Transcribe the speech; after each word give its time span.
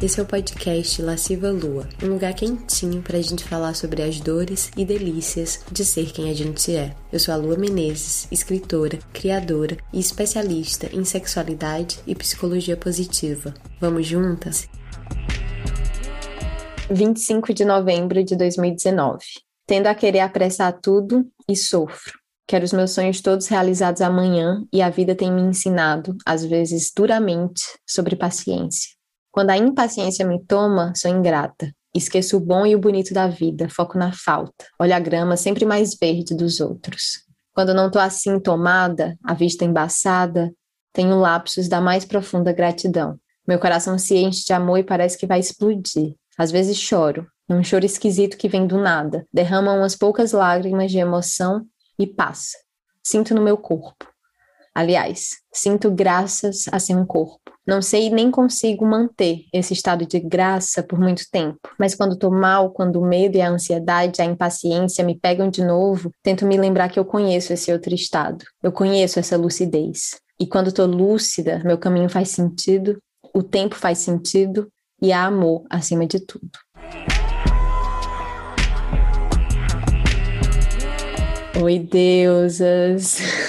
Esse 0.00 0.20
é 0.20 0.22
o 0.22 0.26
podcast 0.26 1.00
Lasciva 1.00 1.50
Lua, 1.50 1.88
um 2.02 2.08
lugar 2.08 2.34
quentinho 2.34 3.00
para 3.00 3.16
a 3.16 3.22
gente 3.22 3.42
falar 3.42 3.74
sobre 3.74 4.02
as 4.02 4.20
dores 4.20 4.70
e 4.76 4.84
delícias 4.84 5.64
de 5.72 5.86
ser 5.86 6.12
quem 6.12 6.28
a 6.28 6.34
gente 6.34 6.76
é. 6.76 6.94
Eu 7.10 7.18
sou 7.18 7.32
a 7.32 7.36
Lua 7.38 7.56
Menezes, 7.56 8.28
escritora, 8.30 8.98
criadora 9.14 9.78
e 9.94 9.98
especialista 9.98 10.94
em 10.94 11.02
sexualidade 11.02 11.98
e 12.06 12.14
psicologia 12.14 12.76
positiva. 12.76 13.54
Vamos 13.80 14.06
juntas? 14.06 14.68
25 16.90 17.54
de 17.54 17.64
novembro 17.64 18.22
de 18.22 18.36
2019. 18.36 19.24
Tendo 19.66 19.86
a 19.86 19.94
querer 19.94 20.20
apressar 20.20 20.78
tudo 20.78 21.26
e 21.48 21.56
sofro. 21.56 22.12
Quero 22.46 22.66
os 22.66 22.72
meus 22.74 22.90
sonhos 22.90 23.22
todos 23.22 23.46
realizados 23.46 24.02
amanhã 24.02 24.62
e 24.70 24.82
a 24.82 24.90
vida 24.90 25.14
tem 25.14 25.32
me 25.32 25.40
ensinado, 25.40 26.14
às 26.26 26.44
vezes 26.44 26.92
duramente, 26.94 27.62
sobre 27.88 28.14
paciência. 28.14 28.95
Quando 29.36 29.50
a 29.50 29.58
impaciência 29.58 30.26
me 30.26 30.42
toma, 30.42 30.94
sou 30.96 31.10
ingrata. 31.10 31.70
Esqueço 31.94 32.38
o 32.38 32.40
bom 32.40 32.64
e 32.64 32.74
o 32.74 32.78
bonito 32.78 33.12
da 33.12 33.28
vida, 33.28 33.68
foco 33.68 33.98
na 33.98 34.10
falta. 34.10 34.64
Olho 34.80 34.94
a 34.94 34.98
grama 34.98 35.36
sempre 35.36 35.66
mais 35.66 35.94
verde 35.94 36.34
dos 36.34 36.58
outros. 36.58 37.22
Quando 37.52 37.74
não 37.74 37.90
tô 37.90 37.98
assim 37.98 38.40
tomada, 38.40 39.14
a 39.22 39.34
vista 39.34 39.62
embaçada, 39.62 40.50
tenho 40.90 41.20
lapsos 41.20 41.68
da 41.68 41.82
mais 41.82 42.02
profunda 42.02 42.50
gratidão. 42.50 43.20
Meu 43.46 43.58
coração 43.58 43.98
se 43.98 44.16
enche 44.16 44.42
de 44.42 44.54
amor 44.54 44.78
e 44.78 44.84
parece 44.84 45.18
que 45.18 45.26
vai 45.26 45.38
explodir. 45.38 46.14
Às 46.38 46.50
vezes 46.50 46.78
choro, 46.78 47.26
num 47.46 47.62
choro 47.62 47.84
esquisito 47.84 48.38
que 48.38 48.48
vem 48.48 48.66
do 48.66 48.78
nada. 48.78 49.26
Derrama 49.30 49.74
umas 49.74 49.94
poucas 49.94 50.32
lágrimas 50.32 50.90
de 50.90 50.96
emoção 50.96 51.66
e 51.98 52.06
passa. 52.06 52.56
Sinto 53.04 53.34
no 53.34 53.42
meu 53.42 53.58
corpo. 53.58 54.06
Aliás, 54.74 55.32
sinto 55.52 55.90
graças 55.90 56.64
a 56.72 56.78
ser 56.78 56.96
um 56.96 57.04
corpo. 57.04 57.55
Não 57.66 57.82
sei 57.82 58.10
nem 58.10 58.30
consigo 58.30 58.86
manter 58.86 59.40
esse 59.52 59.72
estado 59.72 60.06
de 60.06 60.20
graça 60.20 60.84
por 60.84 61.00
muito 61.00 61.24
tempo, 61.32 61.58
mas 61.76 61.96
quando 61.96 62.12
estou 62.12 62.30
mal, 62.30 62.70
quando 62.70 63.00
o 63.00 63.04
medo 63.04 63.36
e 63.36 63.40
a 63.40 63.50
ansiedade, 63.50 64.22
a 64.22 64.24
impaciência 64.24 65.04
me 65.04 65.18
pegam 65.18 65.50
de 65.50 65.64
novo, 65.64 66.12
tento 66.22 66.46
me 66.46 66.56
lembrar 66.56 66.88
que 66.88 66.96
eu 66.96 67.04
conheço 67.04 67.52
esse 67.52 67.72
outro 67.72 67.92
estado. 67.92 68.44
Eu 68.62 68.70
conheço 68.70 69.18
essa 69.18 69.36
lucidez. 69.36 70.20
E 70.38 70.46
quando 70.46 70.68
estou 70.68 70.86
lúcida, 70.86 71.60
meu 71.64 71.76
caminho 71.76 72.08
faz 72.08 72.28
sentido, 72.28 73.02
o 73.34 73.42
tempo 73.42 73.74
faz 73.74 73.98
sentido 73.98 74.68
e 75.02 75.12
há 75.12 75.24
amor 75.24 75.64
acima 75.68 76.06
de 76.06 76.20
tudo. 76.20 76.48
Oi, 81.60 81.80
deusas! 81.80 83.18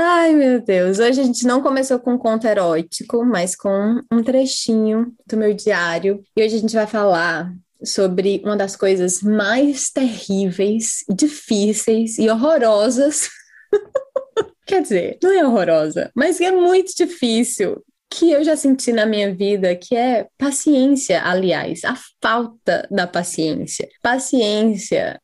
Ai, 0.00 0.32
meu 0.32 0.60
Deus! 0.60 1.00
Hoje 1.00 1.20
a 1.20 1.24
gente 1.24 1.44
não 1.44 1.60
começou 1.60 1.98
com 1.98 2.12
um 2.12 2.18
conto 2.18 2.46
erótico, 2.46 3.24
mas 3.24 3.56
com 3.56 4.00
um 4.12 4.22
trechinho 4.22 5.12
do 5.26 5.36
meu 5.36 5.52
diário. 5.52 6.22
E 6.36 6.44
hoje 6.44 6.54
a 6.54 6.58
gente 6.60 6.72
vai 6.72 6.86
falar 6.86 7.52
sobre 7.84 8.40
uma 8.44 8.56
das 8.56 8.76
coisas 8.76 9.20
mais 9.20 9.90
terríveis, 9.90 11.04
difíceis 11.12 12.16
e 12.16 12.30
horrorosas. 12.30 13.28
Quer 14.64 14.82
dizer, 14.82 15.18
não 15.20 15.32
é 15.32 15.44
horrorosa, 15.44 16.12
mas 16.14 16.40
é 16.40 16.52
muito 16.52 16.94
difícil 16.94 17.84
que 18.08 18.30
eu 18.30 18.44
já 18.44 18.56
senti 18.56 18.92
na 18.92 19.04
minha 19.04 19.34
vida, 19.34 19.74
que 19.74 19.96
é 19.96 20.28
paciência, 20.38 21.24
aliás, 21.24 21.84
a 21.84 21.98
falta 22.22 22.86
da 22.88 23.08
paciência. 23.08 23.88
Paciência 24.00 25.20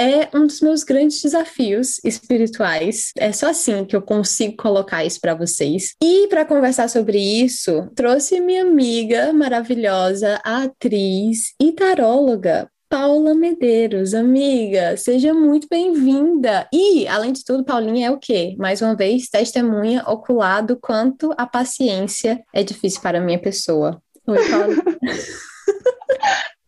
é 0.00 0.30
um 0.34 0.46
dos 0.46 0.62
meus 0.62 0.82
grandes 0.82 1.20
desafios 1.20 2.00
espirituais. 2.02 3.10
É 3.18 3.30
só 3.32 3.50
assim 3.50 3.84
que 3.84 3.94
eu 3.94 4.00
consigo 4.00 4.56
colocar 4.56 5.04
isso 5.04 5.20
para 5.20 5.34
vocês. 5.34 5.94
E 6.02 6.26
para 6.28 6.46
conversar 6.46 6.88
sobre 6.88 7.18
isso, 7.18 7.86
trouxe 7.94 8.40
minha 8.40 8.62
amiga 8.62 9.30
maravilhosa, 9.34 10.40
a 10.42 10.62
atriz 10.62 11.52
e 11.60 11.72
taróloga 11.72 12.66
Paula 12.88 13.34
Medeiros, 13.34 14.14
amiga, 14.14 14.96
seja 14.96 15.32
muito 15.32 15.68
bem-vinda. 15.70 16.66
E, 16.72 17.06
além 17.06 17.32
de 17.32 17.44
tudo, 17.44 17.62
Paulinha 17.62 18.08
é 18.08 18.10
o 18.10 18.18
quê? 18.18 18.56
Mais 18.58 18.82
uma 18.82 18.96
vez, 18.96 19.28
testemunha 19.28 20.02
oculado 20.08 20.76
quanto 20.76 21.32
a 21.36 21.46
paciência 21.46 22.42
é 22.52 22.64
difícil 22.64 23.00
para 23.00 23.18
a 23.18 23.20
minha 23.20 23.38
pessoa. 23.38 24.02
Oi, 24.26 24.38
Paula. 24.50 24.74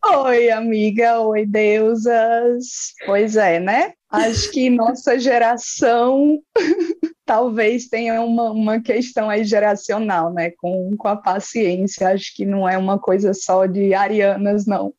Oi, 0.05 0.49
amiga, 0.51 1.19
oi, 1.21 1.45
deusas. 1.45 2.93
Pois 3.05 3.35
é, 3.35 3.59
né? 3.59 3.93
Acho 4.13 4.51
que 4.51 4.69
nossa 4.69 5.17
geração 5.17 6.39
talvez 7.25 7.87
tenha 7.87 8.21
uma, 8.21 8.51
uma 8.51 8.81
questão 8.81 9.29
aí 9.29 9.43
geracional, 9.43 10.31
né? 10.31 10.51
Com, 10.57 10.95
com 10.97 11.07
a 11.07 11.15
paciência. 11.15 12.09
Acho 12.09 12.35
que 12.35 12.45
não 12.45 12.69
é 12.69 12.77
uma 12.77 12.99
coisa 12.99 13.33
só 13.33 13.65
de 13.65 13.93
arianas, 13.93 14.65
não. 14.65 14.93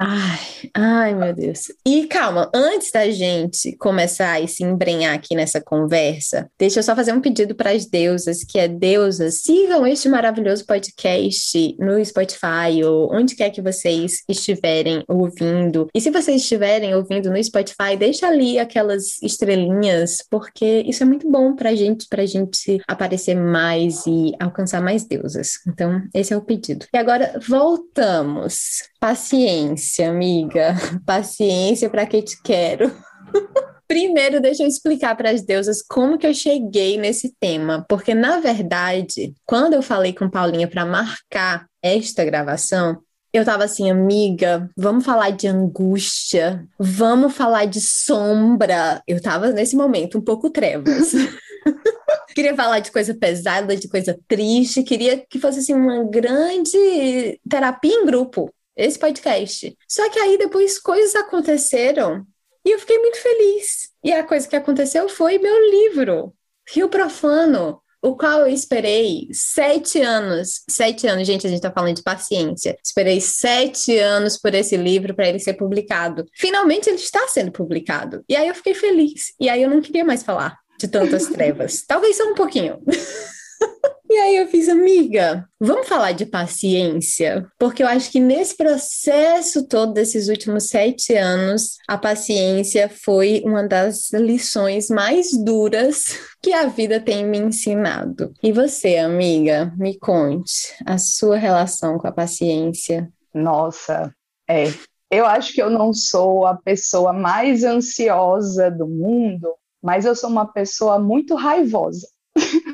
Ai, 0.00 0.38
ai, 0.74 1.14
meu 1.14 1.34
Deus. 1.34 1.72
E 1.84 2.06
calma, 2.06 2.48
antes 2.54 2.90
da 2.92 3.10
gente 3.10 3.76
começar 3.76 4.40
e 4.40 4.46
se 4.46 4.62
embrenhar 4.62 5.12
aqui 5.12 5.34
nessa 5.34 5.60
conversa, 5.60 6.48
deixa 6.56 6.78
eu 6.78 6.84
só 6.84 6.94
fazer 6.94 7.12
um 7.12 7.20
pedido 7.20 7.54
para 7.54 7.72
as 7.72 7.84
deusas, 7.84 8.44
que 8.44 8.60
é 8.60 8.68
deusas, 8.68 9.42
sigam 9.42 9.84
este 9.84 10.08
maravilhoso 10.08 10.64
podcast 10.64 11.76
no 11.80 12.04
Spotify 12.04 12.84
ou 12.84 13.12
onde 13.12 13.34
quer 13.34 13.50
que 13.50 13.60
vocês 13.60 14.22
estiverem 14.28 15.02
ouvindo. 15.08 15.88
E 15.92 16.00
se 16.00 16.10
vocês 16.10 16.42
estiverem 16.42 16.94
ouvindo 16.94 17.28
no 17.28 17.42
Spotify, 17.42 17.96
deixa 17.98 18.28
ali 18.28 18.47
aquelas 18.56 19.20
estrelinhas, 19.20 20.18
porque 20.30 20.84
isso 20.86 21.02
é 21.02 21.06
muito 21.06 21.28
bom 21.28 21.56
pra 21.56 21.74
gente, 21.74 22.06
pra 22.08 22.24
gente 22.24 22.80
aparecer 22.86 23.34
mais 23.34 24.06
e 24.06 24.32
alcançar 24.38 24.80
mais 24.80 25.04
deusas. 25.04 25.54
Então, 25.66 26.00
esse 26.14 26.32
é 26.32 26.36
o 26.36 26.42
pedido. 26.42 26.86
E 26.94 26.96
agora 26.96 27.40
voltamos. 27.44 28.84
Paciência 29.00 30.08
amiga. 30.08 30.76
Paciência 31.04 31.90
para 31.90 32.06
que 32.06 32.22
te 32.22 32.40
quero. 32.42 32.92
Primeiro, 33.88 34.38
deixa 34.38 34.62
eu 34.62 34.68
explicar 34.68 35.16
para 35.16 35.30
as 35.30 35.42
deusas 35.42 35.82
como 35.82 36.18
que 36.18 36.26
eu 36.26 36.34
cheguei 36.34 36.98
nesse 36.98 37.34
tema, 37.40 37.86
porque 37.88 38.14
na 38.14 38.38
verdade, 38.38 39.32
quando 39.46 39.72
eu 39.72 39.80
falei 39.80 40.12
com 40.12 40.28
Paulinha 40.28 40.68
para 40.68 40.84
marcar 40.84 41.66
esta 41.82 42.22
gravação, 42.22 43.02
eu 43.38 43.44
tava 43.44 43.64
assim, 43.64 43.90
amiga, 43.90 44.70
vamos 44.76 45.04
falar 45.04 45.30
de 45.30 45.46
angústia, 45.46 46.66
vamos 46.78 47.34
falar 47.34 47.66
de 47.66 47.80
sombra. 47.80 49.02
Eu 49.06 49.20
tava 49.20 49.52
nesse 49.52 49.76
momento 49.76 50.18
um 50.18 50.20
pouco 50.20 50.50
trevas. 50.50 51.12
queria 52.34 52.54
falar 52.54 52.80
de 52.80 52.90
coisa 52.90 53.14
pesada, 53.14 53.76
de 53.76 53.88
coisa 53.88 54.18
triste, 54.26 54.82
queria 54.82 55.24
que 55.28 55.38
fosse 55.38 55.60
assim 55.60 55.74
uma 55.74 56.04
grande 56.04 57.40
terapia 57.48 57.94
em 57.94 58.06
grupo 58.06 58.52
esse 58.76 58.98
podcast. 58.98 59.76
Só 59.88 60.08
que 60.08 60.18
aí 60.18 60.38
depois 60.38 60.78
coisas 60.78 61.14
aconteceram 61.16 62.24
e 62.64 62.70
eu 62.70 62.78
fiquei 62.78 62.98
muito 62.98 63.20
feliz. 63.20 63.90
E 64.04 64.12
a 64.12 64.22
coisa 64.22 64.46
que 64.46 64.56
aconteceu 64.56 65.08
foi 65.08 65.38
meu 65.38 65.70
livro, 65.70 66.32
Rio 66.72 66.88
Profano, 66.88 67.80
o 68.02 68.16
qual 68.16 68.40
eu 68.40 68.48
esperei 68.48 69.28
sete 69.32 70.00
anos. 70.00 70.62
Sete 70.68 71.06
anos, 71.06 71.26
gente, 71.26 71.46
a 71.46 71.50
gente 71.50 71.62
tá 71.62 71.70
falando 71.70 71.96
de 71.96 72.02
paciência. 72.02 72.76
Esperei 72.82 73.20
sete 73.20 73.96
anos 73.98 74.38
por 74.38 74.54
esse 74.54 74.76
livro 74.76 75.14
para 75.14 75.28
ele 75.28 75.38
ser 75.38 75.54
publicado. 75.54 76.24
Finalmente 76.34 76.88
ele 76.88 76.96
está 76.96 77.26
sendo 77.28 77.50
publicado. 77.50 78.24
E 78.28 78.36
aí 78.36 78.48
eu 78.48 78.54
fiquei 78.54 78.74
feliz. 78.74 79.32
E 79.40 79.48
aí 79.48 79.62
eu 79.62 79.70
não 79.70 79.80
queria 79.80 80.04
mais 80.04 80.22
falar 80.22 80.58
de 80.78 80.88
tantas 80.88 81.26
trevas. 81.32 81.84
Talvez 81.86 82.16
só 82.16 82.24
um 82.24 82.34
pouquinho. 82.34 82.80
E 84.10 84.16
aí 84.16 84.36
eu 84.36 84.48
fiz, 84.48 84.70
amiga, 84.70 85.46
vamos 85.60 85.86
falar 85.86 86.12
de 86.12 86.24
paciência? 86.24 87.46
Porque 87.58 87.82
eu 87.82 87.86
acho 87.86 88.10
que 88.10 88.18
nesse 88.18 88.56
processo 88.56 89.68
todo 89.68 89.92
desses 89.92 90.28
últimos 90.28 90.70
sete 90.70 91.14
anos, 91.14 91.76
a 91.86 91.98
paciência 91.98 92.88
foi 92.88 93.42
uma 93.44 93.68
das 93.68 94.10
lições 94.14 94.88
mais 94.88 95.32
duras 95.32 96.18
que 96.42 96.54
a 96.54 96.66
vida 96.66 96.98
tem 96.98 97.26
me 97.26 97.36
ensinado. 97.36 98.32
E 98.42 98.50
você, 98.50 98.96
amiga, 98.96 99.74
me 99.76 99.98
conte 99.98 100.74
a 100.86 100.96
sua 100.96 101.36
relação 101.36 101.98
com 101.98 102.08
a 102.08 102.12
paciência. 102.12 103.12
Nossa, 103.34 104.10
é. 104.48 104.72
Eu 105.10 105.26
acho 105.26 105.52
que 105.52 105.60
eu 105.60 105.68
não 105.68 105.92
sou 105.92 106.46
a 106.46 106.54
pessoa 106.54 107.12
mais 107.12 107.62
ansiosa 107.62 108.70
do 108.70 108.86
mundo, 108.86 109.54
mas 109.82 110.06
eu 110.06 110.14
sou 110.14 110.30
uma 110.30 110.46
pessoa 110.46 110.98
muito 110.98 111.34
raivosa. 111.34 112.08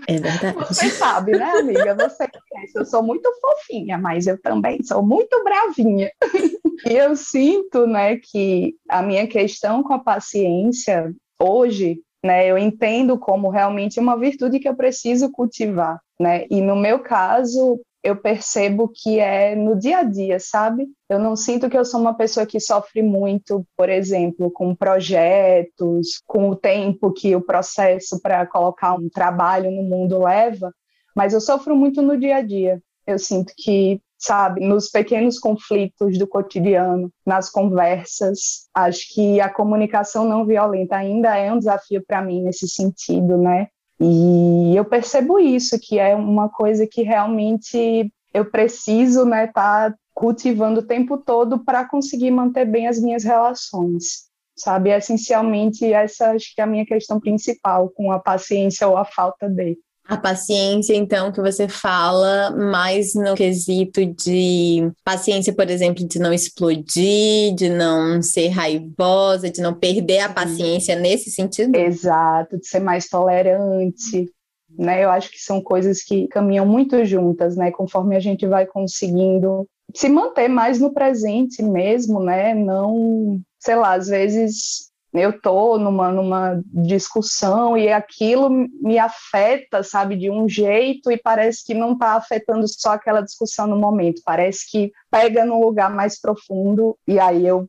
É 0.07 0.19
verdade. 0.19 0.57
Você 0.69 0.91
sabe, 0.91 1.33
né, 1.33 1.51
amiga? 1.59 1.95
Você 1.95 2.29
conhece. 2.29 2.79
Eu 2.79 2.85
sou 2.85 3.03
muito 3.03 3.31
fofinha, 3.41 3.99
mas 3.99 4.27
eu 4.27 4.41
também 4.41 4.83
sou 4.83 5.03
muito 5.03 5.43
bravinha. 5.43 6.11
E 6.87 6.93
eu 6.93 7.17
sinto, 7.17 7.87
né, 7.87 8.17
que 8.17 8.75
a 8.89 9.03
minha 9.03 9.27
questão 9.27 9.83
com 9.83 9.95
a 9.95 9.99
paciência 9.99 11.15
hoje, 11.41 12.01
né, 12.25 12.47
eu 12.47 12.59
entendo 12.59 13.19
como 13.19 13.49
realmente 13.49 13.99
uma 13.99 14.19
virtude 14.19 14.59
que 14.59 14.69
eu 14.69 14.77
preciso 14.77 15.31
cultivar, 15.31 16.01
né? 16.21 16.47
E 16.51 16.61
no 16.61 16.77
meu 16.77 16.99
caso, 16.99 17.81
eu 18.05 18.15
percebo 18.15 18.87
que 18.87 19.19
é 19.19 19.57
no 19.57 19.79
dia 19.79 20.01
a 20.01 20.03
dia, 20.03 20.39
sabe? 20.39 20.87
Eu 21.09 21.19
não 21.19 21.35
sinto 21.35 21.71
que 21.71 21.77
eu 21.77 21.87
sou 21.87 21.99
uma 21.99 22.15
pessoa 22.15 22.45
que 22.45 22.61
sofre 22.61 23.03
muito, 23.03 23.67
por 23.75 23.89
exemplo, 23.89 24.51
com 24.51 24.75
projetos, 24.75 26.21
com 26.27 26.51
o 26.51 26.55
tempo 26.55 27.11
que 27.15 27.35
o 27.35 27.41
processo 27.41 28.21
para 28.21 28.47
colocar 28.47 28.95
um 28.95 29.09
trabalho 29.09 29.71
no 29.71 29.83
mundo 29.83 30.23
leva, 30.23 30.71
mas 31.17 31.33
eu 31.33 31.41
sofro 31.41 31.75
muito 31.75 32.03
no 32.03 32.19
dia 32.19 32.37
a 32.37 32.43
dia. 32.43 32.83
Eu 33.07 33.19
sinto 33.19 33.55
que 33.57 34.01
sabe, 34.19 34.67
nos 34.67 34.91
pequenos 34.91 35.39
conflitos 35.39 36.19
do 36.19 36.27
cotidiano, 36.27 37.11
nas 37.27 37.51
conversas. 37.51 38.69
Acho 38.75 39.15
que 39.15 39.41
a 39.41 39.49
comunicação 39.49 40.27
não 40.27 40.47
violenta 40.47 40.97
ainda 40.97 41.37
é 41.37 41.53
um 41.53 41.59
desafio 41.59 42.03
para 42.07 42.23
mim 42.23 42.43
nesse 42.43 42.69
sentido, 42.69 43.37
né? 43.37 43.69
E 44.01 44.77
eu 44.77 44.85
percebo 44.85 45.39
isso, 45.39 45.79
que 45.81 45.99
é 45.99 46.15
uma 46.15 46.49
coisa 46.49 46.87
que 46.87 47.03
realmente 47.03 48.13
eu 48.33 48.51
preciso, 48.51 49.25
né, 49.25 49.47
tá 49.47 49.95
cultivando 50.13 50.81
o 50.81 50.87
tempo 50.87 51.19
todo 51.19 51.65
para 51.65 51.89
conseguir 51.89 52.31
manter 52.31 52.65
bem 52.65 52.89
as 52.89 53.01
minhas 53.01 53.25
relações 53.25 54.25
sabe? 54.57 54.91
Essencialmente, 54.91 55.93
essa 55.93 56.33
acho 56.33 56.55
que 56.55 56.61
é 56.61 56.65
a 56.65 56.67
minha 56.67 56.87
questão 56.87 57.19
principal 57.19 57.91
com 57.91 58.13
a 58.13 58.19
paciência 58.19 58.87
ou 58.89 58.97
a 58.97 59.05
falta 59.05 59.49
de. 59.49 59.77
A 60.07 60.19
paciência, 60.19 60.95
então, 60.95 61.33
que 61.33 61.41
você 61.41 61.67
fala 61.67 62.51
mais 62.51 63.15
no 63.15 63.35
quesito 63.35 64.05
de 64.05 64.91
paciência, 65.03 65.55
por 65.55 65.71
exemplo, 65.71 66.07
de 66.07 66.19
não 66.19 66.33
explodir, 66.33 67.55
de 67.55 67.71
não 67.71 68.21
ser 68.21 68.49
raivosa, 68.49 69.51
de 69.51 69.63
não 69.63 69.73
perder 69.73 70.21
a 70.21 70.29
paciência 70.29 70.95
nesse 70.95 71.31
sentido? 71.31 71.75
Exato, 71.75 72.59
de 72.59 72.67
ser 72.67 72.81
mais 72.81 73.09
tolerante. 73.09 74.31
Né? 74.79 75.05
Eu 75.05 75.11
acho 75.11 75.31
que 75.31 75.39
são 75.39 75.61
coisas 75.63 76.03
que 76.03 76.29
caminham 76.29 76.67
muito 76.67 77.03
juntas, 77.05 77.57
né? 77.57 77.71
Conforme 77.71 78.15
a 78.15 78.21
gente 78.21 78.47
vai 78.47 78.67
conseguindo 78.67 79.67
se 79.95 80.09
manter 80.09 80.49
mais 80.49 80.79
no 80.81 80.93
presente 80.93 81.63
mesmo, 81.63 82.23
né? 82.23 82.55
Não, 82.55 83.41
sei 83.59 83.77
lá, 83.77 83.95
às 83.95 84.09
vezes 84.09 84.91
eu 85.15 85.41
tô 85.41 85.79
numa, 85.79 86.11
numa 86.11 86.61
discussão 86.67 87.79
e 87.79 87.89
aquilo 87.89 88.51
me 88.51 88.99
afeta, 88.99 89.81
sabe, 89.85 90.17
de 90.17 90.29
um 90.29 90.49
jeito 90.49 91.11
e 91.11 91.17
parece 91.17 91.65
que 91.65 91.73
não 91.73 91.93
está 91.93 92.15
afetando 92.15 92.67
só 92.67 92.95
aquela 92.95 93.21
discussão 93.21 93.69
no 93.69 93.77
momento, 93.77 94.21
parece 94.25 94.69
que 94.69 94.93
pega 95.09 95.45
num 95.45 95.61
lugar 95.61 95.95
mais 95.95 96.21
profundo 96.21 96.99
e 97.07 97.21
aí 97.21 97.47
eu 97.47 97.69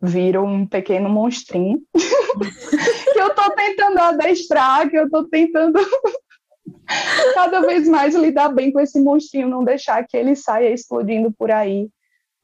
viro 0.00 0.42
um 0.42 0.66
pequeno 0.66 1.10
monstrinho 1.10 1.82
que 1.94 3.20
eu 3.20 3.34
tô 3.34 3.50
tentando 3.50 3.98
adestrar, 3.98 4.88
que 4.88 4.96
eu 4.96 5.10
tô 5.10 5.24
tentando 5.28 5.78
cada 7.34 7.60
vez 7.60 7.86
mais 7.86 8.14
lidar 8.14 8.48
bem 8.48 8.72
com 8.72 8.80
esse 8.80 8.98
monstrinho, 8.98 9.48
não 9.48 9.62
deixar 9.62 10.06
que 10.06 10.16
ele 10.16 10.34
saia 10.34 10.72
explodindo 10.72 11.30
por 11.30 11.50
aí 11.50 11.90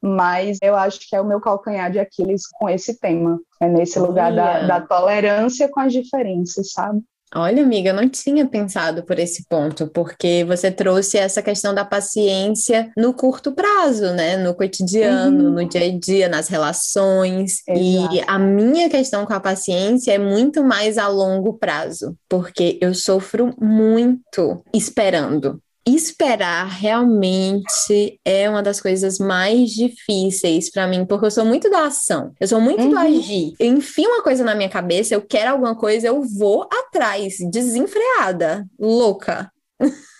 mas 0.02 0.58
eu 0.62 0.76
acho 0.76 1.00
que 1.08 1.16
é 1.16 1.20
o 1.20 1.26
meu 1.26 1.40
calcanhar 1.40 1.90
de 1.90 1.98
Aquiles 1.98 2.42
com 2.46 2.68
esse 2.68 2.98
tema. 2.98 3.38
É 3.60 3.68
nesse 3.68 3.98
lugar 3.98 4.34
da, 4.34 4.66
da, 4.66 4.80
tolerância 4.80 5.68
com 5.68 5.80
as 5.80 5.92
diferenças, 5.92 6.72
sabe? 6.72 7.00
Olha, 7.34 7.62
amiga, 7.62 7.90
eu 7.90 7.94
não 7.94 8.08
tinha 8.08 8.46
pensado 8.46 9.04
por 9.04 9.18
esse 9.18 9.44
ponto, 9.48 9.88
porque 9.88 10.44
você 10.44 10.70
trouxe 10.70 11.18
essa 11.18 11.42
questão 11.42 11.74
da 11.74 11.84
paciência 11.84 12.92
no 12.96 13.12
curto 13.12 13.52
prazo, 13.52 14.12
né? 14.12 14.36
No 14.36 14.54
cotidiano, 14.54 15.46
uhum. 15.46 15.50
no 15.50 15.68
dia 15.68 15.86
a 15.86 15.98
dia, 15.98 16.28
nas 16.28 16.46
relações. 16.46 17.62
Exato. 17.66 18.14
E 18.14 18.20
a 18.28 18.38
minha 18.38 18.88
questão 18.88 19.26
com 19.26 19.32
a 19.32 19.40
paciência 19.40 20.12
é 20.12 20.18
muito 20.18 20.62
mais 20.62 20.98
a 20.98 21.08
longo 21.08 21.54
prazo, 21.54 22.16
porque 22.28 22.78
eu 22.80 22.94
sofro 22.94 23.52
muito 23.60 24.62
esperando 24.72 25.60
esperar 25.86 26.66
realmente 26.66 28.18
é 28.24 28.50
uma 28.50 28.62
das 28.62 28.80
coisas 28.80 29.18
mais 29.18 29.70
difíceis 29.70 30.70
para 30.70 30.86
mim, 30.86 31.04
porque 31.04 31.26
eu 31.26 31.30
sou 31.30 31.44
muito 31.44 31.70
da 31.70 31.86
ação, 31.86 32.32
eu 32.40 32.48
sou 32.48 32.60
muito 32.60 32.82
uhum. 32.82 32.90
do 32.90 32.98
agir. 32.98 33.52
Eu 33.58 33.68
enfio 33.68 34.08
uma 34.08 34.22
coisa 34.22 34.42
na 34.42 34.54
minha 34.54 34.68
cabeça, 34.68 35.14
eu 35.14 35.22
quero 35.22 35.52
alguma 35.52 35.76
coisa, 35.76 36.08
eu 36.08 36.22
vou 36.22 36.68
atrás, 36.72 37.36
desenfreada, 37.50 38.66
louca. 38.78 39.50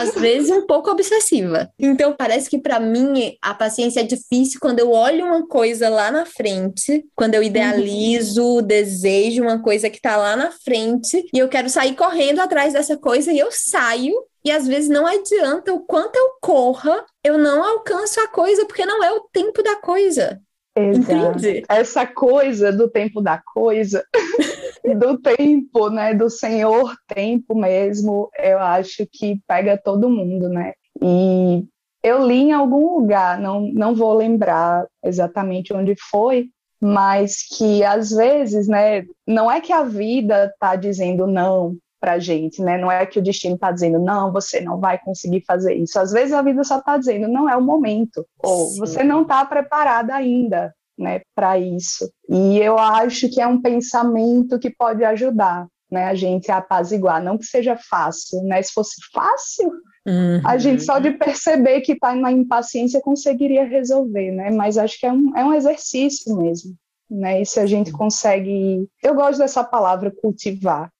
Às 0.00 0.14
vezes 0.14 0.50
um 0.50 0.66
pouco 0.66 0.90
obsessiva. 0.90 1.68
Então 1.78 2.14
parece 2.16 2.48
que 2.48 2.58
para 2.58 2.78
mim 2.78 3.36
a 3.42 3.52
paciência 3.52 4.00
é 4.00 4.04
difícil 4.04 4.60
quando 4.60 4.78
eu 4.78 4.92
olho 4.92 5.26
uma 5.26 5.46
coisa 5.46 5.88
lá 5.88 6.10
na 6.10 6.24
frente, 6.24 7.04
quando 7.14 7.34
eu 7.34 7.42
idealizo, 7.42 8.42
uhum. 8.42 8.62
desejo 8.62 9.42
uma 9.42 9.60
coisa 9.60 9.90
que 9.90 10.00
tá 10.00 10.16
lá 10.16 10.36
na 10.36 10.50
frente 10.50 11.28
e 11.34 11.38
eu 11.38 11.48
quero 11.48 11.68
sair 11.68 11.94
correndo 11.94 12.40
atrás 12.40 12.72
dessa 12.72 12.96
coisa 12.96 13.32
e 13.32 13.38
eu 13.38 13.48
saio 13.50 14.14
e 14.44 14.50
às 14.50 14.66
vezes 14.66 14.88
não 14.88 15.06
adianta 15.06 15.72
o 15.72 15.80
quanto 15.80 16.16
eu 16.16 16.30
corra, 16.40 17.04
eu 17.22 17.36
não 17.36 17.62
alcanço 17.62 18.20
a 18.20 18.28
coisa 18.28 18.64
porque 18.66 18.86
não 18.86 19.02
é 19.02 19.12
o 19.12 19.20
tempo 19.32 19.62
da 19.62 19.76
coisa. 19.76 20.40
Exato. 20.76 21.38
Entende? 21.38 21.64
Essa 21.68 22.06
coisa 22.06 22.72
do 22.72 22.88
tempo 22.88 23.20
da 23.20 23.38
coisa, 23.38 24.04
do 24.98 25.18
tempo, 25.18 25.90
né, 25.90 26.14
do 26.14 26.30
Senhor 26.30 26.94
tempo 27.06 27.54
mesmo, 27.54 28.30
eu 28.38 28.58
acho 28.58 29.06
que 29.10 29.40
pega 29.46 29.76
todo 29.76 30.08
mundo, 30.08 30.48
né? 30.48 30.72
E 31.02 31.64
eu 32.02 32.26
li 32.26 32.44
em 32.44 32.52
algum 32.52 32.98
lugar, 32.98 33.38
não, 33.38 33.60
não 33.60 33.94
vou 33.94 34.14
lembrar 34.14 34.86
exatamente 35.04 35.72
onde 35.74 35.94
foi, 36.10 36.48
mas 36.80 37.42
que 37.42 37.84
às 37.84 38.10
vezes, 38.10 38.66
né, 38.66 39.04
não 39.26 39.50
é 39.50 39.60
que 39.60 39.72
a 39.72 39.82
vida 39.82 40.46
está 40.46 40.76
dizendo 40.76 41.26
não, 41.26 41.76
para 42.00 42.12
a 42.12 42.18
gente, 42.18 42.62
né? 42.62 42.78
Não 42.78 42.90
é 42.90 43.04
que 43.04 43.18
o 43.18 43.22
destino 43.22 43.54
está 43.54 43.70
dizendo, 43.70 43.98
não, 43.98 44.32
você 44.32 44.60
não 44.60 44.80
vai 44.80 44.98
conseguir 44.98 45.44
fazer 45.46 45.74
isso. 45.74 46.00
Às 46.00 46.10
vezes 46.10 46.32
a 46.32 46.42
vida 46.42 46.64
só 46.64 46.78
está 46.78 46.96
dizendo, 46.96 47.28
não 47.28 47.48
é 47.48 47.56
o 47.56 47.62
momento, 47.62 48.26
ou 48.42 48.68
Sim. 48.68 48.78
você 48.78 49.04
não 49.04 49.22
está 49.22 49.44
preparada 49.44 50.14
ainda, 50.14 50.74
né, 50.98 51.20
para 51.34 51.58
isso. 51.58 52.10
E 52.28 52.58
eu 52.58 52.78
acho 52.78 53.28
que 53.28 53.40
é 53.40 53.46
um 53.46 53.60
pensamento 53.60 54.58
que 54.58 54.70
pode 54.70 55.04
ajudar, 55.04 55.66
né, 55.90 56.06
a 56.06 56.14
gente 56.14 56.50
a 56.50 56.56
apaziguar. 56.56 57.22
Não 57.22 57.36
que 57.36 57.44
seja 57.44 57.76
fácil, 57.76 58.42
né? 58.44 58.62
Se 58.62 58.72
fosse 58.72 58.96
fácil, 59.12 59.70
uhum. 60.06 60.40
a 60.44 60.56
gente 60.56 60.82
só 60.82 60.98
de 60.98 61.10
perceber 61.12 61.82
que 61.82 61.92
está 61.92 62.14
na 62.14 62.32
impaciência 62.32 63.00
conseguiria 63.00 63.64
resolver, 63.64 64.30
né? 64.32 64.50
Mas 64.50 64.78
acho 64.78 64.98
que 64.98 65.06
é 65.06 65.12
um, 65.12 65.36
é 65.36 65.44
um 65.44 65.52
exercício 65.52 66.34
mesmo. 66.36 66.74
Né, 67.10 67.42
e 67.42 67.44
se 67.44 67.58
a 67.58 67.66
gente 67.66 67.90
consegue, 67.90 68.88
eu 69.02 69.12
gosto 69.16 69.40
dessa 69.40 69.64
palavra 69.64 70.12
cultivar, 70.12 70.92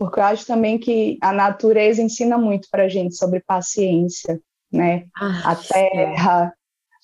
porque 0.00 0.18
eu 0.18 0.24
acho 0.24 0.46
também 0.46 0.78
que 0.78 1.18
a 1.20 1.30
natureza 1.30 2.00
ensina 2.00 2.38
muito 2.38 2.68
para 2.70 2.84
a 2.84 2.88
gente 2.88 3.14
sobre 3.14 3.40
paciência, 3.40 4.40
né? 4.72 5.04
Ah, 5.14 5.50
a 5.50 5.54
terra, 5.54 6.54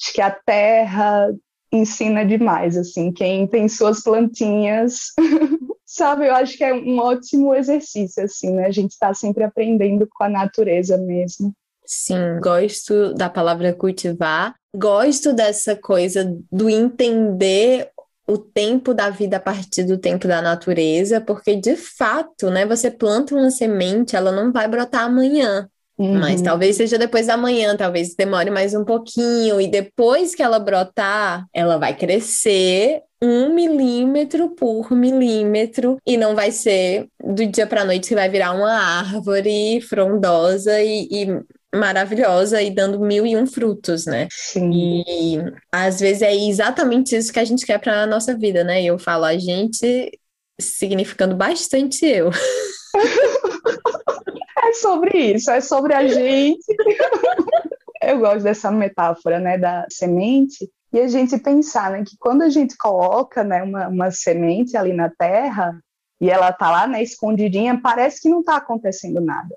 acho 0.00 0.14
que 0.14 0.22
a 0.22 0.30
terra 0.30 1.30
ensina 1.70 2.24
demais, 2.24 2.74
assim, 2.74 3.12
quem 3.12 3.46
tem 3.46 3.68
suas 3.68 4.02
plantinhas, 4.02 5.12
sabe? 5.84 6.26
Eu 6.26 6.34
acho 6.36 6.56
que 6.56 6.64
é 6.64 6.72
um 6.72 6.98
ótimo 6.98 7.54
exercício, 7.54 8.24
assim, 8.24 8.54
né? 8.54 8.64
A 8.64 8.70
gente 8.70 8.92
está 8.92 9.12
sempre 9.12 9.44
aprendendo 9.44 10.08
com 10.10 10.24
a 10.24 10.30
natureza 10.30 10.96
mesmo. 10.96 11.52
Sim, 11.84 12.40
gosto 12.42 13.12
da 13.12 13.28
palavra 13.28 13.74
cultivar, 13.74 14.54
gosto 14.74 15.34
dessa 15.34 15.76
coisa 15.76 16.34
do 16.50 16.70
entender 16.70 17.90
o 18.26 18.36
tempo 18.36 18.92
da 18.92 19.08
vida 19.08 19.36
a 19.36 19.40
partir 19.40 19.84
do 19.84 19.98
tempo 19.98 20.26
da 20.26 20.42
natureza, 20.42 21.20
porque 21.20 21.54
de 21.54 21.76
fato, 21.76 22.50
né, 22.50 22.66
você 22.66 22.90
planta 22.90 23.34
uma 23.34 23.50
semente, 23.50 24.16
ela 24.16 24.32
não 24.32 24.52
vai 24.52 24.66
brotar 24.66 25.04
amanhã. 25.04 25.68
Uhum. 25.98 26.18
Mas 26.18 26.42
talvez 26.42 26.76
seja 26.76 26.98
depois 26.98 27.26
da 27.26 27.36
manhã, 27.36 27.74
talvez 27.74 28.14
demore 28.14 28.50
mais 28.50 28.74
um 28.74 28.84
pouquinho, 28.84 29.60
e 29.60 29.66
depois 29.66 30.34
que 30.34 30.42
ela 30.42 30.58
brotar, 30.58 31.46
ela 31.54 31.78
vai 31.78 31.96
crescer 31.96 33.00
um 33.22 33.54
milímetro 33.54 34.50
por 34.50 34.92
milímetro, 34.92 35.96
e 36.06 36.18
não 36.18 36.34
vai 36.34 36.50
ser 36.50 37.08
do 37.24 37.46
dia 37.46 37.66
para 37.66 37.84
noite 37.84 38.08
que 38.08 38.14
vai 38.14 38.28
virar 38.28 38.52
uma 38.52 38.72
árvore 38.72 39.80
frondosa 39.80 40.82
e, 40.82 41.08
e 41.10 41.40
maravilhosa 41.74 42.62
e 42.62 42.70
dando 42.70 43.00
mil 43.00 43.26
e 43.26 43.36
um 43.36 43.46
frutos, 43.46 44.06
né? 44.06 44.28
Sim. 44.30 44.70
E 44.72 45.38
às 45.70 46.00
vezes 46.00 46.22
é 46.22 46.34
exatamente 46.34 47.16
isso 47.16 47.32
que 47.32 47.38
a 47.38 47.44
gente 47.44 47.66
quer 47.66 47.78
para 47.78 48.02
a 48.02 48.06
nossa 48.06 48.36
vida, 48.36 48.64
né? 48.64 48.82
E 48.82 48.86
eu 48.86 48.98
falo 48.98 49.24
a 49.24 49.36
gente 49.36 50.18
significando 50.60 51.36
bastante 51.36 52.06
eu. 52.06 52.30
é 54.58 54.72
sobre 54.74 55.34
isso, 55.34 55.50
é 55.50 55.60
sobre 55.60 55.94
a 55.94 56.06
gente. 56.06 56.64
eu 58.02 58.18
gosto 58.18 58.42
dessa 58.42 58.70
metáfora, 58.70 59.38
né, 59.38 59.58
da 59.58 59.86
semente. 59.90 60.70
E 60.92 61.00
a 61.00 61.08
gente 61.08 61.36
pensar, 61.38 61.90
né, 61.90 62.04
que 62.06 62.16
quando 62.18 62.42
a 62.42 62.48
gente 62.48 62.76
coloca, 62.76 63.44
né, 63.44 63.62
uma, 63.62 63.88
uma 63.88 64.10
semente 64.10 64.76
ali 64.76 64.92
na 64.92 65.10
terra 65.10 65.78
e 66.20 66.30
ela 66.30 66.52
tá 66.52 66.70
lá, 66.70 66.86
né, 66.86 67.02
escondidinha, 67.02 67.80
parece 67.82 68.22
que 68.22 68.28
não 68.28 68.40
está 68.40 68.56
acontecendo 68.56 69.20
nada. 69.20 69.54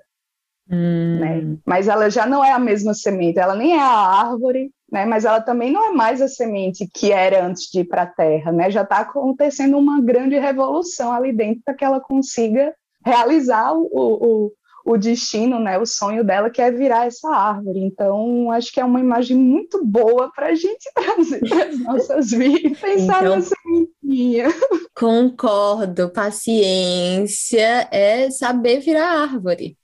Hum. 0.70 1.18
Né? 1.18 1.56
Mas 1.66 1.88
ela 1.88 2.08
já 2.08 2.26
não 2.26 2.44
é 2.44 2.52
a 2.52 2.58
mesma 2.58 2.94
semente, 2.94 3.38
ela 3.38 3.54
nem 3.54 3.72
é 3.72 3.80
a 3.80 3.88
árvore, 3.88 4.70
né? 4.90 5.04
mas 5.04 5.24
ela 5.24 5.40
também 5.40 5.72
não 5.72 5.84
é 5.84 5.92
mais 5.92 6.22
a 6.22 6.28
semente 6.28 6.88
que 6.92 7.12
era 7.12 7.44
antes 7.44 7.70
de 7.70 7.80
ir 7.80 7.84
para 7.84 8.02
a 8.02 8.06
terra. 8.06 8.52
Né? 8.52 8.70
Já 8.70 8.82
está 8.82 8.98
acontecendo 8.98 9.76
uma 9.76 10.00
grande 10.00 10.38
revolução 10.38 11.12
ali 11.12 11.32
dentro 11.32 11.62
para 11.64 11.74
que 11.74 11.84
ela 11.84 12.00
consiga 12.00 12.72
realizar 13.04 13.72
o, 13.72 13.88
o, 13.92 14.52
o 14.84 14.96
destino, 14.96 15.58
né? 15.58 15.76
o 15.76 15.86
sonho 15.86 16.22
dela, 16.22 16.50
que 16.50 16.62
é 16.62 16.70
virar 16.70 17.06
essa 17.06 17.28
árvore. 17.28 17.80
Então, 17.80 18.52
acho 18.52 18.72
que 18.72 18.78
é 18.78 18.84
uma 18.84 19.00
imagem 19.00 19.36
muito 19.36 19.84
boa 19.84 20.30
para 20.32 20.48
a 20.48 20.54
gente 20.54 20.88
trazer 20.94 21.40
para 21.40 21.64
as 21.64 21.80
nossas 21.80 22.30
vidas, 22.30 22.78
pensar 22.78 23.24
então... 23.24 23.36
na 23.36 23.42
sementinha. 23.42 24.48
Concordo, 24.94 26.10
paciência 26.10 27.88
é 27.90 28.30
saber 28.30 28.80
virar 28.80 29.22
árvore. 29.22 29.79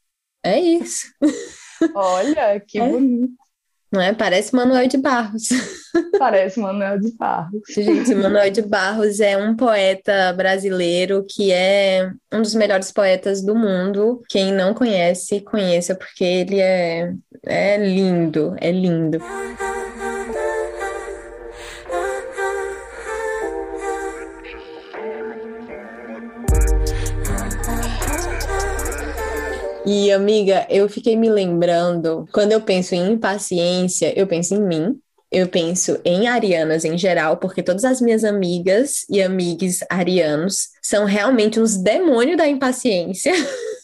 É 0.46 0.60
isso. 0.60 1.06
Olha, 1.94 2.60
que 2.60 2.78
é. 2.80 2.88
bonito. 2.88 3.34
Não 3.90 4.00
é? 4.00 4.12
Parece 4.12 4.54
Manuel 4.54 4.86
de 4.88 4.98
Barros. 4.98 5.48
Parece 6.18 6.60
Manuel 6.60 6.98
de 6.98 7.12
Barros. 7.16 7.62
Gente, 7.70 8.14
Manuel 8.14 8.50
de 8.50 8.62
Barros 8.62 9.20
é 9.20 9.36
um 9.36 9.56
poeta 9.56 10.32
brasileiro 10.32 11.24
que 11.28 11.52
é 11.52 12.10
um 12.32 12.42
dos 12.42 12.54
melhores 12.54 12.92
poetas 12.92 13.42
do 13.42 13.54
mundo. 13.54 14.22
Quem 14.28 14.52
não 14.52 14.74
conhece, 14.74 15.40
conheça, 15.40 15.94
porque 15.94 16.24
ele 16.24 16.60
é, 16.60 17.12
é 17.44 17.76
lindo, 17.76 18.54
é 18.60 18.70
lindo. 18.70 19.18
E, 29.86 30.10
amiga, 30.10 30.66
eu 30.68 30.88
fiquei 30.88 31.14
me 31.14 31.30
lembrando, 31.30 32.28
quando 32.32 32.50
eu 32.50 32.60
penso 32.60 32.92
em 32.96 33.12
impaciência, 33.12 34.12
eu 34.18 34.26
penso 34.26 34.52
em 34.54 34.60
mim, 34.60 35.00
eu 35.30 35.46
penso 35.46 36.00
em 36.04 36.26
arianas 36.26 36.84
em 36.84 36.98
geral, 36.98 37.36
porque 37.36 37.62
todas 37.62 37.84
as 37.84 38.00
minhas 38.00 38.24
amigas 38.24 39.04
e 39.08 39.22
amigos 39.22 39.78
arianos 39.88 40.70
são 40.82 41.04
realmente 41.04 41.60
uns 41.60 41.76
demônios 41.76 42.36
da 42.36 42.48
impaciência. 42.48 43.32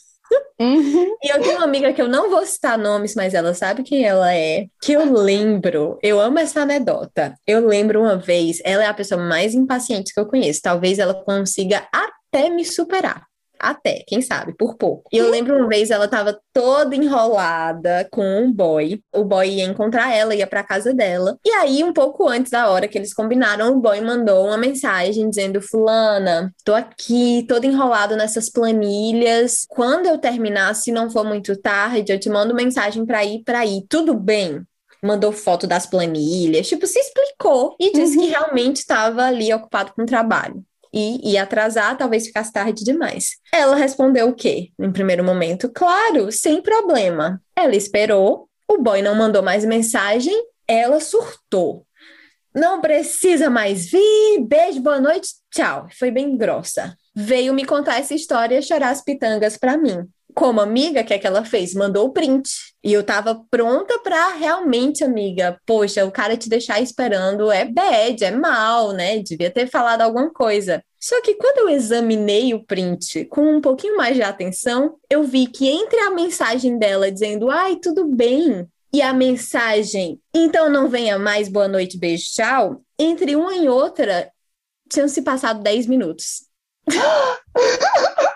Uhum. 0.59 1.16
E 1.23 1.28
eu 1.28 1.42
tenho 1.42 1.56
uma 1.56 1.64
amiga 1.64 1.92
que 1.92 2.00
eu 2.00 2.09
não 2.09 2.30
vou 2.30 2.47
citar 2.47 2.78
nomes, 2.78 3.14
mas 3.14 3.35
ela 3.35 3.52
sabe 3.52 3.82
quem 3.82 4.04
ela 4.04 4.32
é. 4.32 4.66
Que 4.80 4.92
eu 4.92 5.12
lembro, 5.12 5.99
eu 6.02 6.21
amo 6.21 6.38
essa 6.38 6.61
anedota. 6.61 7.35
Eu 7.47 7.66
lembro 7.66 8.00
uma 8.00 8.16
vez, 8.16 8.59
ela 8.64 8.85
é 8.85 8.87
a 8.87 8.94
pessoa 8.94 9.21
mais 9.21 9.54
impaciente 9.54 10.14
que 10.14 10.21
eu 10.21 10.26
conheço. 10.26 10.61
Talvez 10.62 10.99
ela 10.99 11.14
consiga 11.14 11.87
até 11.92 12.49
me 12.49 12.64
superar 12.64 13.26
até, 13.62 14.02
quem 14.09 14.21
sabe, 14.21 14.54
por 14.57 14.76
pouco. 14.76 15.09
E 15.12 15.19
eu 15.19 15.31
lembro 15.31 15.57
uma 15.57 15.69
vez 15.69 15.90
ela 15.90 16.09
tava 16.09 16.37
toda 16.52 16.97
enrolada 16.97 18.09
com 18.11 18.23
um 18.23 18.52
boy. 18.52 19.00
O 19.14 19.25
boy 19.25 19.49
ia 19.49 19.64
encontrar 19.64 20.12
ela, 20.12 20.35
ia 20.35 20.47
pra 20.47 20.64
casa 20.64 20.92
dela. 20.92 21.38
E 21.45 21.50
aí, 21.50 21.85
um 21.85 21.92
pouco 21.92 22.28
antes 22.28 22.50
da 22.50 22.69
hora 22.69 22.88
que 22.88 22.99
eles 22.99 23.14
combinaram, 23.14 23.73
o 23.73 23.81
boy 23.81 24.00
mandou 24.00 24.47
uma 24.47 24.59
mensagem 24.59 25.31
dizendo: 25.31 25.62
Fulana, 25.62 26.52
tô 26.64 26.75
aqui, 26.75 27.47
todo 27.49 27.64
enrolado 27.64 28.16
nessas 28.16 28.50
planilhas. 28.50 29.64
Quando 29.69 30.07
eu 30.07 30.19
terminar, 30.19 30.75
se 30.75 30.90
não 30.90 31.09
for 31.09 31.25
muito 31.25 31.57
tarde, 31.57 32.12
eu 32.12 32.19
te 32.19 32.28
mando 32.28 32.54
mensagem 32.54 33.07
pra 33.07 33.25
ir 33.25 33.45
pra 33.45 33.64
ir. 33.64 33.85
Tudo 33.88 34.14
bem? 34.14 34.62
mandou 35.04 35.33
foto 35.33 35.66
das 35.66 35.85
planilhas, 35.85 36.69
tipo, 36.69 36.87
se 36.87 36.97
explicou 36.97 37.75
e 37.81 37.90
disse 37.92 38.16
uhum. 38.16 38.23
que 38.23 38.31
realmente 38.31 38.76
estava 38.76 39.25
ali 39.25 39.52
ocupado 39.52 39.92
com 39.95 40.02
o 40.02 40.07
trabalho 40.07 40.64
e 40.92 41.32
ia 41.32 41.42
atrasar, 41.42 41.96
talvez 41.96 42.26
ficasse 42.26 42.52
tarde 42.52 42.84
demais. 42.84 43.37
Ela 43.52 43.76
respondeu 43.76 44.28
o 44.28 44.34
quê? 44.34 44.70
Em 44.78 44.92
primeiro 44.92 45.25
momento, 45.25 45.68
claro, 45.68 46.30
sem 46.30 46.61
problema. 46.61 47.40
Ela 47.56 47.75
esperou, 47.76 48.49
o 48.68 48.78
boy 48.78 49.02
não 49.02 49.14
mandou 49.14 49.42
mais 49.42 49.64
mensagem, 49.64 50.34
ela 50.66 51.00
surtou. 51.00 51.87
Não 52.54 52.80
precisa 52.80 53.49
mais 53.49 53.90
vir, 53.90 54.44
beijo, 54.46 54.80
boa 54.80 55.00
noite, 55.00 55.28
tchau. 55.50 55.88
Foi 55.99 56.11
bem 56.11 56.37
grossa. 56.37 56.94
Veio 57.14 57.54
me 57.54 57.64
contar 57.64 57.99
essa 57.99 58.14
história 58.14 58.58
e 58.58 58.62
chorar 58.62 58.90
as 58.90 59.02
pitangas 59.02 59.56
para 59.56 59.78
mim 59.78 60.06
como 60.34 60.61
amiga, 60.61 61.00
o 61.00 61.04
que 61.04 61.14
é 61.14 61.18
que 61.18 61.26
ela 61.26 61.44
fez? 61.44 61.75
Mandou 61.75 62.06
o 62.06 62.12
print. 62.12 62.49
E 62.85 62.93
eu 62.93 63.05
tava 63.05 63.45
pronta 63.49 63.99
pra 64.01 64.31
realmente, 64.31 65.05
amiga, 65.05 65.57
poxa, 65.65 66.05
o 66.05 66.11
cara 66.11 66.37
te 66.37 66.49
deixar 66.49 66.81
esperando 66.81 67.51
é 67.51 67.65
bad, 67.65 68.25
é 68.25 68.31
mal, 68.33 68.93
né? 68.93 69.21
Devia 69.21 69.51
ter 69.51 69.69
falado 69.69 70.03
alguma 70.03 70.33
coisa. 70.33 70.83
Só 70.99 71.21
que 71.21 71.35
quando 71.37 71.59
eu 71.59 71.69
examinei 71.69 72.55
o 72.55 72.65
print 72.65 73.25
com 73.27 73.57
um 73.57 73.61
pouquinho 73.61 73.97
mais 73.97 74.17
de 74.17 74.23
atenção, 74.23 74.97
eu 75.09 75.23
vi 75.23 75.47
que 75.47 75.69
entre 75.69 75.99
a 76.01 76.11
mensagem 76.11 76.79
dela 76.79 77.11
dizendo, 77.11 77.51
ai, 77.51 77.77
tudo 77.77 78.05
bem, 78.05 78.67
e 78.93 79.01
a 79.01 79.12
mensagem, 79.12 80.21
então 80.35 80.69
não 80.69 80.89
venha 80.89 81.19
mais, 81.19 81.49
boa 81.49 81.67
noite, 81.67 81.99
beijo, 81.99 82.25
tchau, 82.33 82.83
entre 82.99 83.35
uma 83.35 83.55
e 83.55 83.69
outra, 83.69 84.31
tinham 84.91 85.09
se 85.09 85.23
passado 85.23 85.62
10 85.62 85.87
minutos. 85.87 86.47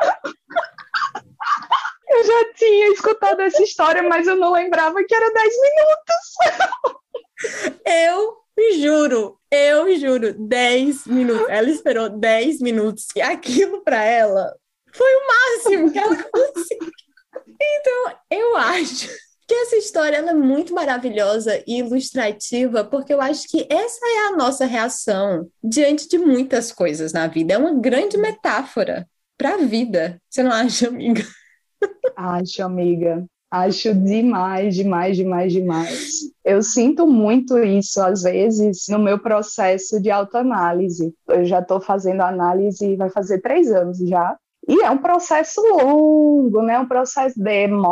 Eu 2.27 2.45
já 2.45 2.53
tinha 2.55 2.93
escutado 2.93 3.41
essa 3.41 3.63
história, 3.63 4.03
mas 4.03 4.27
eu 4.27 4.37
não 4.37 4.53
lembrava 4.53 5.03
que 5.05 5.15
era 5.15 5.33
10 5.33 5.55
minutos. 5.63 7.05
eu 7.87 8.37
juro, 8.81 9.39
eu 9.51 9.97
juro, 9.97 10.35
10 10.35 11.07
minutos. 11.07 11.49
Ela 11.49 11.71
esperou 11.71 12.09
10 12.09 12.61
minutos 12.61 13.07
e 13.15 13.21
aquilo 13.23 13.83
para 13.85 14.03
ela 14.03 14.53
foi 14.93 15.15
o 15.15 15.27
máximo 15.29 15.93
que 15.93 15.99
ela 15.99 16.17
conseguiu. 16.33 16.91
Então, 17.61 18.19
eu 18.31 18.57
acho 18.57 19.09
que 19.47 19.55
essa 19.55 19.77
história 19.77 20.17
é 20.17 20.35
muito 20.35 20.75
maravilhosa 20.75 21.63
e 21.65 21.79
ilustrativa, 21.79 22.83
porque 22.83 23.15
eu 23.15 23.21
acho 23.21 23.47
que 23.47 23.65
essa 23.71 24.05
é 24.05 24.27
a 24.27 24.37
nossa 24.37 24.65
reação 24.67 25.49
diante 25.63 26.09
de 26.09 26.19
muitas 26.19 26.73
coisas 26.73 27.13
na 27.13 27.29
vida. 27.29 27.55
É 27.55 27.59
uma 27.59 27.75
grande 27.75 28.17
metáfora 28.17 29.09
para 29.39 29.55
a 29.55 29.59
vida. 29.59 30.21
Você 30.29 30.43
não 30.43 30.51
acha, 30.51 30.89
amiga? 30.89 31.23
Acho, 32.17 32.63
amiga. 32.63 33.25
Acho 33.51 33.95
demais, 33.95 34.75
demais, 34.75 35.17
demais, 35.17 35.53
demais. 35.53 36.11
Eu 36.45 36.63
sinto 36.63 37.07
muito 37.07 37.59
isso, 37.59 38.01
às 38.03 38.23
vezes, 38.23 38.87
no 38.89 38.99
meu 38.99 39.19
processo 39.19 40.01
de 40.01 40.11
autoanálise. 40.11 41.15
Eu 41.29 41.45
já 41.45 41.61
estou 41.61 41.81
fazendo 41.81 42.23
análise, 42.23 42.97
vai 42.97 43.09
fazer 43.09 43.41
três 43.41 43.71
anos 43.71 43.99
já. 43.99 44.37
E 44.69 44.83
é 44.83 44.91
um 44.91 44.99
processo 44.99 45.61
longo, 45.61 46.61
né? 46.61 46.77
Um 46.79 46.89
processo 46.89 47.41
demorado. 47.41 47.87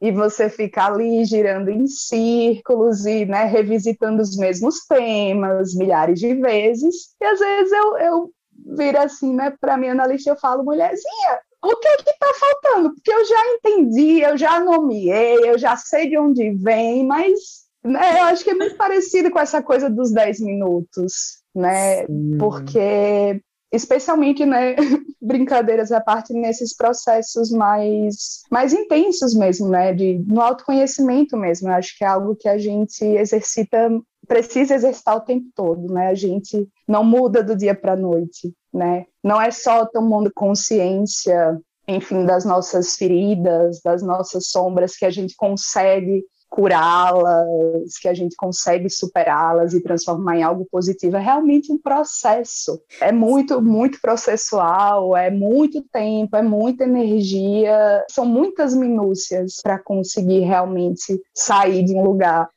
E 0.00 0.12
você 0.12 0.50
fica 0.50 0.84
ali 0.84 1.24
girando 1.24 1.70
em 1.70 1.86
círculos 1.86 3.06
e 3.06 3.24
né, 3.24 3.44
revisitando 3.44 4.20
os 4.20 4.36
mesmos 4.36 4.84
temas 4.86 5.74
milhares 5.74 6.20
de 6.20 6.34
vezes. 6.34 7.14
E 7.18 7.24
às 7.24 7.38
vezes 7.38 7.72
eu, 7.72 7.96
eu 7.96 8.30
viro 8.76 8.98
assim, 8.98 9.34
né, 9.34 9.54
para 9.58 9.78
minha 9.78 9.92
analista, 9.92 10.30
eu 10.30 10.36
falo, 10.36 10.62
mulherzinha, 10.64 11.38
o 11.66 11.76
que 11.76 11.88
é 11.88 11.96
que 11.96 12.10
está 12.10 12.26
faltando? 12.38 12.94
Porque 12.94 13.12
eu 13.12 13.24
já 13.24 13.46
entendi, 13.54 14.20
eu 14.20 14.36
já 14.36 14.60
nomeei, 14.60 15.50
eu 15.50 15.58
já 15.58 15.76
sei 15.76 16.08
de 16.08 16.18
onde 16.18 16.50
vem, 16.50 17.04
mas 17.04 17.66
né, 17.86 18.20
eu 18.20 18.24
acho 18.24 18.42
que 18.42 18.50
é 18.50 18.54
muito 18.54 18.76
parecido 18.76 19.30
com 19.30 19.38
essa 19.38 19.62
coisa 19.62 19.88
dos 19.88 20.10
10 20.10 20.40
minutos, 20.40 21.40
né? 21.54 22.04
Sim. 22.06 22.36
Porque, 22.38 23.40
especialmente, 23.72 24.44
né, 24.44 24.74
brincadeiras 25.22 25.92
à 25.92 26.00
parte, 26.00 26.32
nesses 26.32 26.74
processos 26.74 27.50
mais, 27.50 28.42
mais 28.50 28.72
intensos 28.72 29.34
mesmo, 29.34 29.68
né? 29.68 29.94
De, 29.94 30.18
no 30.26 30.40
autoconhecimento 30.40 31.36
mesmo. 31.36 31.68
Eu 31.68 31.74
acho 31.74 31.96
que 31.96 32.04
é 32.04 32.08
algo 32.08 32.34
que 32.34 32.48
a 32.48 32.58
gente 32.58 33.04
exercita 33.04 33.88
precisa 34.26 34.74
exercitar 34.74 35.16
o 35.16 35.20
tempo 35.20 35.46
todo, 35.54 35.92
né? 35.92 36.08
A 36.08 36.14
gente 36.14 36.68
não 36.86 37.04
muda 37.04 37.42
do 37.42 37.56
dia 37.56 37.74
para 37.74 37.92
a 37.92 37.96
noite, 37.96 38.52
né? 38.72 39.06
Não 39.22 39.40
é 39.40 39.50
só 39.50 39.86
tomando 39.86 40.30
consciência, 40.34 41.60
enfim, 41.88 42.24
das 42.24 42.44
nossas 42.44 42.96
feridas, 42.96 43.80
das 43.84 44.02
nossas 44.02 44.48
sombras 44.48 44.96
que 44.96 45.04
a 45.04 45.10
gente 45.10 45.34
consegue 45.36 46.24
curá-las, 46.48 47.98
que 48.00 48.08
a 48.08 48.14
gente 48.14 48.34
consegue 48.36 48.88
superá-las 48.88 49.74
e 49.74 49.82
transformar 49.82 50.38
em 50.38 50.42
algo 50.42 50.66
positivo. 50.70 51.16
É 51.16 51.20
realmente 51.20 51.72
um 51.72 51.78
processo. 51.78 52.80
É 53.00 53.12
muito, 53.12 53.60
muito 53.60 54.00
processual, 54.00 55.16
é 55.16 55.30
muito 55.30 55.82
tempo, 55.92 56.36
é 56.36 56.42
muita 56.42 56.84
energia, 56.84 58.04
são 58.10 58.24
muitas 58.24 58.74
minúcias 58.74 59.56
para 59.62 59.78
conseguir 59.78 60.40
realmente 60.40 61.20
sair 61.34 61.84
de 61.84 61.94
um 61.94 62.02
lugar 62.02 62.48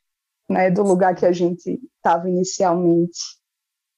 né, 0.50 0.68
do 0.68 0.82
lugar 0.82 1.14
que 1.14 1.24
a 1.24 1.30
gente 1.30 1.80
estava 1.96 2.28
inicialmente. 2.28 3.20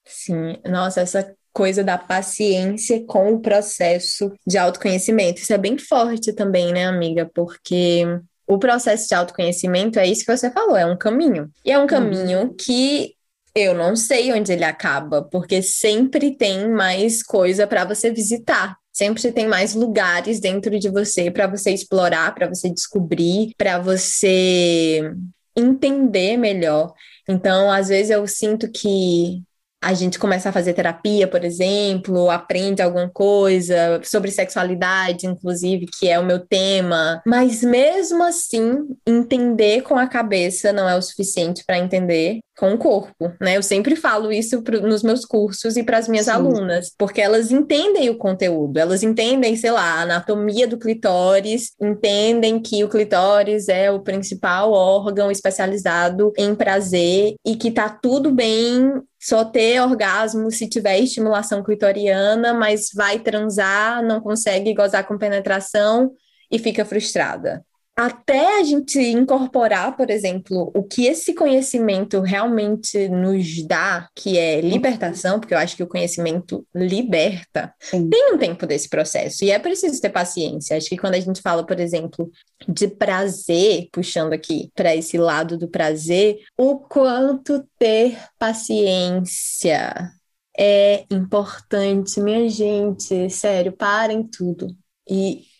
Sim, 0.04 0.58
nossa, 0.66 1.00
essa 1.00 1.34
coisa 1.52 1.82
da 1.82 1.96
paciência 1.96 3.04
com 3.06 3.32
o 3.32 3.40
processo 3.40 4.32
de 4.46 4.58
autoconhecimento. 4.58 5.40
Isso 5.40 5.52
é 5.52 5.58
bem 5.58 5.78
forte 5.78 6.32
também, 6.32 6.72
né, 6.72 6.84
amiga? 6.84 7.30
Porque 7.34 8.04
o 8.46 8.58
processo 8.58 9.08
de 9.08 9.14
autoconhecimento 9.14 9.98
é 9.98 10.06
isso 10.06 10.24
que 10.24 10.36
você 10.36 10.50
falou, 10.50 10.76
é 10.76 10.84
um 10.84 10.96
caminho. 10.96 11.50
E 11.64 11.72
é 11.72 11.78
um 11.78 11.86
caminho 11.86 12.40
uhum. 12.40 12.54
que 12.54 13.14
eu 13.54 13.74
não 13.74 13.96
sei 13.96 14.32
onde 14.32 14.52
ele 14.52 14.64
acaba, 14.64 15.22
porque 15.22 15.62
sempre 15.62 16.36
tem 16.36 16.70
mais 16.70 17.22
coisa 17.22 17.66
para 17.66 17.84
você 17.84 18.10
visitar. 18.10 18.76
Sempre 18.90 19.32
tem 19.32 19.48
mais 19.48 19.74
lugares 19.74 20.38
dentro 20.38 20.78
de 20.78 20.90
você 20.90 21.30
para 21.30 21.46
você 21.46 21.70
explorar, 21.70 22.34
para 22.34 22.48
você 22.48 22.68
descobrir, 22.68 23.54
para 23.56 23.78
você 23.78 25.14
entender 25.56 26.36
melhor. 26.36 26.92
Então, 27.28 27.70
às 27.70 27.88
vezes 27.88 28.10
eu 28.10 28.26
sinto 28.26 28.70
que 28.70 29.42
a 29.82 29.94
gente 29.94 30.16
começa 30.16 30.48
a 30.48 30.52
fazer 30.52 30.74
terapia, 30.74 31.26
por 31.26 31.44
exemplo, 31.44 32.30
aprende 32.30 32.80
alguma 32.80 33.10
coisa 33.10 34.00
sobre 34.04 34.30
sexualidade, 34.30 35.26
inclusive, 35.26 35.86
que 35.98 36.08
é 36.08 36.20
o 36.20 36.24
meu 36.24 36.38
tema. 36.38 37.20
Mas 37.26 37.64
mesmo 37.64 38.22
assim, 38.22 38.78
entender 39.04 39.82
com 39.82 39.98
a 39.98 40.06
cabeça 40.06 40.72
não 40.72 40.88
é 40.88 40.96
o 40.96 41.02
suficiente 41.02 41.64
para 41.66 41.78
entender 41.78 42.38
com 42.62 42.74
o 42.74 42.78
corpo, 42.78 43.32
né? 43.40 43.56
Eu 43.56 43.62
sempre 43.62 43.96
falo 43.96 44.30
isso 44.30 44.62
pro, 44.62 44.80
nos 44.82 45.02
meus 45.02 45.24
cursos 45.24 45.76
e 45.76 45.82
para 45.82 45.98
as 45.98 46.06
minhas 46.06 46.26
Sim. 46.26 46.30
alunas, 46.30 46.94
porque 46.96 47.20
elas 47.20 47.50
entendem 47.50 48.08
o 48.08 48.16
conteúdo, 48.16 48.78
elas 48.78 49.02
entendem, 49.02 49.56
sei 49.56 49.72
lá, 49.72 49.82
a 49.82 50.02
anatomia 50.02 50.68
do 50.68 50.78
clitóris, 50.78 51.72
entendem 51.80 52.62
que 52.62 52.84
o 52.84 52.88
clitóris 52.88 53.68
é 53.68 53.90
o 53.90 53.98
principal 53.98 54.70
órgão 54.70 55.28
especializado 55.28 56.32
em 56.38 56.54
prazer 56.54 57.34
e 57.44 57.56
que 57.56 57.72
tá 57.72 57.88
tudo 57.88 58.30
bem 58.30 58.92
só 59.20 59.44
ter 59.44 59.82
orgasmo 59.82 60.48
se 60.48 60.68
tiver 60.68 61.00
estimulação 61.00 61.64
clitoriana, 61.64 62.54
mas 62.54 62.90
vai 62.94 63.18
transar, 63.18 64.04
não 64.04 64.20
consegue 64.20 64.72
gozar 64.72 65.04
com 65.04 65.18
penetração 65.18 66.12
e 66.48 66.60
fica 66.60 66.84
frustrada 66.84 67.64
até 67.96 68.58
a 68.58 68.64
gente 68.64 68.98
incorporar, 68.98 69.96
por 69.96 70.08
exemplo, 70.08 70.70
o 70.74 70.82
que 70.82 71.06
esse 71.06 71.34
conhecimento 71.34 72.20
realmente 72.20 73.08
nos 73.08 73.62
dá, 73.66 74.08
que 74.14 74.38
é 74.38 74.60
libertação, 74.62 75.38
porque 75.38 75.52
eu 75.52 75.58
acho 75.58 75.76
que 75.76 75.82
o 75.82 75.88
conhecimento 75.88 76.66
liberta, 76.74 77.74
Sim. 77.78 78.08
tem 78.08 78.32
um 78.34 78.38
tempo 78.38 78.66
desse 78.66 78.88
processo 78.88 79.44
e 79.44 79.50
é 79.50 79.58
preciso 79.58 80.00
ter 80.00 80.08
paciência. 80.08 80.76
Acho 80.76 80.88
que 80.88 80.96
quando 80.96 81.14
a 81.14 81.20
gente 81.20 81.42
fala, 81.42 81.66
por 81.66 81.78
exemplo, 81.78 82.30
de 82.66 82.88
prazer, 82.88 83.88
puxando 83.92 84.32
aqui 84.32 84.70
para 84.74 84.96
esse 84.96 85.18
lado 85.18 85.58
do 85.58 85.68
prazer, 85.68 86.38
o 86.56 86.78
quanto 86.78 87.62
ter 87.78 88.18
paciência 88.38 90.10
é 90.56 91.04
importante, 91.10 92.20
minha 92.20 92.48
gente, 92.48 93.28
sério, 93.28 93.72
parem 93.72 94.22
tudo. 94.22 94.68
E 95.08 95.51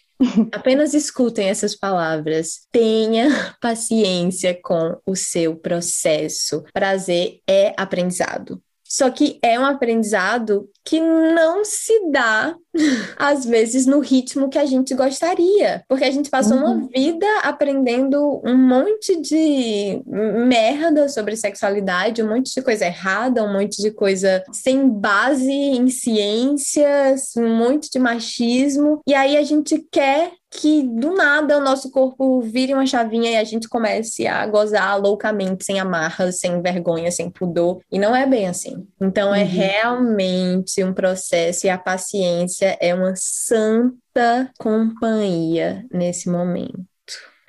Apenas 0.53 0.95
escutem 0.95 1.49
essas 1.49 1.75
palavras. 1.75 2.67
Tenha 2.71 3.57
paciência 3.61 4.59
com 4.63 4.99
o 5.07 5.17
seu 5.17 5.57
processo. 5.57 6.63
Prazer 6.73 7.41
é 7.49 7.75
aprendizado. 7.77 8.63
Só 8.93 9.09
que 9.09 9.39
é 9.43 9.59
um 9.59 9.65
aprendizado 9.65 10.69
que 10.85 11.01
não 11.01 11.65
se 11.65 12.11
dá, 12.11 12.55
às 13.17 13.47
vezes, 13.47 13.87
no 13.87 14.01
ritmo 14.01 14.51
que 14.51 14.59
a 14.59 14.67
gente 14.67 14.95
gostaria. 14.95 15.83
Porque 15.89 16.05
a 16.05 16.11
gente 16.11 16.29
passou 16.29 16.59
uhum. 16.59 16.65
uma 16.65 16.89
vida 16.89 17.27
aprendendo 17.43 18.43
um 18.45 18.55
monte 18.55 19.19
de 19.19 20.03
merda 20.05 21.09
sobre 21.09 21.37
sexualidade, 21.37 22.23
um 22.23 22.29
monte 22.29 22.53
de 22.53 22.61
coisa 22.61 22.85
errada, 22.85 23.43
um 23.43 23.55
monte 23.55 23.81
de 23.81 23.91
coisa 23.91 24.45
sem 24.53 24.87
base 24.87 25.51
em 25.51 25.89
ciências, 25.89 27.35
um 27.35 27.49
monte 27.49 27.89
de 27.91 27.99
machismo. 27.99 29.01
E 29.07 29.15
aí 29.15 29.39
a 29.39 29.43
gente 29.43 29.83
quer 29.91 30.33
que 30.53 30.83
do 30.83 31.15
nada 31.15 31.57
o 31.57 31.63
nosso 31.63 31.91
corpo 31.91 32.43
vire 32.43 32.75
uma 32.75 32.87
chavinha 32.87 33.31
e 33.31 33.37
a 33.37 33.45
gente 33.45 33.69
comece 33.69 34.27
a 34.27 34.47
gozar 34.47 35.01
loucamente, 35.01 35.65
sem 35.65 35.81
amarras, 35.81 36.41
sem 36.41 36.61
vergonha, 36.61 37.11
sem 37.11 37.31
pudor. 37.31 37.81
E 37.91 37.99
não 37.99 38.15
é 38.15 38.27
bem 38.27 38.47
assim. 38.47 38.87
Então 39.01 39.35
é 39.35 39.39
uhum. 39.39 39.45
é 39.45 39.45
realmente 39.45 40.85
um 40.85 40.93
processo 40.93 41.67
e 41.67 41.71
a 41.71 41.79
paciência 41.79 42.77
é 42.81 42.95
uma 42.95 43.15
santa 43.17 44.51
companhia 44.59 45.87
nesse 45.91 46.29
momento. 46.29 46.85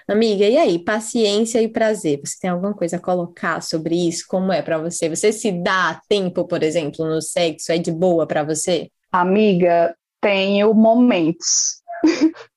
Amiga, 0.07 0.45
e 0.45 0.57
aí, 0.57 0.79
paciência 0.79 1.61
e 1.61 1.67
prazer? 1.67 2.21
Você 2.23 2.37
tem 2.39 2.49
alguma 2.49 2.73
coisa 2.73 2.97
a 2.97 2.99
colocar 2.99 3.61
sobre 3.61 3.95
isso? 3.95 4.25
Como 4.27 4.51
é 4.51 4.61
para 4.61 4.77
você? 4.77 5.09
Você 5.09 5.31
se 5.31 5.51
dá 5.51 5.99
tempo, 6.09 6.45
por 6.45 6.61
exemplo, 6.61 7.05
no 7.05 7.21
sexo? 7.21 7.71
É 7.71 7.77
de 7.77 7.91
boa 7.91 8.27
para 8.27 8.43
você? 8.43 8.89
Amiga, 9.11 9.95
tenho 10.21 10.73
momentos. 10.73 11.81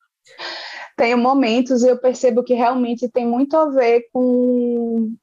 tenho 0.96 1.18
momentos 1.18 1.82
e 1.82 1.88
eu 1.88 1.98
percebo 1.98 2.42
que 2.42 2.54
realmente 2.54 3.08
tem 3.08 3.26
muito 3.26 3.56
a 3.56 3.68
ver 3.68 4.08
com 4.12 5.14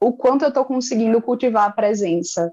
o 0.00 0.12
quanto 0.12 0.42
eu 0.42 0.48
estou 0.48 0.64
conseguindo 0.64 1.20
cultivar 1.22 1.68
a 1.68 1.72
presença 1.72 2.52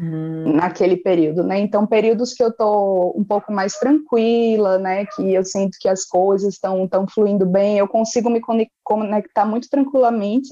hum. 0.00 0.54
naquele 0.54 0.96
período, 0.96 1.44
né? 1.44 1.58
Então, 1.58 1.86
períodos 1.86 2.32
que 2.32 2.42
eu 2.42 2.48
estou 2.48 3.16
um 3.16 3.24
pouco 3.24 3.52
mais 3.52 3.74
tranquila, 3.78 4.78
né? 4.78 5.06
Que 5.06 5.32
eu 5.32 5.44
sinto 5.44 5.78
que 5.80 5.88
as 5.88 6.04
coisas 6.04 6.54
estão 6.54 6.86
tão 6.88 7.06
fluindo 7.06 7.46
bem, 7.46 7.78
eu 7.78 7.88
consigo 7.88 8.28
me 8.30 8.40
conectar 8.82 9.44
muito 9.44 9.68
tranquilamente 9.68 10.50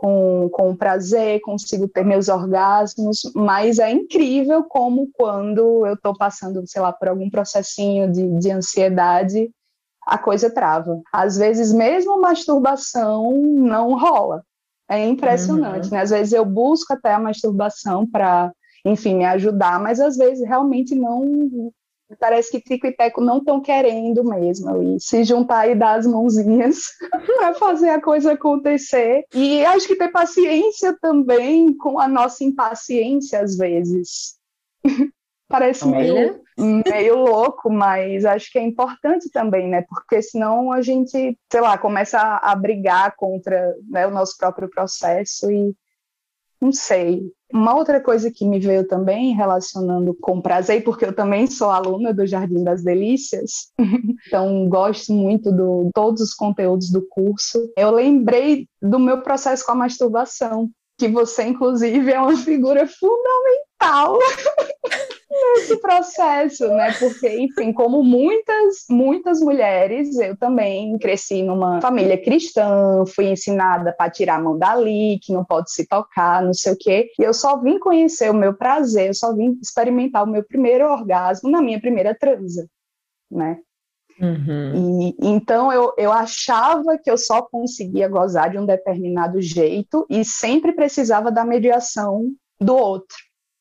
com, 0.00 0.48
com 0.50 0.74
prazer, 0.74 1.42
consigo 1.42 1.86
ter 1.86 2.02
meus 2.02 2.30
orgasmos, 2.30 3.20
mas 3.34 3.78
é 3.78 3.90
incrível 3.90 4.64
como 4.64 5.10
quando 5.12 5.86
eu 5.86 5.92
estou 5.92 6.16
passando, 6.16 6.66
sei 6.66 6.80
lá, 6.80 6.90
por 6.90 7.08
algum 7.08 7.28
processinho 7.28 8.10
de, 8.10 8.26
de 8.38 8.50
ansiedade, 8.50 9.50
a 10.06 10.16
coisa 10.16 10.48
trava. 10.48 11.02
Às 11.12 11.36
vezes, 11.36 11.70
mesmo 11.70 12.18
masturbação 12.18 13.30
não 13.42 13.94
rola. 13.98 14.42
É 14.88 15.06
impressionante, 15.06 15.88
uhum. 15.88 15.92
né? 15.92 16.00
Às 16.00 16.08
vezes 16.08 16.32
eu 16.32 16.46
busco 16.46 16.94
até 16.94 17.12
a 17.12 17.20
masturbação 17.20 18.06
para, 18.06 18.50
enfim, 18.86 19.16
me 19.16 19.26
ajudar, 19.26 19.78
mas 19.78 20.00
às 20.00 20.16
vezes 20.16 20.48
realmente 20.48 20.94
não. 20.94 21.70
Parece 22.18 22.50
que 22.50 22.60
Tico 22.60 22.86
e 22.86 22.92
Teco 22.92 23.20
não 23.20 23.38
estão 23.38 23.60
querendo 23.60 24.24
mesmo 24.24 24.68
ali 24.68 25.00
se 25.00 25.22
juntar 25.24 25.68
e 25.68 25.74
dar 25.74 25.98
as 25.98 26.06
mãozinhas 26.06 26.78
para 27.38 27.54
fazer 27.54 27.90
a 27.90 28.00
coisa 28.00 28.32
acontecer. 28.32 29.24
E 29.34 29.64
acho 29.64 29.86
que 29.86 29.96
ter 29.96 30.08
paciência 30.08 30.96
também 31.00 31.76
com 31.76 31.98
a 31.98 32.08
nossa 32.08 32.42
impaciência 32.44 33.40
às 33.40 33.56
vezes. 33.56 34.36
Parece 35.48 35.84
meio, 35.88 36.40
meio 36.56 37.16
louco, 37.16 37.68
mas 37.68 38.24
acho 38.24 38.52
que 38.52 38.58
é 38.58 38.62
importante 38.62 39.28
também, 39.30 39.68
né? 39.68 39.84
Porque 39.88 40.22
senão 40.22 40.70
a 40.70 40.80
gente, 40.80 41.36
sei 41.50 41.60
lá, 41.60 41.76
começa 41.76 42.20
a, 42.20 42.52
a 42.52 42.54
brigar 42.54 43.16
contra 43.16 43.74
né, 43.88 44.06
o 44.06 44.12
nosso 44.12 44.36
próprio 44.38 44.70
processo 44.70 45.50
e 45.50 45.74
não 46.60 46.72
sei. 46.72 47.22
Uma 47.52 47.74
outra 47.74 48.00
coisa 48.00 48.30
que 48.30 48.44
me 48.44 48.60
veio 48.60 48.86
também 48.86 49.34
relacionando 49.34 50.14
com 50.20 50.40
prazer, 50.40 50.84
porque 50.84 51.04
eu 51.04 51.12
também 51.12 51.46
sou 51.48 51.70
aluna 51.70 52.14
do 52.14 52.26
Jardim 52.26 52.62
das 52.62 52.82
Delícias, 52.82 53.72
então 54.26 54.68
gosto 54.68 55.12
muito 55.12 55.50
de 55.50 55.90
todos 55.92 56.20
os 56.20 56.34
conteúdos 56.34 56.90
do 56.90 57.04
curso. 57.08 57.72
Eu 57.76 57.90
lembrei 57.90 58.68
do 58.80 58.98
meu 58.98 59.22
processo 59.22 59.64
com 59.64 59.72
a 59.72 59.76
masturbação, 59.76 60.70
que 60.98 61.08
você, 61.08 61.44
inclusive, 61.44 62.12
é 62.12 62.20
uma 62.20 62.36
figura 62.36 62.86
fundamental 62.86 63.69
nesse 65.30 65.76
processo, 65.80 66.68
né? 66.68 66.92
Porque, 66.98 67.28
enfim, 67.38 67.72
como 67.72 68.02
muitas, 68.02 68.84
muitas 68.88 69.40
mulheres, 69.40 70.16
eu 70.18 70.36
também 70.36 70.98
cresci 70.98 71.42
numa 71.42 71.80
família 71.80 72.22
cristã, 72.22 73.04
fui 73.06 73.26
ensinada 73.26 73.92
para 73.92 74.10
tirar 74.10 74.36
a 74.36 74.42
mão 74.42 74.58
dali, 74.58 75.18
que 75.22 75.32
não 75.32 75.44
pode 75.44 75.72
se 75.72 75.86
tocar, 75.86 76.42
não 76.42 76.52
sei 76.52 76.72
o 76.72 76.76
quê. 76.78 77.10
E 77.18 77.22
eu 77.22 77.32
só 77.32 77.60
vim 77.60 77.78
conhecer 77.78 78.30
o 78.30 78.34
meu 78.34 78.54
prazer, 78.54 79.08
eu 79.08 79.14
só 79.14 79.34
vim 79.34 79.58
experimentar 79.62 80.24
o 80.24 80.30
meu 80.30 80.44
primeiro 80.44 80.90
orgasmo 80.90 81.50
na 81.50 81.62
minha 81.62 81.80
primeira 81.80 82.14
transa, 82.14 82.68
né? 83.30 83.58
Uhum. 84.20 85.00
E, 85.00 85.16
então 85.26 85.72
eu, 85.72 85.94
eu 85.96 86.12
achava 86.12 86.98
que 87.02 87.10
eu 87.10 87.16
só 87.16 87.40
conseguia 87.40 88.06
gozar 88.06 88.50
de 88.50 88.58
um 88.58 88.66
determinado 88.66 89.40
jeito 89.40 90.06
e 90.10 90.22
sempre 90.24 90.72
precisava 90.72 91.32
da 91.32 91.42
mediação 91.42 92.30
do 92.60 92.76
outro, 92.76 93.16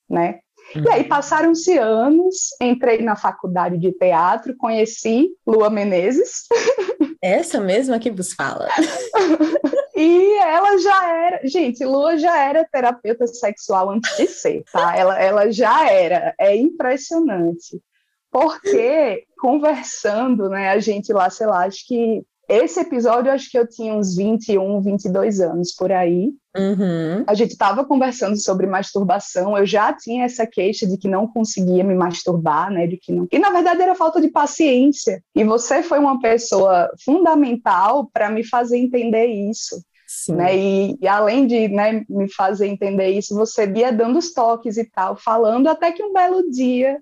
né? 0.09 0.39
Uhum. 0.75 0.83
E 0.83 0.89
aí 0.89 1.03
passaram-se 1.03 1.77
anos, 1.77 2.49
entrei 2.61 3.01
na 3.01 3.15
faculdade 3.15 3.77
de 3.77 3.91
teatro, 3.91 4.55
conheci 4.57 5.29
Lua 5.45 5.69
Menezes. 5.69 6.45
Essa 7.21 7.59
mesma 7.59 7.99
que 7.99 8.11
vos 8.11 8.33
fala. 8.33 8.67
e 9.95 10.37
ela 10.37 10.77
já 10.77 11.09
era, 11.09 11.41
gente, 11.43 11.83
Lua 11.83 12.17
já 12.17 12.37
era 12.37 12.67
terapeuta 12.71 13.25
sexual 13.27 13.89
antes 13.89 14.15
de 14.15 14.27
ser, 14.27 14.63
tá? 14.71 14.95
Ela, 14.95 15.19
ela 15.19 15.51
já 15.51 15.89
era, 15.89 16.33
é 16.39 16.55
impressionante. 16.55 17.81
Porque 18.31 19.25
conversando, 19.39 20.49
né, 20.49 20.69
a 20.69 20.79
gente 20.79 21.11
lá, 21.11 21.29
sei 21.29 21.47
lá, 21.47 21.65
acho 21.65 21.85
que 21.87 22.23
esse 22.49 22.79
episódio, 22.79 23.31
acho 23.31 23.49
que 23.51 23.57
eu 23.57 23.67
tinha 23.67 23.93
uns 23.93 24.15
21, 24.15 24.81
22 24.81 25.39
anos 25.39 25.71
por 25.71 25.91
aí. 25.91 26.31
Uhum. 26.57 27.23
A 27.27 27.35
gente 27.35 27.51
estava 27.51 27.85
conversando 27.85 28.35
sobre 28.37 28.65
masturbação. 28.65 29.55
Eu 29.55 29.67
já 29.67 29.93
tinha 29.93 30.25
essa 30.25 30.47
queixa 30.47 30.87
de 30.87 30.97
que 30.97 31.07
não 31.07 31.27
conseguia 31.27 31.83
me 31.83 31.93
masturbar, 31.93 32.71
né? 32.71 32.87
De 32.87 32.97
que 32.97 33.11
não. 33.11 33.27
E 33.31 33.37
na 33.37 33.51
verdade 33.51 33.83
era 33.83 33.93
falta 33.93 34.19
de 34.19 34.29
paciência. 34.29 35.23
E 35.35 35.43
você 35.43 35.83
foi 35.83 35.99
uma 35.99 36.19
pessoa 36.19 36.89
fundamental 37.05 38.09
para 38.11 38.31
me 38.31 38.43
fazer 38.43 38.79
entender 38.79 39.27
isso. 39.27 39.79
Né? 40.27 40.57
E, 40.57 40.97
e, 40.99 41.07
além 41.07 41.45
de 41.45 41.67
né, 41.67 42.03
me 42.09 42.27
fazer 42.33 42.65
entender 42.65 43.09
isso, 43.09 43.35
você 43.35 43.71
ia 43.71 43.91
dando 43.91 44.17
os 44.17 44.33
toques 44.33 44.75
e 44.75 44.83
tal, 44.85 45.15
falando 45.15 45.67
até 45.67 45.91
que 45.91 46.03
um 46.03 46.11
belo 46.11 46.49
dia 46.49 46.99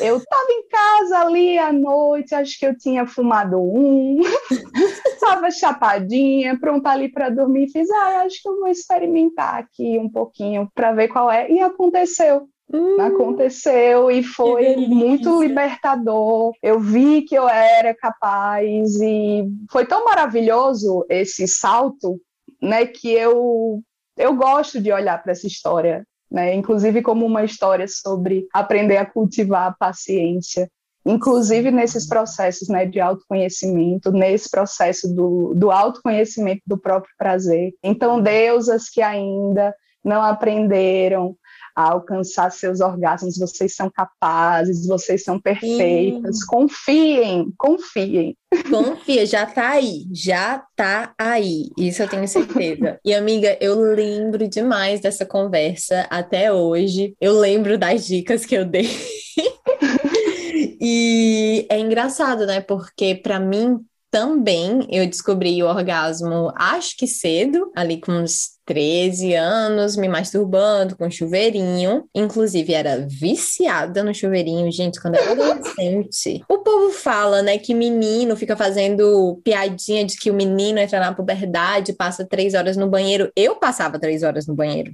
Eu 0.00 0.18
estava 0.18 0.46
em 0.50 0.68
casa 0.68 1.18
ali 1.18 1.58
à 1.58 1.72
noite, 1.72 2.34
acho 2.34 2.58
que 2.58 2.66
eu 2.66 2.76
tinha 2.76 3.06
fumado 3.06 3.60
um, 3.60 4.20
estava 5.06 5.50
chapadinha, 5.50 6.58
pronta 6.58 6.90
ali 6.90 7.10
para 7.10 7.30
dormir. 7.30 7.68
Fiz, 7.68 7.90
ah, 7.90 8.22
acho 8.24 8.40
que 8.42 8.48
eu 8.48 8.60
vou 8.60 8.68
experimentar 8.68 9.58
aqui 9.58 9.98
um 9.98 10.08
pouquinho 10.08 10.68
para 10.74 10.92
ver 10.92 11.08
qual 11.08 11.30
é. 11.30 11.50
E 11.50 11.60
aconteceu. 11.60 12.48
Hum, 12.72 12.98
aconteceu 12.98 14.10
e 14.10 14.22
foi 14.22 14.76
muito 14.76 15.42
libertador. 15.42 16.52
Eu 16.62 16.80
vi 16.80 17.22
que 17.22 17.34
eu 17.34 17.48
era 17.48 17.94
capaz 17.94 19.00
e 19.00 19.44
foi 19.70 19.84
tão 19.86 20.04
maravilhoso 20.04 21.04
esse 21.10 21.46
salto, 21.46 22.18
né, 22.62 22.86
que 22.86 23.10
eu 23.10 23.82
eu 24.16 24.34
gosto 24.34 24.80
de 24.80 24.92
olhar 24.92 25.20
para 25.22 25.32
essa 25.32 25.46
história 25.46 26.06
né? 26.30 26.54
Inclusive 26.54 27.02
como 27.02 27.24
uma 27.24 27.44
história 27.44 27.86
sobre 27.88 28.46
aprender 28.52 28.96
a 28.96 29.06
cultivar 29.06 29.68
a 29.68 29.72
paciência, 29.72 30.70
inclusive 31.06 31.70
nesses 31.70 32.08
processos, 32.08 32.68
né, 32.68 32.86
de 32.86 32.98
autoconhecimento, 32.98 34.10
nesse 34.10 34.50
processo 34.50 35.12
do, 35.14 35.52
do 35.54 35.70
autoconhecimento 35.70 36.62
do 36.66 36.78
próprio 36.78 37.12
prazer. 37.18 37.74
Então, 37.82 38.20
deusas 38.20 38.88
que 38.88 39.02
ainda 39.02 39.74
não 40.02 40.22
aprenderam 40.22 41.36
a 41.74 41.90
alcançar 41.90 42.50
seus 42.52 42.80
orgasmos, 42.80 43.36
vocês 43.36 43.74
são 43.74 43.90
capazes, 43.90 44.86
vocês 44.86 45.24
são 45.24 45.40
perfeitas. 45.40 46.38
Sim. 46.38 46.46
Confiem, 46.46 47.52
confiem. 47.58 48.36
Confia, 48.70 49.26
já 49.26 49.44
tá 49.44 49.70
aí, 49.70 50.06
já 50.12 50.64
tá 50.76 51.12
aí. 51.18 51.70
Isso 51.76 52.02
eu 52.02 52.08
tenho 52.08 52.28
certeza. 52.28 52.98
E 53.04 53.12
amiga, 53.12 53.58
eu 53.60 53.78
lembro 53.80 54.46
demais 54.48 55.00
dessa 55.00 55.26
conversa 55.26 56.06
até 56.08 56.52
hoje. 56.52 57.16
Eu 57.20 57.38
lembro 57.40 57.76
das 57.76 58.06
dicas 58.06 58.46
que 58.46 58.54
eu 58.54 58.64
dei. 58.64 58.88
e 60.80 61.66
é 61.68 61.78
engraçado, 61.78 62.46
né? 62.46 62.60
Porque 62.60 63.16
para 63.16 63.40
mim 63.40 63.84
também 64.14 64.86
eu 64.92 65.04
descobri 65.08 65.60
o 65.60 65.66
orgasmo, 65.66 66.52
acho 66.54 66.96
que 66.96 67.04
cedo, 67.04 67.72
ali 67.74 68.00
com 68.00 68.12
uns 68.12 68.50
13 68.64 69.34
anos, 69.34 69.96
me 69.96 70.06
masturbando 70.06 70.96
com 70.96 71.10
chuveirinho. 71.10 72.08
Inclusive, 72.14 72.74
era 72.74 73.04
viciada 73.08 74.04
no 74.04 74.14
chuveirinho, 74.14 74.70
gente, 74.70 75.02
quando 75.02 75.16
era 75.16 75.32
adolescente. 75.32 76.44
o 76.48 76.58
povo 76.58 76.92
fala, 76.92 77.42
né, 77.42 77.58
que 77.58 77.74
menino 77.74 78.36
fica 78.36 78.56
fazendo 78.56 79.40
piadinha 79.42 80.04
de 80.04 80.16
que 80.16 80.30
o 80.30 80.34
menino 80.34 80.78
entra 80.78 81.00
na 81.00 81.12
puberdade, 81.12 81.92
passa 81.92 82.24
três 82.24 82.54
horas 82.54 82.76
no 82.76 82.88
banheiro. 82.88 83.32
Eu 83.34 83.56
passava 83.56 83.98
três 83.98 84.22
horas 84.22 84.46
no 84.46 84.54
banheiro. 84.54 84.92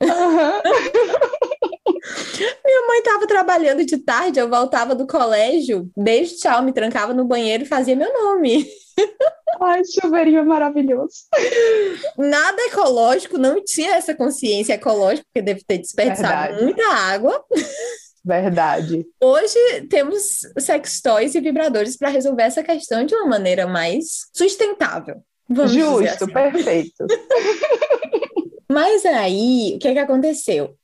Uhum. 0.00 1.18
Minha 2.70 2.86
mãe 2.86 2.98
estava 2.98 3.26
trabalhando 3.26 3.84
de 3.84 3.98
tarde, 3.98 4.38
eu 4.38 4.48
voltava 4.48 4.94
do 4.94 5.04
colégio, 5.04 5.90
beijo, 5.96 6.36
tchau, 6.36 6.62
me 6.62 6.72
trancava 6.72 7.12
no 7.12 7.24
banheiro 7.24 7.64
e 7.64 7.66
fazia 7.66 7.96
meu 7.96 8.12
nome. 8.12 8.64
Ai, 9.60 9.82
chuveirinho 9.84 10.38
é 10.38 10.44
maravilhoso. 10.44 11.14
Nada 12.16 12.62
ecológico, 12.66 13.36
não 13.38 13.60
tinha 13.64 13.96
essa 13.96 14.14
consciência 14.14 14.74
ecológica, 14.74 15.26
porque 15.26 15.42
deve 15.44 15.64
ter 15.64 15.78
desperdiçado 15.78 16.54
Verdade. 16.54 16.62
muita 16.62 16.86
água. 16.86 17.44
Verdade. 18.24 19.04
Hoje 19.20 19.58
temos 19.90 20.42
sextoys 20.56 21.34
e 21.34 21.40
vibradores 21.40 21.96
para 21.96 22.08
resolver 22.08 22.44
essa 22.44 22.62
questão 22.62 23.04
de 23.04 23.16
uma 23.16 23.26
maneira 23.26 23.66
mais 23.66 24.28
sustentável. 24.32 25.16
Justo, 25.66 26.24
assim. 26.24 26.32
perfeito. 26.32 27.04
Mas 28.70 29.04
aí, 29.04 29.72
o 29.74 29.78
que, 29.80 29.92
que 29.92 29.98
aconteceu? 29.98 30.76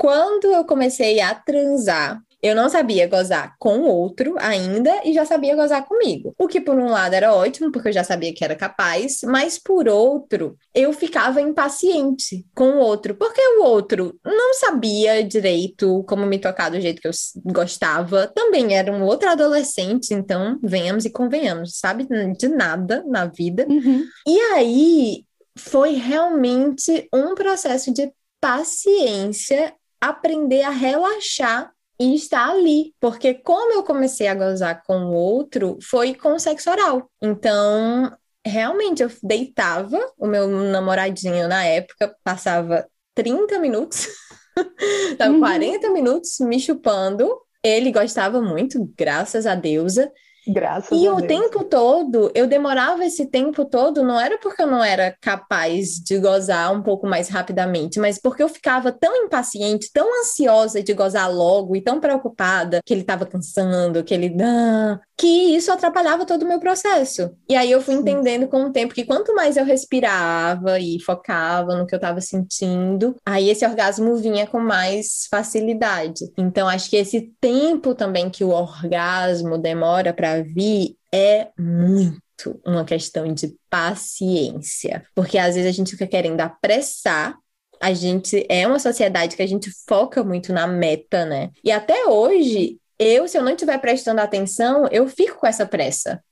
Quando 0.00 0.46
eu 0.46 0.64
comecei 0.64 1.20
a 1.20 1.34
transar, 1.34 2.22
eu 2.42 2.56
não 2.56 2.70
sabia 2.70 3.06
gozar 3.06 3.54
com 3.58 3.80
o 3.80 3.86
outro 3.86 4.34
ainda 4.38 5.02
e 5.04 5.12
já 5.12 5.26
sabia 5.26 5.54
gozar 5.54 5.84
comigo. 5.84 6.34
O 6.38 6.48
que, 6.48 6.58
por 6.58 6.74
um 6.74 6.88
lado, 6.88 7.12
era 7.12 7.34
ótimo, 7.34 7.70
porque 7.70 7.88
eu 7.88 7.92
já 7.92 8.02
sabia 8.02 8.32
que 8.32 8.42
era 8.42 8.56
capaz, 8.56 9.20
mas 9.24 9.58
por 9.58 9.86
outro, 9.86 10.56
eu 10.74 10.90
ficava 10.94 11.42
impaciente 11.42 12.46
com 12.54 12.76
o 12.76 12.78
outro, 12.78 13.14
porque 13.14 13.42
o 13.58 13.64
outro 13.64 14.18
não 14.24 14.54
sabia 14.54 15.22
direito 15.22 16.02
como 16.08 16.24
me 16.24 16.38
tocar 16.38 16.70
do 16.70 16.80
jeito 16.80 17.02
que 17.02 17.08
eu 17.08 17.12
gostava. 17.52 18.26
Também 18.26 18.74
era 18.74 18.90
um 18.90 19.04
outro 19.04 19.28
adolescente, 19.28 20.14
então 20.14 20.58
venhamos 20.62 21.04
e 21.04 21.10
convenhamos, 21.10 21.78
sabe? 21.78 22.08
De 22.38 22.48
nada 22.48 23.04
na 23.06 23.26
vida. 23.26 23.66
Uhum. 23.68 24.02
E 24.26 24.40
aí 24.54 25.24
foi 25.58 25.92
realmente 25.92 27.06
um 27.12 27.34
processo 27.34 27.92
de 27.92 28.10
paciência 28.40 29.74
aprender 30.00 30.62
a 30.62 30.70
relaxar 30.70 31.72
e 32.00 32.14
estar 32.14 32.48
ali, 32.48 32.94
porque 32.98 33.34
como 33.34 33.74
eu 33.74 33.82
comecei 33.82 34.26
a 34.26 34.34
gozar 34.34 34.82
com 34.84 35.04
o 35.04 35.12
outro, 35.12 35.78
foi 35.82 36.14
com 36.14 36.38
sexo 36.38 36.70
oral. 36.70 37.10
Então, 37.20 38.10
realmente 38.44 39.02
eu 39.02 39.10
deitava, 39.22 39.98
o 40.16 40.26
meu 40.26 40.48
namoradinho 40.48 41.46
na 41.46 41.62
época 41.64 42.14
passava 42.24 42.86
30 43.14 43.58
minutos, 43.58 44.08
então, 45.12 45.34
uhum. 45.34 45.40
40 45.40 45.90
minutos 45.90 46.40
me 46.40 46.58
chupando. 46.58 47.28
Ele 47.62 47.92
gostava 47.92 48.40
muito, 48.40 48.90
graças 48.96 49.46
a 49.46 49.54
deusa. 49.54 50.10
Graças 50.46 50.98
e 50.98 51.06
a 51.06 51.12
o 51.12 51.16
Deus. 51.16 51.28
tempo 51.28 51.64
todo, 51.64 52.30
eu 52.34 52.46
demorava 52.46 53.04
esse 53.04 53.26
tempo 53.26 53.64
todo, 53.64 54.02
não 54.02 54.18
era 54.18 54.38
porque 54.38 54.62
eu 54.62 54.66
não 54.66 54.82
era 54.82 55.14
capaz 55.20 55.94
de 55.94 56.18
gozar 56.18 56.72
um 56.72 56.82
pouco 56.82 57.06
mais 57.06 57.28
rapidamente, 57.28 57.98
mas 57.98 58.18
porque 58.18 58.42
eu 58.42 58.48
ficava 58.48 58.90
tão 58.92 59.14
impaciente, 59.24 59.90
tão 59.92 60.20
ansiosa 60.20 60.82
de 60.82 60.94
gozar 60.94 61.32
logo 61.32 61.76
e 61.76 61.82
tão 61.82 62.00
preocupada 62.00 62.80
que 62.84 62.94
ele 62.94 63.02
estava 63.02 63.26
cansando, 63.26 64.02
que 64.02 64.14
ele. 64.14 64.34
Ah, 64.42 64.98
que 65.20 65.54
isso 65.54 65.70
atrapalhava 65.70 66.24
todo 66.24 66.44
o 66.44 66.48
meu 66.48 66.58
processo. 66.58 67.30
E 67.46 67.54
aí 67.54 67.70
eu 67.70 67.82
fui 67.82 67.94
Sim. 67.94 68.00
entendendo 68.00 68.48
com 68.48 68.64
o 68.64 68.72
tempo 68.72 68.94
que 68.94 69.04
quanto 69.04 69.34
mais 69.34 69.58
eu 69.58 69.66
respirava 69.66 70.80
e 70.80 70.98
focava 71.02 71.76
no 71.76 71.86
que 71.86 71.94
eu 71.94 71.98
estava 71.98 72.22
sentindo, 72.22 73.14
aí 73.26 73.50
esse 73.50 73.66
orgasmo 73.66 74.16
vinha 74.16 74.46
com 74.46 74.58
mais 74.58 75.26
facilidade. 75.30 76.24
Então 76.38 76.66
acho 76.66 76.88
que 76.88 76.96
esse 76.96 77.34
tempo 77.38 77.94
também 77.94 78.30
que 78.30 78.42
o 78.42 78.48
orgasmo 78.48 79.58
demora 79.58 80.14
para 80.14 80.29
vir 80.38 80.96
é 81.12 81.48
muito 81.58 82.60
uma 82.64 82.84
questão 82.84 83.32
de 83.32 83.54
paciência, 83.68 85.04
porque 85.14 85.36
às 85.38 85.54
vezes 85.54 85.68
a 85.68 85.72
gente 85.72 85.92
fica 85.92 86.06
querendo 86.06 86.40
apressar 86.40 87.36
a 87.80 87.94
gente 87.94 88.46
é 88.50 88.66
uma 88.66 88.78
sociedade 88.78 89.34
que 89.34 89.42
a 89.42 89.48
gente 89.48 89.70
foca 89.88 90.22
muito 90.22 90.52
na 90.52 90.66
meta, 90.66 91.24
né? 91.24 91.50
E 91.64 91.72
até 91.72 92.04
hoje 92.04 92.78
eu, 92.98 93.26
se 93.26 93.38
eu 93.38 93.42
não 93.42 93.52
estiver 93.52 93.78
prestando 93.78 94.20
atenção, 94.20 94.86
eu 94.92 95.08
fico 95.08 95.38
com 95.38 95.46
essa 95.46 95.64
pressa 95.64 96.22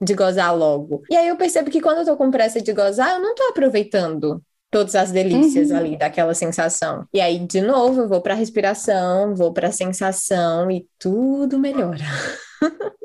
de 0.00 0.14
gozar 0.14 0.56
logo. 0.56 1.02
E 1.10 1.16
aí 1.16 1.28
eu 1.28 1.36
percebo 1.36 1.70
que 1.70 1.82
quando 1.82 1.98
eu 1.98 2.04
tô 2.06 2.16
com 2.16 2.30
pressa 2.30 2.60
de 2.60 2.72
gozar, 2.72 3.16
eu 3.16 3.20
não 3.20 3.34
tô 3.34 3.42
aproveitando 3.44 4.42
todas 4.70 4.94
as 4.94 5.12
delícias 5.12 5.70
uhum. 5.70 5.76
ali 5.76 5.96
daquela 5.98 6.34
sensação. 6.34 7.06
E 7.12 7.20
aí, 7.20 7.38
de 7.38 7.60
novo, 7.60 8.00
eu 8.00 8.08
vou 8.08 8.22
para 8.22 8.34
respiração, 8.34 9.34
vou 9.34 9.52
para 9.52 9.70
sensação 9.70 10.70
e 10.70 10.88
tudo 10.98 11.58
melhora. 11.58 12.04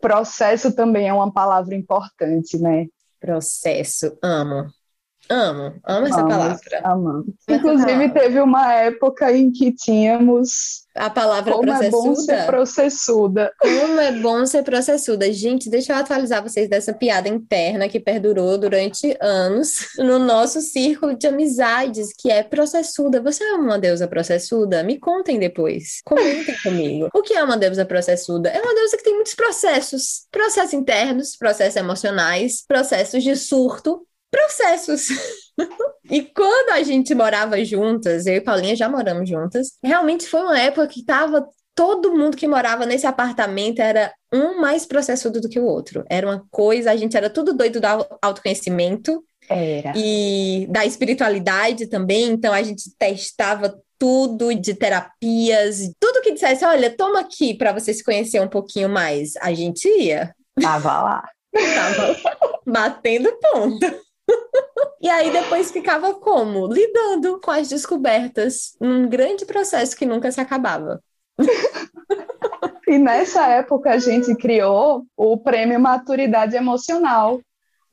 Processo 0.00 0.74
também 0.74 1.08
é 1.08 1.12
uma 1.12 1.32
palavra 1.32 1.74
importante, 1.74 2.58
né? 2.58 2.86
Processo, 3.20 4.16
amo. 4.22 4.66
Amo, 5.30 5.74
amo 5.84 6.06
essa 6.08 6.26
palavra. 6.26 6.80
Amamos. 6.82 7.26
Inclusive, 7.48 8.08
teve 8.12 8.40
uma 8.40 8.74
época 8.74 9.32
em 9.32 9.52
que 9.52 9.70
tínhamos. 9.72 10.80
A 10.92 11.08
palavra 11.08 11.52
Como 11.52 11.62
processuda. 11.62 11.86
é 11.86 11.90
bom 11.90 12.14
ser 12.16 12.46
processuda. 12.46 13.52
Como 13.60 14.00
é 14.00 14.12
bom 14.20 14.44
ser 14.44 14.64
processuda. 14.64 15.32
Gente, 15.32 15.70
deixa 15.70 15.92
eu 15.92 15.96
atualizar 15.96 16.42
vocês 16.42 16.68
dessa 16.68 16.92
piada 16.92 17.28
interna 17.28 17.88
que 17.88 18.00
perdurou 18.00 18.58
durante 18.58 19.16
anos 19.20 19.86
no 19.98 20.18
nosso 20.18 20.60
círculo 20.60 21.16
de 21.16 21.28
amizades, 21.28 22.12
que 22.18 22.28
é 22.28 22.42
processuda. 22.42 23.22
Você 23.22 23.44
é 23.44 23.52
uma 23.52 23.78
deusa 23.78 24.08
processuda? 24.08 24.82
Me 24.82 24.98
contem 24.98 25.38
depois. 25.38 26.00
Comentem 26.04 26.56
comigo. 26.60 27.08
O 27.14 27.22
que 27.22 27.34
é 27.34 27.44
uma 27.44 27.56
deusa 27.56 27.84
processuda? 27.84 28.48
É 28.48 28.60
uma 28.60 28.74
deusa 28.74 28.96
que 28.96 29.04
tem 29.04 29.14
muitos 29.14 29.34
processos: 29.36 30.26
processos 30.32 30.72
internos, 30.74 31.36
processos 31.36 31.76
emocionais, 31.76 32.64
processos 32.66 33.22
de 33.22 33.36
surto 33.36 34.04
processos. 34.30 35.08
e 36.10 36.22
quando 36.22 36.70
a 36.70 36.82
gente 36.82 37.14
morava 37.14 37.62
juntas, 37.64 38.26
eu 38.26 38.34
e 38.34 38.40
Paulinha 38.40 38.76
já 38.76 38.88
moramos 38.88 39.28
juntas, 39.28 39.72
realmente 39.82 40.26
foi 40.28 40.40
uma 40.42 40.58
época 40.58 40.86
que 40.86 41.04
tava 41.04 41.46
todo 41.74 42.14
mundo 42.14 42.36
que 42.36 42.46
morava 42.46 42.84
nesse 42.84 43.06
apartamento 43.06 43.80
era 43.80 44.12
um 44.32 44.60
mais 44.60 44.84
processudo 44.84 45.40
do 45.40 45.48
que 45.48 45.58
o 45.58 45.64
outro. 45.64 46.04
Era 46.10 46.26
uma 46.26 46.44
coisa, 46.50 46.90
a 46.90 46.96
gente 46.96 47.16
era 47.16 47.30
tudo 47.30 47.54
doido 47.54 47.80
do 47.80 47.86
autoconhecimento. 48.20 49.24
Era. 49.48 49.92
E 49.96 50.66
da 50.70 50.84
espiritualidade 50.84 51.86
também, 51.86 52.30
então 52.30 52.52
a 52.52 52.62
gente 52.62 52.94
testava 52.98 53.74
tudo 53.98 54.54
de 54.54 54.74
terapias, 54.74 55.90
tudo 55.98 56.22
que 56.22 56.32
dissesse, 56.32 56.64
olha, 56.64 56.94
toma 56.94 57.20
aqui 57.20 57.54
para 57.54 57.72
você 57.72 57.92
se 57.92 58.04
conhecer 58.04 58.40
um 58.40 58.48
pouquinho 58.48 58.88
mais. 58.88 59.36
A 59.40 59.52
gente 59.52 59.88
ia. 59.88 60.34
Tava 60.60 61.02
lá. 61.02 61.28
Tava 61.54 62.16
batendo 62.66 63.30
ponto. 63.40 64.00
E 65.02 65.08
aí 65.08 65.32
depois 65.32 65.70
ficava 65.70 66.14
como? 66.14 66.66
Lidando 66.66 67.40
com 67.40 67.50
as 67.50 67.68
descobertas 67.68 68.76
num 68.78 69.08
grande 69.08 69.46
processo 69.46 69.96
que 69.96 70.04
nunca 70.04 70.30
se 70.30 70.40
acabava. 70.40 71.02
e 72.86 72.98
nessa 72.98 73.46
época 73.46 73.92
a 73.92 73.98
gente 73.98 74.34
criou 74.36 75.06
o 75.16 75.38
prêmio 75.38 75.80
Maturidade 75.80 76.54
Emocional, 76.54 77.40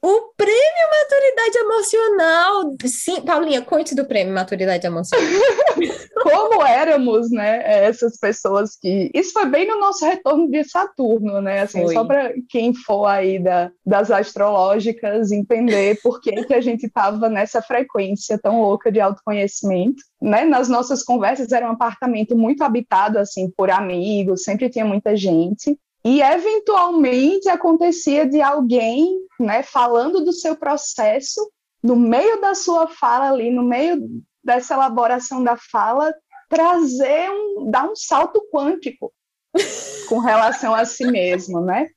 o 0.01 0.33
prêmio 0.35 0.87
Maturidade 0.91 1.57
Emocional. 1.57 2.75
Sim, 2.85 3.21
Paulinha, 3.21 3.61
conte 3.61 3.95
do 3.95 4.05
prêmio 4.05 4.33
Maturidade 4.33 4.85
Emocional. 4.85 5.25
Como 6.21 6.63
éramos, 6.63 7.31
né, 7.31 7.61
essas 7.65 8.17
pessoas 8.17 8.77
que. 8.79 9.09
Isso 9.13 9.33
foi 9.33 9.45
bem 9.47 9.67
no 9.67 9.79
nosso 9.79 10.05
retorno 10.05 10.49
de 10.49 10.63
Saturno, 10.63 11.41
né? 11.41 11.61
Assim, 11.61 11.83
foi. 11.83 11.93
só 11.93 12.03
para 12.03 12.33
quem 12.49 12.73
for 12.73 13.05
aí 13.05 13.39
da, 13.39 13.71
das 13.85 14.11
astrológicas 14.11 15.31
entender 15.31 15.99
por 16.01 16.21
que, 16.21 16.43
que 16.45 16.53
a 16.53 16.61
gente 16.61 16.85
estava 16.85 17.29
nessa 17.29 17.61
frequência 17.61 18.37
tão 18.37 18.61
louca 18.61 18.91
de 18.91 18.99
autoconhecimento. 18.99 20.03
Né? 20.21 20.45
Nas 20.45 20.67
nossas 20.69 21.03
conversas 21.03 21.51
era 21.51 21.67
um 21.67 21.73
apartamento 21.73 22.35
muito 22.35 22.63
habitado 22.63 23.19
assim 23.19 23.49
por 23.55 23.69
amigos, 23.69 24.43
sempre 24.43 24.69
tinha 24.69 24.85
muita 24.85 25.15
gente. 25.15 25.77
E 26.07 26.21
eventualmente 26.21 27.49
acontecia 27.49 28.25
de 28.25 28.41
alguém, 28.41 29.19
né, 29.37 29.61
falando 29.61 30.23
do 30.23 30.31
seu 30.31 30.55
processo, 30.55 31.51
no 31.83 31.97
meio 31.97 32.39
da 32.39 32.55
sua 32.55 32.87
fala 32.87 33.29
ali, 33.29 33.51
no 33.51 33.61
meio 33.61 33.99
dessa 34.41 34.75
elaboração 34.75 35.43
da 35.43 35.57
fala, 35.57 36.15
trazer 36.47 37.29
um, 37.29 37.69
dar 37.69 37.89
um 37.89 37.93
salto 37.93 38.41
quântico 38.49 39.13
com 40.07 40.19
relação 40.19 40.73
a 40.73 40.85
si 40.85 41.05
mesmo, 41.05 41.59
né? 41.59 41.89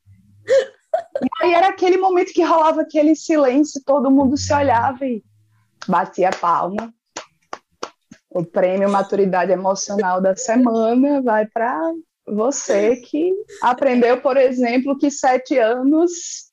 E 1.21 1.45
aí 1.45 1.53
era 1.53 1.69
aquele 1.69 1.95
momento 1.95 2.33
que 2.33 2.43
rolava 2.43 2.81
aquele 2.81 3.15
silêncio, 3.15 3.81
todo 3.85 4.11
mundo 4.11 4.35
se 4.35 4.53
olhava 4.53 5.05
e 5.05 5.23
batia 5.87 6.27
a 6.27 6.35
palma. 6.35 6.93
O 8.29 8.43
prêmio 8.43 8.91
Maturidade 8.91 9.53
Emocional 9.53 10.19
da 10.19 10.35
semana 10.35 11.21
vai 11.21 11.45
para 11.45 11.93
você 12.27 12.97
que 12.97 13.33
aprendeu, 13.61 14.21
por 14.21 14.37
exemplo, 14.37 14.97
que 14.97 15.09
sete 15.09 15.57
anos 15.57 16.51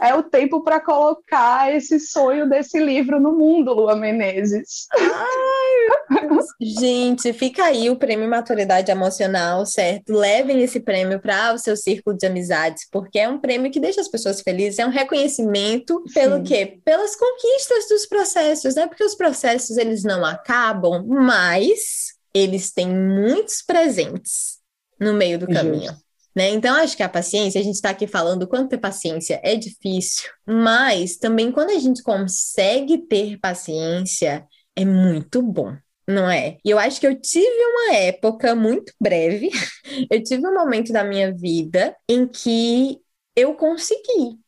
é 0.00 0.14
o 0.14 0.22
tempo 0.22 0.62
para 0.62 0.80
colocar 0.80 1.74
esse 1.74 1.98
sonho 1.98 2.48
desse 2.48 2.78
livro 2.78 3.18
no 3.18 3.32
mundo, 3.32 3.72
Lua 3.72 3.96
Menezes. 3.96 4.86
Ai, 4.92 6.30
gente, 6.60 7.32
fica 7.32 7.64
aí 7.64 7.88
o 7.88 7.96
prêmio 7.96 8.28
Maturidade 8.28 8.90
Emocional, 8.90 9.64
certo? 9.64 10.12
Levem 10.12 10.62
esse 10.62 10.80
prêmio 10.80 11.18
para 11.20 11.54
o 11.54 11.58
seu 11.58 11.76
círculo 11.76 12.16
de 12.16 12.26
amizades, 12.26 12.86
porque 12.90 13.18
é 13.18 13.28
um 13.28 13.38
prêmio 13.38 13.70
que 13.70 13.80
deixa 13.80 14.00
as 14.00 14.08
pessoas 14.08 14.40
felizes, 14.42 14.78
é 14.78 14.86
um 14.86 14.90
reconhecimento 14.90 16.02
pelo 16.12 16.36
Sim. 16.36 16.42
quê? 16.42 16.78
Pelas 16.84 17.16
conquistas 17.16 17.88
dos 17.88 18.06
processos, 18.06 18.74
né? 18.74 18.86
Porque 18.86 19.04
os 19.04 19.14
processos 19.14 19.76
eles 19.78 20.02
não 20.02 20.24
acabam, 20.24 21.04
mas 21.06 22.14
eles 22.34 22.72
têm 22.72 22.88
muitos 22.88 23.62
presentes 23.62 24.63
no 25.00 25.12
meio 25.14 25.38
do 25.38 25.46
caminho. 25.46 25.92
Né? 26.34 26.50
Então, 26.50 26.74
acho 26.74 26.96
que 26.96 27.02
a 27.02 27.08
paciência, 27.08 27.60
a 27.60 27.64
gente 27.64 27.76
está 27.76 27.90
aqui 27.90 28.06
falando 28.06 28.48
quanto 28.48 28.70
ter 28.70 28.78
paciência 28.78 29.40
é 29.42 29.54
difícil, 29.54 30.28
mas 30.46 31.16
também 31.16 31.52
quando 31.52 31.70
a 31.70 31.78
gente 31.78 32.02
consegue 32.02 32.98
ter 33.06 33.38
paciência, 33.38 34.44
é 34.74 34.84
muito 34.84 35.40
bom 35.40 35.76
não 36.06 36.30
é? 36.30 36.58
E 36.64 36.70
eu 36.70 36.78
acho 36.78 37.00
que 37.00 37.06
eu 37.06 37.18
tive 37.18 37.46
uma 37.46 37.94
época 37.94 38.54
muito 38.54 38.92
breve, 39.00 39.50
eu 40.10 40.22
tive 40.22 40.46
um 40.46 40.54
momento 40.54 40.92
da 40.92 41.02
minha 41.02 41.34
vida 41.34 41.96
em 42.08 42.26
que 42.26 42.98
eu 43.34 43.54
consegui, 43.54 44.38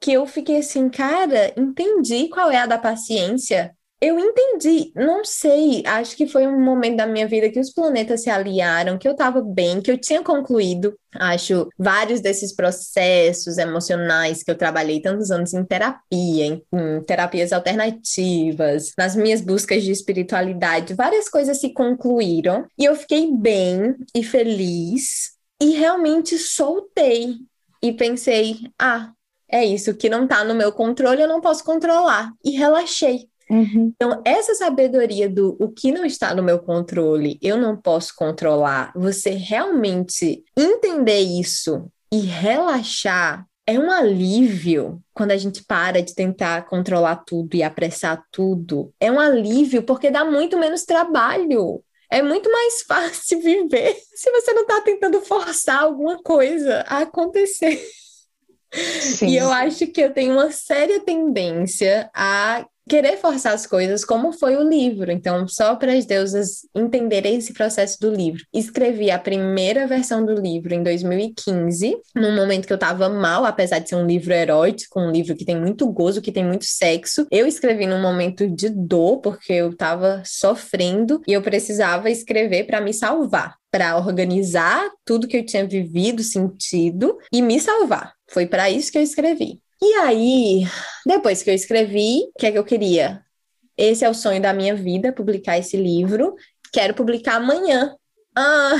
que 0.00 0.12
eu 0.12 0.26
fiquei 0.26 0.58
assim, 0.58 0.88
cara, 0.88 1.52
entendi 1.56 2.28
qual 2.28 2.50
é 2.50 2.58
a 2.58 2.66
da 2.66 2.78
paciência, 2.78 3.76
eu 4.00 4.18
entendi, 4.18 4.92
não 4.96 5.22
sei, 5.24 5.82
acho 5.84 6.16
que 6.16 6.26
foi 6.26 6.46
um 6.46 6.58
momento 6.58 6.96
da 6.96 7.06
minha 7.06 7.28
vida 7.28 7.50
que 7.50 7.60
os 7.60 7.70
planetas 7.70 8.22
se 8.22 8.30
aliaram, 8.30 8.96
que 8.96 9.06
eu 9.06 9.12
estava 9.12 9.42
bem, 9.42 9.82
que 9.82 9.90
eu 9.90 9.98
tinha 9.98 10.22
concluído, 10.22 10.98
acho, 11.14 11.68
vários 11.78 12.20
desses 12.20 12.54
processos 12.54 13.58
emocionais 13.58 14.42
que 14.42 14.50
eu 14.50 14.56
trabalhei 14.56 15.02
tantos 15.02 15.30
anos 15.30 15.52
em 15.52 15.62
terapia, 15.64 16.46
em, 16.46 16.62
em 16.72 17.02
terapias 17.02 17.52
alternativas, 17.52 18.92
nas 18.96 19.14
minhas 19.14 19.42
buscas 19.42 19.82
de 19.82 19.90
espiritualidade, 19.90 20.94
várias 20.94 21.28
coisas 21.28 21.60
se 21.60 21.74
concluíram 21.74 22.66
e 22.78 22.86
eu 22.86 22.96
fiquei 22.96 23.30
bem 23.30 23.94
e 24.14 24.24
feliz 24.24 25.32
e 25.60 25.72
realmente 25.72 26.38
soltei 26.38 27.34
e 27.82 27.92
pensei, 27.92 28.60
ah, 28.78 29.12
é 29.46 29.64
isso 29.64 29.94
que 29.94 30.08
não 30.08 30.24
está 30.24 30.44
no 30.44 30.54
meu 30.54 30.72
controle, 30.72 31.20
eu 31.20 31.28
não 31.28 31.40
posso 31.40 31.64
controlar. 31.64 32.32
E 32.44 32.52
relaxei. 32.52 33.29
Uhum. 33.50 33.92
Então, 33.94 34.22
essa 34.24 34.54
sabedoria 34.54 35.28
do 35.28 35.56
o 35.58 35.68
que 35.68 35.90
não 35.90 36.04
está 36.04 36.34
no 36.34 36.42
meu 36.42 36.60
controle, 36.60 37.38
eu 37.42 37.56
não 37.56 37.76
posso 37.76 38.14
controlar, 38.14 38.92
você 38.94 39.30
realmente 39.30 40.44
entender 40.56 41.18
isso 41.18 41.90
e 42.12 42.20
relaxar 42.20 43.44
é 43.66 43.78
um 43.78 43.90
alívio 43.90 45.00
quando 45.14 45.30
a 45.30 45.36
gente 45.36 45.62
para 45.64 46.02
de 46.02 46.14
tentar 46.14 46.66
controlar 46.66 47.16
tudo 47.24 47.54
e 47.54 47.62
apressar 47.62 48.24
tudo. 48.32 48.92
É 48.98 49.12
um 49.12 49.20
alívio 49.20 49.82
porque 49.82 50.10
dá 50.10 50.24
muito 50.24 50.58
menos 50.58 50.84
trabalho. 50.84 51.82
É 52.10 52.20
muito 52.20 52.50
mais 52.50 52.82
fácil 52.86 53.40
viver 53.40 53.96
se 54.14 54.30
você 54.30 54.52
não 54.52 54.62
está 54.62 54.80
tentando 54.80 55.20
forçar 55.20 55.82
alguma 55.82 56.20
coisa 56.20 56.84
a 56.88 57.02
acontecer. 57.02 57.80
Sim. 58.72 59.28
E 59.28 59.36
eu 59.36 59.50
acho 59.50 59.86
que 59.88 60.00
eu 60.00 60.12
tenho 60.12 60.32
uma 60.32 60.50
séria 60.50 61.00
tendência 61.00 62.10
a 62.14 62.66
querer 62.90 63.18
forçar 63.18 63.54
as 63.54 63.68
coisas, 63.68 64.04
como 64.04 64.32
foi 64.32 64.56
o 64.56 64.68
livro. 64.68 65.12
Então, 65.12 65.46
só 65.46 65.76
para 65.76 65.92
as 65.92 66.04
deusas 66.04 66.66
entenderem 66.74 67.36
esse 67.36 67.52
processo 67.52 67.96
do 68.00 68.10
livro. 68.10 68.44
Escrevi 68.52 69.12
a 69.12 69.18
primeira 69.18 69.86
versão 69.86 70.26
do 70.26 70.34
livro 70.34 70.74
em 70.74 70.82
2015, 70.82 71.96
num 72.16 72.34
momento 72.34 72.66
que 72.66 72.72
eu 72.72 72.74
estava 72.74 73.08
mal, 73.08 73.44
apesar 73.44 73.78
de 73.78 73.90
ser 73.90 73.94
um 73.94 74.04
livro 74.04 74.32
erótico, 74.32 74.98
um 74.98 75.12
livro 75.12 75.36
que 75.36 75.44
tem 75.44 75.56
muito 75.56 75.86
gozo, 75.86 76.20
que 76.20 76.32
tem 76.32 76.44
muito 76.44 76.64
sexo. 76.64 77.28
Eu 77.30 77.46
escrevi 77.46 77.86
num 77.86 78.02
momento 78.02 78.48
de 78.48 78.68
dor, 78.68 79.20
porque 79.20 79.52
eu 79.52 79.70
estava 79.70 80.24
sofrendo 80.26 81.22
e 81.28 81.32
eu 81.32 81.42
precisava 81.42 82.10
escrever 82.10 82.64
para 82.64 82.80
me 82.80 82.92
salvar 82.92 83.54
para 83.72 83.96
organizar 83.96 84.90
tudo 85.04 85.28
que 85.28 85.36
eu 85.36 85.46
tinha 85.46 85.64
vivido, 85.64 86.24
sentido 86.24 87.16
e 87.32 87.40
me 87.40 87.60
salvar. 87.60 88.14
Foi 88.28 88.44
para 88.44 88.68
isso 88.68 88.90
que 88.90 88.98
eu 88.98 89.02
escrevi. 89.02 89.60
E 89.82 89.94
aí, 89.94 90.64
depois 91.06 91.42
que 91.42 91.50
eu 91.50 91.54
escrevi, 91.54 92.24
o 92.28 92.38
que 92.38 92.46
é 92.46 92.52
que 92.52 92.58
eu 92.58 92.64
queria? 92.64 93.24
Esse 93.76 94.04
é 94.04 94.10
o 94.10 94.14
sonho 94.14 94.40
da 94.40 94.52
minha 94.52 94.74
vida, 94.74 95.12
publicar 95.12 95.58
esse 95.58 95.76
livro. 95.76 96.34
Quero 96.72 96.94
publicar 96.94 97.36
amanhã. 97.36 97.96
Ah! 98.36 98.72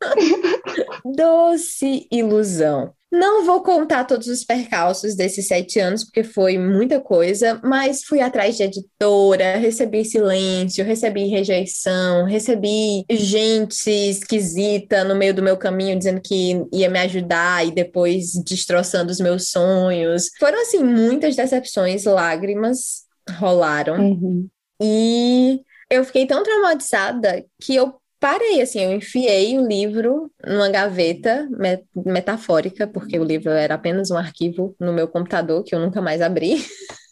Doce 1.04 2.08
ilusão. 2.10 2.92
Não 3.10 3.44
vou 3.44 3.62
contar 3.62 4.04
todos 4.04 4.28
os 4.28 4.44
percalços 4.44 5.16
desses 5.16 5.48
sete 5.48 5.80
anos, 5.80 6.04
porque 6.04 6.22
foi 6.22 6.56
muita 6.56 7.00
coisa, 7.00 7.60
mas 7.64 8.04
fui 8.04 8.20
atrás 8.20 8.56
de 8.56 8.62
editora, 8.62 9.56
recebi 9.56 10.04
silêncio, 10.04 10.84
recebi 10.84 11.26
rejeição, 11.26 12.24
recebi 12.24 13.04
gente 13.10 13.90
esquisita 13.90 15.02
no 15.02 15.16
meio 15.16 15.34
do 15.34 15.42
meu 15.42 15.56
caminho 15.56 15.98
dizendo 15.98 16.20
que 16.20 16.64
ia 16.72 16.88
me 16.88 17.00
ajudar 17.00 17.66
e 17.66 17.72
depois 17.72 18.32
destroçando 18.44 19.10
os 19.10 19.18
meus 19.18 19.50
sonhos. 19.50 20.28
Foram, 20.38 20.62
assim, 20.62 20.84
muitas 20.84 21.34
decepções, 21.34 22.04
lágrimas 22.04 23.04
rolaram. 23.38 23.98
Uhum. 23.98 24.48
E 24.80 25.60
eu 25.90 26.04
fiquei 26.04 26.26
tão 26.26 26.42
traumatizada 26.42 27.44
que 27.60 27.74
eu 27.74 27.99
parei, 28.20 28.60
assim, 28.60 28.80
eu 28.80 28.92
enfiei 28.92 29.58
o 29.58 29.66
livro 29.66 30.30
numa 30.46 30.68
gaveta 30.68 31.48
met 31.50 31.84
metafórica, 31.94 32.86
porque 32.86 33.18
o 33.18 33.24
livro 33.24 33.50
era 33.50 33.74
apenas 33.74 34.10
um 34.10 34.16
arquivo 34.16 34.76
no 34.78 34.92
meu 34.92 35.08
computador 35.08 35.64
que 35.64 35.74
eu 35.74 35.80
nunca 35.80 36.00
mais 36.02 36.20
abri. 36.20 36.56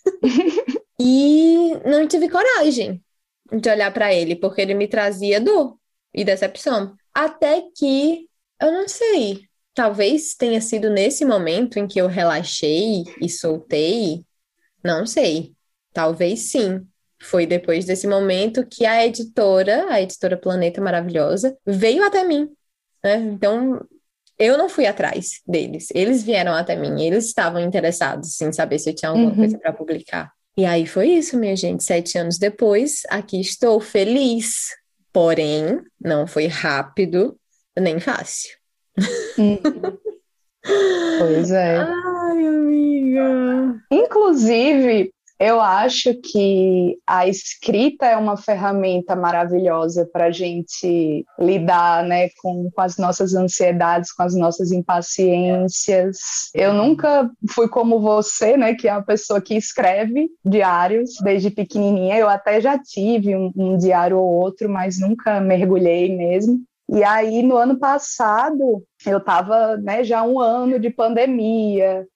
e 1.00 1.72
não 1.84 2.06
tive 2.06 2.28
coragem 2.28 3.02
de 3.50 3.70
olhar 3.70 3.92
para 3.92 4.14
ele, 4.14 4.36
porque 4.36 4.60
ele 4.60 4.74
me 4.74 4.86
trazia 4.86 5.40
dor 5.40 5.78
e 6.14 6.24
decepção. 6.24 6.94
Até 7.14 7.62
que, 7.74 8.28
eu 8.60 8.70
não 8.70 8.86
sei, 8.88 9.48
talvez 9.74 10.34
tenha 10.34 10.60
sido 10.60 10.90
nesse 10.90 11.24
momento 11.24 11.78
em 11.78 11.86
que 11.86 12.00
eu 12.00 12.06
relaxei 12.06 13.04
e 13.20 13.28
soltei, 13.28 14.24
não 14.84 15.06
sei. 15.06 15.54
Talvez 15.92 16.50
sim. 16.50 16.86
Foi 17.20 17.46
depois 17.46 17.84
desse 17.84 18.06
momento 18.06 18.66
que 18.66 18.86
a 18.86 19.04
editora, 19.04 19.86
a 19.90 20.00
editora 20.00 20.36
Planeta 20.36 20.80
Maravilhosa, 20.80 21.56
veio 21.66 22.04
até 22.04 22.24
mim. 22.24 22.48
Né? 23.02 23.16
Então, 23.16 23.80
eu 24.38 24.56
não 24.56 24.68
fui 24.68 24.86
atrás 24.86 25.40
deles, 25.46 25.88
eles 25.92 26.22
vieram 26.22 26.54
até 26.54 26.76
mim, 26.76 27.02
eles 27.02 27.26
estavam 27.26 27.60
interessados 27.60 28.40
em 28.40 28.52
saber 28.52 28.78
se 28.78 28.90
eu 28.90 28.94
tinha 28.94 29.08
alguma 29.10 29.30
uhum. 29.30 29.36
coisa 29.36 29.58
para 29.58 29.72
publicar. 29.72 30.32
E 30.56 30.64
aí 30.64 30.86
foi 30.86 31.10
isso, 31.10 31.38
minha 31.38 31.54
gente. 31.54 31.84
Sete 31.84 32.18
anos 32.18 32.36
depois, 32.36 33.02
aqui 33.08 33.40
estou 33.40 33.80
feliz. 33.80 34.66
Porém, 35.12 35.80
não 36.00 36.26
foi 36.26 36.46
rápido 36.46 37.38
nem 37.78 38.00
fácil. 38.00 38.56
Uhum. 39.38 39.58
pois 41.18 41.50
é. 41.52 41.76
Ai, 41.76 42.46
amiga. 42.46 43.80
Inclusive, 43.90 45.12
Eu 45.38 45.60
acho 45.60 46.14
que 46.20 46.98
a 47.06 47.28
escrita 47.28 48.06
é 48.06 48.16
uma 48.16 48.36
ferramenta 48.36 49.14
maravilhosa 49.14 50.08
para 50.12 50.26
a 50.26 50.30
gente 50.32 51.24
lidar 51.38 52.02
né, 52.04 52.28
com, 52.42 52.68
com 52.70 52.80
as 52.80 52.96
nossas 52.96 53.34
ansiedades, 53.34 54.12
com 54.12 54.24
as 54.24 54.34
nossas 54.34 54.72
impaciências. 54.72 56.18
Eu 56.52 56.74
nunca 56.74 57.30
fui 57.50 57.68
como 57.68 58.00
você, 58.00 58.56
né, 58.56 58.74
que 58.74 58.88
é 58.88 58.92
uma 58.92 59.04
pessoa 59.04 59.40
que 59.40 59.54
escreve 59.54 60.28
diários 60.44 61.10
desde 61.22 61.50
pequenininha. 61.50 62.18
Eu 62.18 62.28
até 62.28 62.60
já 62.60 62.76
tive 62.76 63.36
um, 63.36 63.52
um 63.56 63.76
diário 63.76 64.18
ou 64.18 64.28
outro, 64.28 64.68
mas 64.68 64.98
nunca 64.98 65.40
mergulhei 65.40 66.16
mesmo. 66.16 66.60
E 66.90 67.04
aí, 67.04 67.42
no 67.42 67.56
ano 67.56 67.78
passado, 67.78 68.82
eu 69.06 69.18
estava 69.18 69.76
né, 69.76 70.02
já 70.02 70.22
um 70.22 70.40
ano 70.40 70.80
de 70.80 70.88
pandemia, 70.88 72.06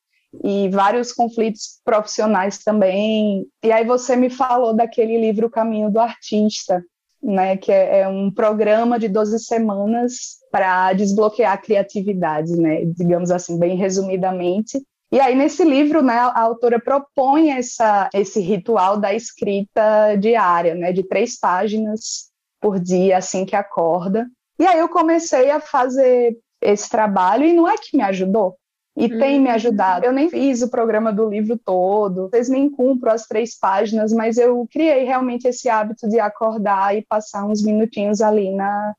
e 0.42 0.68
vários 0.70 1.12
conflitos 1.12 1.80
profissionais 1.84 2.58
também. 2.58 3.46
E 3.62 3.70
aí 3.70 3.84
você 3.84 4.16
me 4.16 4.30
falou 4.30 4.74
daquele 4.74 5.18
livro 5.18 5.50
Caminho 5.50 5.90
do 5.90 5.98
Artista, 5.98 6.82
né, 7.22 7.56
que 7.56 7.70
é, 7.70 8.00
é 8.00 8.08
um 8.08 8.30
programa 8.30 8.98
de 8.98 9.08
12 9.08 9.38
semanas 9.40 10.38
para 10.50 10.92
desbloquear 10.92 11.52
a 11.52 11.58
criatividade, 11.58 12.52
né, 12.56 12.84
digamos 12.84 13.30
assim, 13.30 13.58
bem 13.58 13.76
resumidamente. 13.76 14.82
E 15.12 15.20
aí, 15.20 15.34
nesse 15.34 15.62
livro, 15.62 16.02
né, 16.02 16.14
a 16.14 16.40
autora 16.40 16.80
propõe 16.80 17.50
essa, 17.50 18.08
esse 18.14 18.40
ritual 18.40 18.96
da 18.96 19.12
escrita 19.12 20.16
diária, 20.16 20.74
né, 20.74 20.90
de 20.90 21.06
três 21.06 21.38
páginas 21.38 22.30
por 22.60 22.80
dia, 22.80 23.18
assim 23.18 23.44
que 23.44 23.54
acorda. 23.54 24.26
E 24.58 24.64
aí 24.64 24.78
eu 24.78 24.88
comecei 24.88 25.50
a 25.50 25.60
fazer 25.60 26.36
esse 26.62 26.88
trabalho 26.88 27.44
e 27.44 27.52
não 27.52 27.68
é 27.68 27.76
que 27.76 27.96
me 27.96 28.02
ajudou, 28.02 28.56
e 28.96 29.06
uhum. 29.06 29.18
tem 29.18 29.40
me 29.40 29.50
ajudado. 29.50 30.04
Eu 30.04 30.12
nem 30.12 30.28
fiz 30.28 30.62
o 30.62 30.70
programa 30.70 31.12
do 31.12 31.28
livro 31.28 31.58
todo, 31.58 32.28
vocês 32.28 32.48
nem 32.48 32.70
cumpro 32.70 33.10
as 33.10 33.26
três 33.26 33.58
páginas, 33.58 34.12
mas 34.12 34.36
eu 34.36 34.66
criei 34.70 35.04
realmente 35.04 35.46
esse 35.46 35.68
hábito 35.68 36.08
de 36.08 36.20
acordar 36.20 36.96
e 36.96 37.02
passar 37.02 37.44
uns 37.44 37.62
minutinhos 37.62 38.20
ali 38.20 38.50
na, 38.54 38.94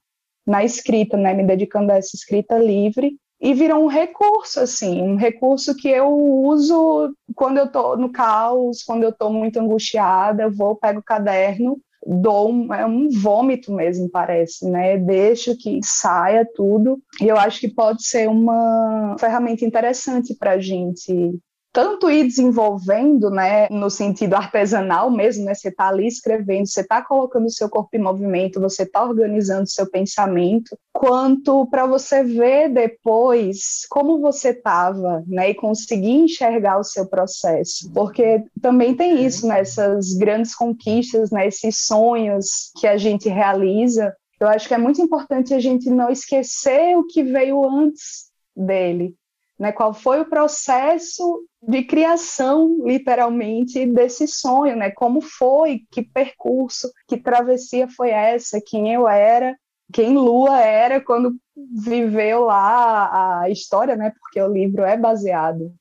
na 0.46 0.64
escrita, 0.64 1.16
né, 1.18 1.34
me 1.34 1.44
dedicando 1.44 1.92
a 1.92 1.98
essa 1.98 2.16
escrita 2.16 2.58
livre. 2.58 3.18
E 3.40 3.54
virou 3.54 3.84
um 3.84 3.88
recurso, 3.88 4.62
assim, 4.62 5.02
um 5.02 5.18
recurso 5.18 5.76
que 5.76 5.90
eu 5.90 6.10
uso 6.10 7.14
quando 7.36 7.58
eu 7.58 7.66
estou 7.66 7.98
no 7.98 8.10
caos, 8.10 8.84
quando 8.84 9.04
eu 9.04 9.10
estou 9.10 9.32
muito 9.34 9.60
angustiada, 9.60 10.44
eu 10.44 10.52
vou, 10.52 10.78
pego 10.78 11.00
o 11.00 11.04
caderno 11.04 11.78
dou 12.06 12.52
um, 12.52 12.74
é 12.74 12.86
um 12.86 13.10
vômito 13.10 13.72
mesmo, 13.74 14.10
parece, 14.10 14.70
né? 14.70 14.98
Deixo 14.98 15.58
que 15.58 15.80
saia 15.84 16.48
tudo. 16.56 17.00
E 17.22 17.28
eu 17.28 17.38
acho 17.38 17.60
que 17.60 17.68
pode 17.68 18.06
ser 18.06 18.30
uma 18.30 19.16
ferramenta 19.20 19.66
interessante 19.66 20.36
para 20.36 20.52
a 20.52 20.60
gente 20.60 21.39
tanto 21.74 22.08
ir 22.10 22.28
desenvolvendo, 22.28 23.32
né, 23.32 23.68
no 23.70 23.90
sentido 23.90 24.36
artesanal 24.36 25.10
mesmo, 25.10 25.44
né, 25.44 25.56
você 25.56 25.70
está 25.70 25.88
ali 25.88 26.06
escrevendo, 26.06 26.68
você 26.68 26.82
está 26.82 27.02
colocando 27.02 27.48
o 27.48 27.52
seu 27.52 27.68
corpo 27.68 27.98
em 27.98 28.00
movimento, 28.00 28.62
você 28.62 28.84
está 28.84 29.04
organizando 29.04 29.64
o 29.64 29.68
seu 29.68 29.90
pensamento, 29.90 30.78
quanto 30.94 31.66
para 31.66 31.88
você 31.88 32.24
ver 32.24 32.70
depois 32.70 33.88
como 33.90 34.22
você 34.22 34.50
estava, 34.50 35.24
né, 35.26 35.50
e 35.50 35.56
conseguir 35.56 36.12
enxergar 36.12 36.78
o 36.78 36.84
seu 36.84 37.08
processo, 37.08 37.92
porque 37.92 38.44
também 38.62 38.96
tem 38.96 39.16
uhum. 39.16 39.26
isso, 39.26 39.48
né, 39.48 39.62
essas 39.62 40.14
grandes 40.14 40.54
conquistas, 40.54 41.32
né, 41.32 41.48
esses 41.48 41.88
sonhos 41.88 42.72
que 42.80 42.86
a 42.86 42.98
gente 42.98 43.28
realiza, 43.28 44.16
eu 44.40 44.48
acho 44.48 44.68
que 44.68 44.76
é 44.76 44.78
muito 44.78 45.02
importante 45.02 45.56
a 45.56 45.60
gente 45.60 45.90
não 45.90 46.12
esquecer 46.12 46.96
o 46.96 47.08
que 47.08 47.24
veio 47.24 47.68
antes 47.68 48.32
dele, 48.56 49.16
né, 49.58 49.72
qual 49.72 49.92
foi 49.92 50.22
o 50.22 50.30
processo 50.30 51.44
de 51.67 51.84
criação, 51.84 52.80
literalmente, 52.86 53.86
desse 53.86 54.28
sonho, 54.28 54.76
né? 54.76 54.91
Como 54.91 55.21
foi, 55.21 55.84
que 55.91 56.02
percurso, 56.02 56.91
que 57.08 57.17
travessia 57.17 57.88
foi 57.88 58.10
essa, 58.10 58.62
quem 58.65 58.93
eu 58.93 59.08
era, 59.08 59.56
quem 59.91 60.15
Lua 60.15 60.60
era 60.60 60.99
quando 60.99 61.36
viveu 61.56 62.45
lá 62.45 63.41
a 63.41 63.49
história, 63.49 63.95
né? 63.95 64.12
Porque 64.19 64.41
o 64.41 64.52
livro 64.52 64.84
é 64.84 64.97
baseado 64.97 65.73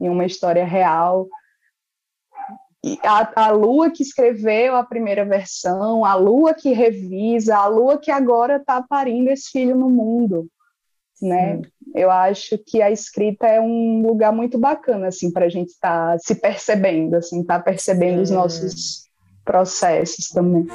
em 0.00 0.08
uma 0.08 0.24
história 0.24 0.64
real. 0.64 1.28
A, 3.02 3.46
a 3.46 3.50
Lua 3.50 3.90
que 3.90 4.02
escreveu 4.02 4.76
a 4.76 4.84
primeira 4.84 5.24
versão, 5.24 6.04
a 6.04 6.14
Lua 6.14 6.54
que 6.54 6.72
revisa, 6.72 7.56
a 7.56 7.66
Lua 7.66 7.98
que 7.98 8.10
agora 8.10 8.56
está 8.56 8.80
parindo 8.80 9.30
esse 9.30 9.50
filho 9.50 9.76
no 9.76 9.90
mundo, 9.90 10.48
né? 11.20 11.60
Eu 11.94 12.10
acho 12.10 12.58
que 12.58 12.82
a 12.82 12.90
escrita 12.90 13.46
é 13.46 13.60
um 13.60 14.02
lugar 14.06 14.32
muito 14.32 14.58
bacana 14.58 15.08
assim 15.08 15.30
para 15.30 15.46
a 15.46 15.48
gente 15.48 15.70
estar 15.70 16.12
tá 16.12 16.18
se 16.18 16.34
percebendo, 16.34 17.14
assim, 17.14 17.40
estar 17.40 17.58
tá 17.58 17.64
percebendo 17.64 18.16
Sim. 18.16 18.22
os 18.22 18.30
nossos 18.30 19.08
processos 19.44 20.28
também. 20.28 20.66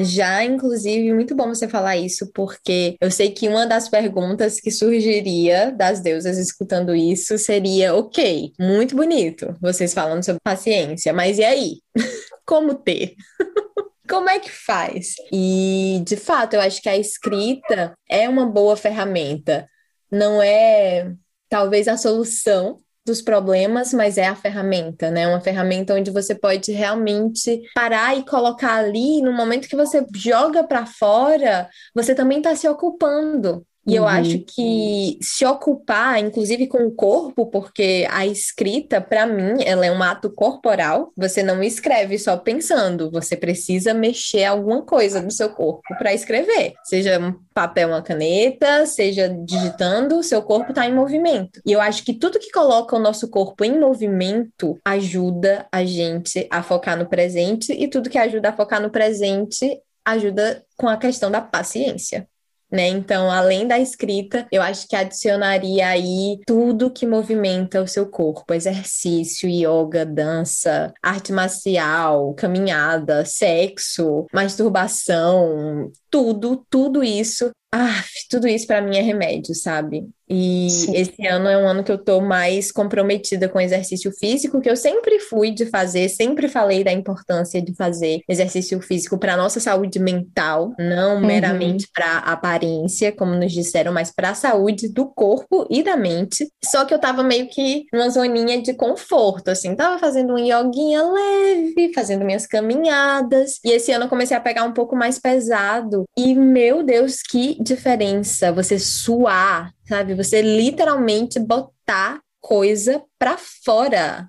Já, 0.00 0.44
inclusive, 0.44 1.12
muito 1.12 1.34
bom 1.34 1.48
você 1.48 1.66
falar 1.66 1.96
isso, 1.96 2.30
porque 2.32 2.96
eu 3.00 3.10
sei 3.10 3.30
que 3.30 3.48
uma 3.48 3.66
das 3.66 3.88
perguntas 3.88 4.60
que 4.60 4.70
surgiria 4.70 5.72
das 5.72 6.00
deusas 6.00 6.38
escutando 6.38 6.94
isso 6.94 7.36
seria: 7.36 7.94
ok, 7.94 8.52
muito 8.58 8.94
bonito, 8.94 9.56
vocês 9.60 9.92
falando 9.92 10.24
sobre 10.24 10.40
paciência, 10.44 11.12
mas 11.12 11.38
e 11.38 11.44
aí? 11.44 11.80
Como 12.46 12.74
ter? 12.74 13.14
Como 14.08 14.30
é 14.30 14.38
que 14.38 14.50
faz? 14.50 15.14
E, 15.32 16.02
de 16.06 16.16
fato, 16.16 16.54
eu 16.54 16.60
acho 16.60 16.80
que 16.80 16.88
a 16.88 16.96
escrita 16.96 17.92
é 18.08 18.26
uma 18.28 18.46
boa 18.46 18.74
ferramenta. 18.74 19.68
Não 20.10 20.40
é, 20.40 21.12
talvez, 21.50 21.86
a 21.88 21.96
solução 21.98 22.80
dos 23.08 23.20
problemas, 23.22 23.92
mas 23.92 24.16
é 24.16 24.28
a 24.28 24.36
ferramenta, 24.36 25.10
né? 25.10 25.26
Uma 25.26 25.40
ferramenta 25.40 25.94
onde 25.94 26.10
você 26.10 26.34
pode 26.34 26.70
realmente 26.72 27.60
parar 27.74 28.16
e 28.16 28.24
colocar 28.24 28.74
ali, 28.74 29.20
no 29.20 29.32
momento 29.32 29.68
que 29.68 29.76
você 29.76 30.04
joga 30.14 30.62
para 30.62 30.86
fora, 30.86 31.68
você 31.94 32.14
também 32.14 32.38
está 32.38 32.54
se 32.54 32.68
ocupando. 32.68 33.66
E 33.88 33.96
eu 33.96 34.06
acho 34.06 34.36
uhum. 34.36 34.44
que 34.46 35.18
se 35.22 35.46
ocupar, 35.46 36.18
inclusive 36.18 36.66
com 36.66 36.86
o 36.86 36.94
corpo, 36.94 37.46
porque 37.46 38.06
a 38.10 38.26
escrita, 38.26 39.00
para 39.00 39.26
mim, 39.26 39.62
ela 39.64 39.86
é 39.86 39.90
um 39.90 40.02
ato 40.02 40.30
corporal. 40.30 41.10
Você 41.16 41.42
não 41.42 41.62
escreve 41.62 42.18
só 42.18 42.36
pensando, 42.36 43.10
você 43.10 43.34
precisa 43.34 43.94
mexer 43.94 44.44
alguma 44.44 44.82
coisa 44.82 45.22
no 45.22 45.30
seu 45.30 45.48
corpo 45.48 45.82
para 45.96 46.12
escrever. 46.12 46.74
Seja 46.84 47.18
um 47.18 47.34
papel, 47.54 47.88
uma 47.88 48.02
caneta, 48.02 48.84
seja 48.84 49.28
digitando, 49.28 50.22
seu 50.22 50.42
corpo 50.42 50.70
está 50.70 50.86
em 50.86 50.94
movimento. 50.94 51.60
E 51.64 51.72
eu 51.72 51.80
acho 51.80 52.04
que 52.04 52.12
tudo 52.12 52.38
que 52.38 52.52
coloca 52.52 52.94
o 52.94 53.00
nosso 53.00 53.28
corpo 53.30 53.64
em 53.64 53.80
movimento 53.80 54.78
ajuda 54.84 55.66
a 55.72 55.82
gente 55.84 56.46
a 56.50 56.62
focar 56.62 56.96
no 56.96 57.08
presente, 57.08 57.72
e 57.72 57.88
tudo 57.88 58.10
que 58.10 58.18
ajuda 58.18 58.50
a 58.50 58.56
focar 58.56 58.82
no 58.82 58.90
presente 58.90 59.80
ajuda 60.04 60.62
com 60.76 60.88
a 60.88 60.96
questão 60.96 61.30
da 61.30 61.40
paciência 61.40 62.26
né? 62.70 62.88
Então, 62.88 63.30
além 63.30 63.66
da 63.66 63.78
escrita, 63.78 64.46
eu 64.52 64.62
acho 64.62 64.86
que 64.86 64.94
adicionaria 64.94 65.88
aí 65.88 66.38
tudo 66.46 66.90
que 66.90 67.06
movimenta 67.06 67.82
o 67.82 67.88
seu 67.88 68.06
corpo: 68.06 68.52
exercício, 68.52 69.48
yoga, 69.48 70.04
dança, 70.04 70.92
arte 71.02 71.32
marcial, 71.32 72.34
caminhada, 72.34 73.24
sexo, 73.24 74.26
masturbação, 74.32 75.90
tudo, 76.10 76.64
tudo 76.70 77.02
isso. 77.02 77.50
Ah, 77.72 78.02
tudo 78.30 78.48
isso 78.48 78.66
para 78.66 78.80
mim 78.80 78.96
é 78.96 79.02
remédio, 79.02 79.54
sabe? 79.54 80.08
E 80.30 80.68
Sim. 80.70 80.94
esse 80.94 81.26
ano 81.26 81.48
é 81.48 81.56
um 81.56 81.66
ano 81.66 81.82
que 81.82 81.90
eu 81.90 81.96
tô 81.96 82.20
mais 82.20 82.70
comprometida 82.70 83.48
com 83.48 83.58
exercício 83.58 84.12
físico, 84.12 84.60
que 84.60 84.68
eu 84.68 84.76
sempre 84.76 85.18
fui 85.20 85.50
de 85.50 85.66
fazer, 85.66 86.08
sempre 86.10 86.48
falei 86.48 86.84
da 86.84 86.92
importância 86.92 87.62
de 87.62 87.74
fazer 87.74 88.20
exercício 88.28 88.78
físico 88.80 89.18
para 89.18 89.36
nossa 89.36 89.58
saúde 89.58 89.98
mental, 89.98 90.74
não 90.78 91.16
uhum. 91.16 91.26
meramente 91.26 91.88
para 91.94 92.18
aparência, 92.18 93.10
como 93.10 93.34
nos 93.34 93.52
disseram, 93.52 93.92
mas 93.92 94.12
para 94.14 94.30
a 94.30 94.34
saúde 94.34 94.92
do 94.92 95.06
corpo 95.06 95.66
e 95.70 95.82
da 95.82 95.96
mente. 95.96 96.46
Só 96.62 96.84
que 96.84 96.92
eu 96.92 96.98
tava 96.98 97.22
meio 97.22 97.48
que 97.48 97.84
numa 97.92 98.10
zoninha 98.10 98.60
de 98.60 98.74
conforto, 98.74 99.48
assim, 99.48 99.74
tava 99.74 99.98
fazendo 99.98 100.34
um 100.34 100.38
yoguinha 100.38 101.02
leve, 101.02 101.92
fazendo 101.94 102.24
minhas 102.24 102.46
caminhadas, 102.46 103.58
e 103.64 103.70
esse 103.70 103.92
ano 103.92 104.04
eu 104.04 104.08
comecei 104.10 104.36
a 104.36 104.40
pegar 104.40 104.64
um 104.64 104.72
pouco 104.72 104.94
mais 104.94 105.18
pesado. 105.18 105.97
E 106.16 106.34
meu 106.34 106.82
Deus, 106.82 107.22
que 107.22 107.56
diferença 107.62 108.52
você 108.52 108.78
suar 108.78 109.72
sabe? 109.88 110.14
Você 110.14 110.42
literalmente 110.42 111.40
botar 111.40 112.20
coisa 112.40 113.02
para 113.18 113.36
fora. 113.38 114.28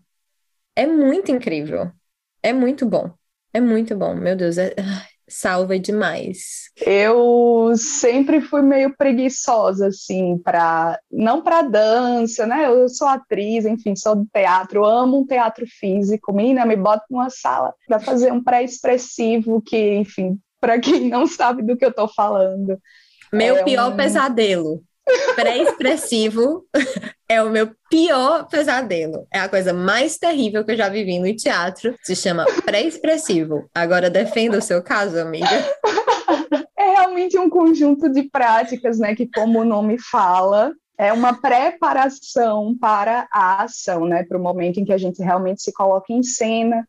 É 0.75 0.88
muito 0.88 1.32
incrível. 1.32 1.91
É 2.41 2.53
muito 2.53 2.86
bom. 2.86 3.12
É 3.53 3.60
muito 3.60 3.95
bom. 3.95 4.15
Meu 4.15 4.36
Deus, 4.36 4.58
é... 4.58 4.73
salva 5.27 5.77
demais. 5.77 6.69
Eu 6.77 7.73
sempre 7.75 8.39
fui 8.39 8.62
meio 8.62 8.95
preguiçosa, 8.95 9.88
assim, 9.88 10.38
para 10.38 10.97
não 11.12 11.43
para 11.43 11.62
dança, 11.62 12.47
né? 12.47 12.67
Eu 12.67 12.88
sou 12.88 13.08
atriz, 13.08 13.65
enfim, 13.65 13.95
sou 13.95 14.15
do 14.15 14.27
teatro, 14.34 14.85
amo 14.85 15.19
um 15.19 15.25
teatro 15.25 15.65
físico. 15.67 16.33
Menina, 16.33 16.65
me 16.65 16.75
bota 16.75 17.06
numa 17.10 17.29
sala 17.29 17.73
para 17.85 18.00
fazer 18.00 18.31
um 18.31 18.44
pré-expressivo 18.44 19.62
que, 19.62 19.96
enfim, 19.96 20.39
para 20.60 20.79
quem 20.79 21.10
não 21.10 21.27
sabe 21.27 21.63
do 21.63 21.77
que 21.77 21.85
eu 21.85 21.89
estou 21.89 22.07
falando. 22.07 22.77
Meu 23.31 23.57
é 23.57 23.63
pior 23.63 23.93
um... 23.93 23.95
pesadelo. 23.95 24.83
Pré-expressivo 25.35 26.65
é 27.27 27.41
o 27.41 27.49
meu 27.49 27.71
pior 27.89 28.47
pesadelo. 28.47 29.27
É 29.33 29.39
a 29.39 29.49
coisa 29.49 29.73
mais 29.73 30.17
terrível 30.17 30.63
que 30.63 30.71
eu 30.71 30.77
já 30.77 30.87
vivi 30.87 31.17
no 31.17 31.35
teatro. 31.35 31.95
Se 32.03 32.15
chama 32.15 32.45
pré-expressivo. 32.63 33.67
Agora 33.73 34.10
defenda 34.10 34.60
o 34.60 34.62
seu 34.62 34.83
caso, 34.83 35.19
amiga. 35.19 35.47
É 36.77 36.91
realmente 36.91 37.37
um 37.37 37.49
conjunto 37.49 38.10
de 38.10 38.23
práticas, 38.23 38.99
né? 38.99 39.15
Que, 39.15 39.27
como 39.27 39.60
o 39.60 39.65
nome 39.65 39.97
fala, 39.99 40.71
é 40.97 41.12
uma 41.12 41.33
preparação 41.33 42.77
para 42.79 43.27
a 43.31 43.63
ação, 43.63 44.05
né? 44.05 44.23
Para 44.23 44.37
o 44.37 44.41
momento 44.41 44.79
em 44.79 44.85
que 44.85 44.93
a 44.93 44.97
gente 44.97 45.21
realmente 45.23 45.62
se 45.62 45.73
coloca 45.73 46.12
em 46.13 46.21
cena. 46.21 46.87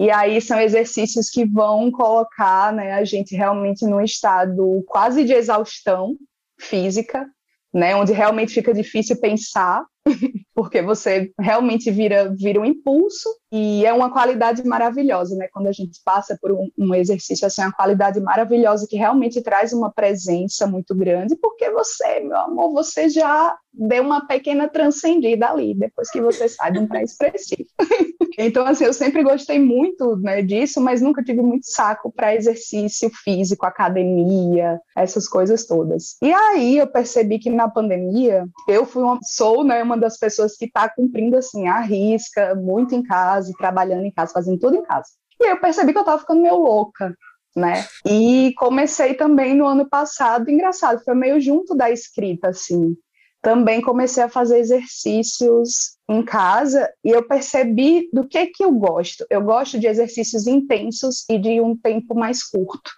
E 0.00 0.10
aí 0.10 0.40
são 0.40 0.58
exercícios 0.58 1.28
que 1.28 1.44
vão 1.44 1.90
colocar 1.90 2.72
né, 2.72 2.94
a 2.94 3.04
gente 3.04 3.36
realmente 3.36 3.84
num 3.84 4.00
estado 4.00 4.82
quase 4.86 5.24
de 5.24 5.34
exaustão 5.34 6.16
física, 6.58 7.28
né, 7.70 7.94
onde 7.94 8.14
realmente 8.14 8.54
fica 8.54 8.72
difícil 8.72 9.20
pensar, 9.20 9.84
porque 10.54 10.80
você 10.80 11.30
realmente 11.38 11.90
vira, 11.90 12.34
vira 12.34 12.58
um 12.58 12.64
impulso, 12.64 13.28
e 13.52 13.84
é 13.84 13.92
uma 13.92 14.10
qualidade 14.10 14.64
maravilhosa, 14.64 15.36
né, 15.36 15.48
quando 15.52 15.66
a 15.66 15.72
gente 15.72 16.00
passa 16.04 16.38
por 16.40 16.52
um, 16.52 16.70
um 16.78 16.94
exercício 16.94 17.46
assim, 17.46 17.62
é 17.62 17.66
uma 17.66 17.72
qualidade 17.72 18.20
maravilhosa 18.20 18.86
que 18.88 18.96
realmente 18.96 19.42
traz 19.42 19.72
uma 19.72 19.90
presença 19.90 20.66
muito 20.66 20.94
grande, 20.94 21.36
porque 21.36 21.70
você, 21.70 22.20
meu 22.20 22.36
amor, 22.36 22.72
você 22.72 23.08
já 23.08 23.56
deu 23.72 24.02
uma 24.02 24.26
pequena 24.26 24.68
transcendida 24.68 25.48
ali, 25.48 25.74
depois 25.74 26.10
que 26.10 26.20
você 26.20 26.48
sai 26.48 26.72
de 26.72 26.78
um 26.78 26.86
pré-expressivo. 26.86 27.68
então, 28.38 28.66
assim, 28.66 28.84
eu 28.84 28.92
sempre 28.92 29.22
gostei 29.22 29.58
muito 29.58 30.16
né, 30.16 30.42
disso, 30.42 30.80
mas 30.80 31.00
nunca 31.00 31.22
tive 31.22 31.40
muito 31.40 31.70
saco 31.70 32.12
para 32.12 32.34
exercício 32.34 33.10
físico, 33.22 33.64
academia, 33.64 34.80
essas 34.96 35.28
coisas 35.28 35.66
todas. 35.66 36.16
E 36.22 36.32
aí 36.32 36.78
eu 36.78 36.86
percebi 36.86 37.38
que 37.38 37.50
na 37.50 37.68
pandemia, 37.68 38.44
eu 38.68 38.84
fui 38.84 39.02
uma, 39.02 39.18
sou 39.22 39.64
né, 39.64 39.82
uma 39.82 39.96
das 39.96 40.18
pessoas 40.18 40.56
que 40.56 40.64
está 40.64 40.88
cumprindo, 40.88 41.36
assim, 41.36 41.68
a 41.68 41.80
risca, 41.80 42.54
muito 42.54 42.94
em 42.94 43.02
casa, 43.02 43.39
trabalhando 43.56 44.04
em 44.04 44.10
casa, 44.10 44.32
fazendo 44.32 44.58
tudo 44.58 44.76
em 44.76 44.82
casa. 44.82 45.08
E 45.40 45.44
aí 45.44 45.50
eu 45.50 45.60
percebi 45.60 45.92
que 45.92 45.98
eu 45.98 46.02
estava 46.02 46.20
ficando 46.20 46.42
meio 46.42 46.56
louca, 46.56 47.16
né? 47.56 47.86
E 48.06 48.52
comecei 48.56 49.14
também 49.14 49.54
no 49.54 49.66
ano 49.66 49.88
passado, 49.88 50.50
engraçado, 50.50 51.02
foi 51.04 51.14
meio 51.14 51.40
junto 51.40 51.74
da 51.74 51.90
escrita, 51.90 52.48
assim 52.48 52.96
também 53.42 53.80
comecei 53.80 54.22
a 54.22 54.28
fazer 54.28 54.58
exercícios 54.58 55.96
em 56.08 56.22
casa 56.22 56.92
e 57.02 57.10
eu 57.10 57.26
percebi 57.26 58.08
do 58.12 58.26
que 58.26 58.46
que 58.46 58.62
eu 58.62 58.72
gosto. 58.72 59.24
Eu 59.30 59.42
gosto 59.42 59.78
de 59.78 59.86
exercícios 59.86 60.46
intensos 60.46 61.24
e 61.28 61.38
de 61.38 61.60
um 61.60 61.76
tempo 61.76 62.14
mais 62.14 62.42
curto. 62.42 62.90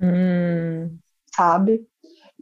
Hum. 0.00 0.96
Sabe? 1.34 1.86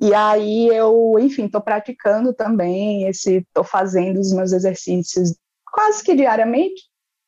E 0.01 0.15
aí 0.15 0.69
eu, 0.69 1.17
enfim, 1.19 1.47
estou 1.47 1.61
praticando 1.61 2.33
também 2.33 3.07
esse, 3.07 3.37
estou 3.37 3.65
fazendo 3.65 4.19
os 4.19 4.33
meus 4.33 4.53
exercícios 4.53 5.35
quase 5.71 6.03
que 6.03 6.15
diariamente, 6.15 6.85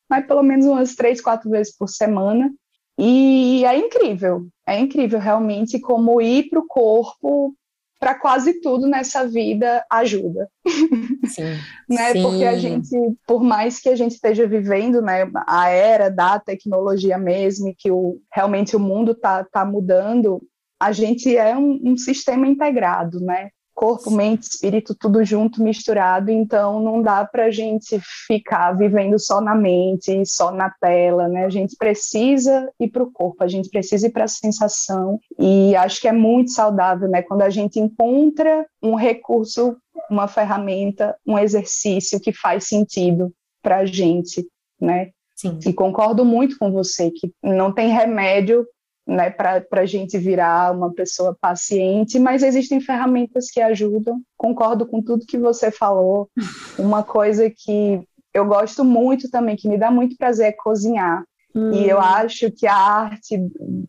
mas 0.08 0.26
pelo 0.26 0.42
menos 0.42 0.66
umas 0.66 0.94
três, 0.94 1.20
quatro 1.20 1.50
vezes 1.50 1.76
por 1.76 1.88
semana. 1.88 2.50
E 2.98 3.64
é 3.64 3.76
incrível, 3.76 4.48
é 4.66 4.78
incrível 4.78 5.20
realmente 5.20 5.78
como 5.78 6.20
ir 6.20 6.48
para 6.50 6.58
o 6.58 6.66
corpo 6.66 7.54
para 7.98 8.14
quase 8.14 8.60
tudo 8.60 8.86
nessa 8.86 9.26
vida 9.26 9.84
ajuda. 9.90 10.48
Sim. 11.26 11.42
né? 11.88 12.12
Sim. 12.12 12.22
Porque 12.22 12.44
a 12.44 12.56
gente, 12.56 12.96
por 13.26 13.42
mais 13.42 13.80
que 13.80 13.88
a 13.88 13.96
gente 13.96 14.12
esteja 14.12 14.46
vivendo, 14.46 15.02
né, 15.02 15.28
a 15.46 15.68
era 15.68 16.08
da 16.08 16.38
tecnologia 16.38 17.18
mesmo, 17.18 17.74
que 17.76 17.90
o, 17.90 18.20
realmente 18.32 18.76
o 18.76 18.80
mundo 18.80 19.12
está 19.12 19.44
tá 19.44 19.64
mudando, 19.64 20.40
a 20.80 20.92
gente 20.92 21.36
é 21.36 21.56
um, 21.56 21.80
um 21.84 21.96
sistema 21.96 22.46
integrado, 22.46 23.20
né? 23.20 23.50
Corpo, 23.78 24.10
mente, 24.10 24.42
espírito, 24.42 24.92
tudo 24.92 25.24
junto, 25.24 25.62
misturado, 25.62 26.32
então 26.32 26.80
não 26.80 27.00
dá 27.00 27.24
para 27.24 27.44
a 27.44 27.50
gente 27.52 27.96
ficar 28.26 28.72
vivendo 28.72 29.16
só 29.20 29.40
na 29.40 29.54
mente, 29.54 30.26
só 30.26 30.50
na 30.50 30.68
tela, 30.68 31.28
né? 31.28 31.44
A 31.44 31.48
gente 31.48 31.76
precisa 31.76 32.68
ir 32.80 32.88
para 32.88 33.04
o 33.04 33.12
corpo, 33.12 33.44
a 33.44 33.46
gente 33.46 33.68
precisa 33.70 34.08
ir 34.08 34.10
para 34.10 34.24
a 34.24 34.28
sensação, 34.28 35.20
e 35.38 35.76
acho 35.76 36.00
que 36.00 36.08
é 36.08 36.12
muito 36.12 36.50
saudável, 36.50 37.08
né? 37.08 37.22
Quando 37.22 37.42
a 37.42 37.50
gente 37.50 37.78
encontra 37.78 38.66
um 38.82 38.96
recurso, 38.96 39.76
uma 40.10 40.26
ferramenta, 40.26 41.16
um 41.24 41.38
exercício 41.38 42.18
que 42.18 42.32
faz 42.32 42.64
sentido 42.66 43.32
para 43.62 43.76
a 43.76 43.86
gente, 43.86 44.44
né? 44.80 45.10
Sim. 45.36 45.56
E 45.64 45.72
concordo 45.72 46.24
muito 46.24 46.58
com 46.58 46.72
você 46.72 47.12
que 47.12 47.30
não 47.40 47.72
tem 47.72 47.90
remédio 47.90 48.66
né, 49.08 49.30
para 49.30 49.64
a 49.72 49.86
gente 49.86 50.18
virar 50.18 50.76
uma 50.76 50.92
pessoa 50.92 51.34
paciente, 51.40 52.18
mas 52.18 52.42
existem 52.42 52.78
ferramentas 52.78 53.50
que 53.50 53.58
ajudam. 53.58 54.20
Concordo 54.36 54.86
com 54.86 55.02
tudo 55.02 55.24
que 55.26 55.38
você 55.38 55.70
falou. 55.70 56.28
Uma 56.78 57.02
coisa 57.02 57.50
que 57.50 58.02
eu 58.34 58.44
gosto 58.44 58.84
muito 58.84 59.30
também, 59.30 59.56
que 59.56 59.66
me 59.66 59.78
dá 59.78 59.90
muito 59.90 60.14
prazer, 60.18 60.48
é 60.48 60.52
cozinhar. 60.52 61.24
Hum. 61.54 61.72
E 61.72 61.88
eu 61.88 61.98
acho 61.98 62.50
que 62.50 62.66
a 62.66 62.76
arte 62.76 63.38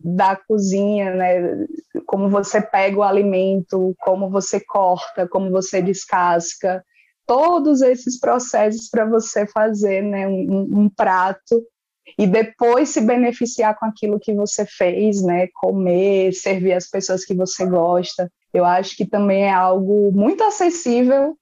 da 0.02 0.38
cozinha, 0.38 1.14
né, 1.14 1.66
como 2.06 2.30
você 2.30 2.62
pega 2.62 2.98
o 2.98 3.04
alimento, 3.04 3.94
como 4.00 4.30
você 4.30 4.62
corta, 4.66 5.28
como 5.28 5.52
você 5.52 5.82
descasca, 5.82 6.82
todos 7.28 7.82
esses 7.82 8.18
processos 8.18 8.90
para 8.90 9.06
você 9.06 9.46
fazer 9.46 10.02
né, 10.02 10.26
um, 10.26 10.84
um 10.84 10.90
prato 10.90 11.62
e 12.18 12.28
depois 12.28 12.90
se 12.90 13.02
beneficiar 13.02 13.78
com 13.78 13.86
aquilo 13.86 14.20
que 14.20 14.34
você 14.34 14.66
fez, 14.66 15.22
né? 15.22 15.48
Comer, 15.54 16.34
servir 16.34 16.74
as 16.74 16.90
pessoas 16.90 17.26
que 17.26 17.34
você 17.34 17.66
gosta. 17.66 18.32
Eu 18.54 18.66
acho 18.66 18.96
que 18.96 19.06
também 19.06 19.44
é 19.44 19.52
algo 19.52 20.12
muito 20.12 20.44
acessível 20.44 21.38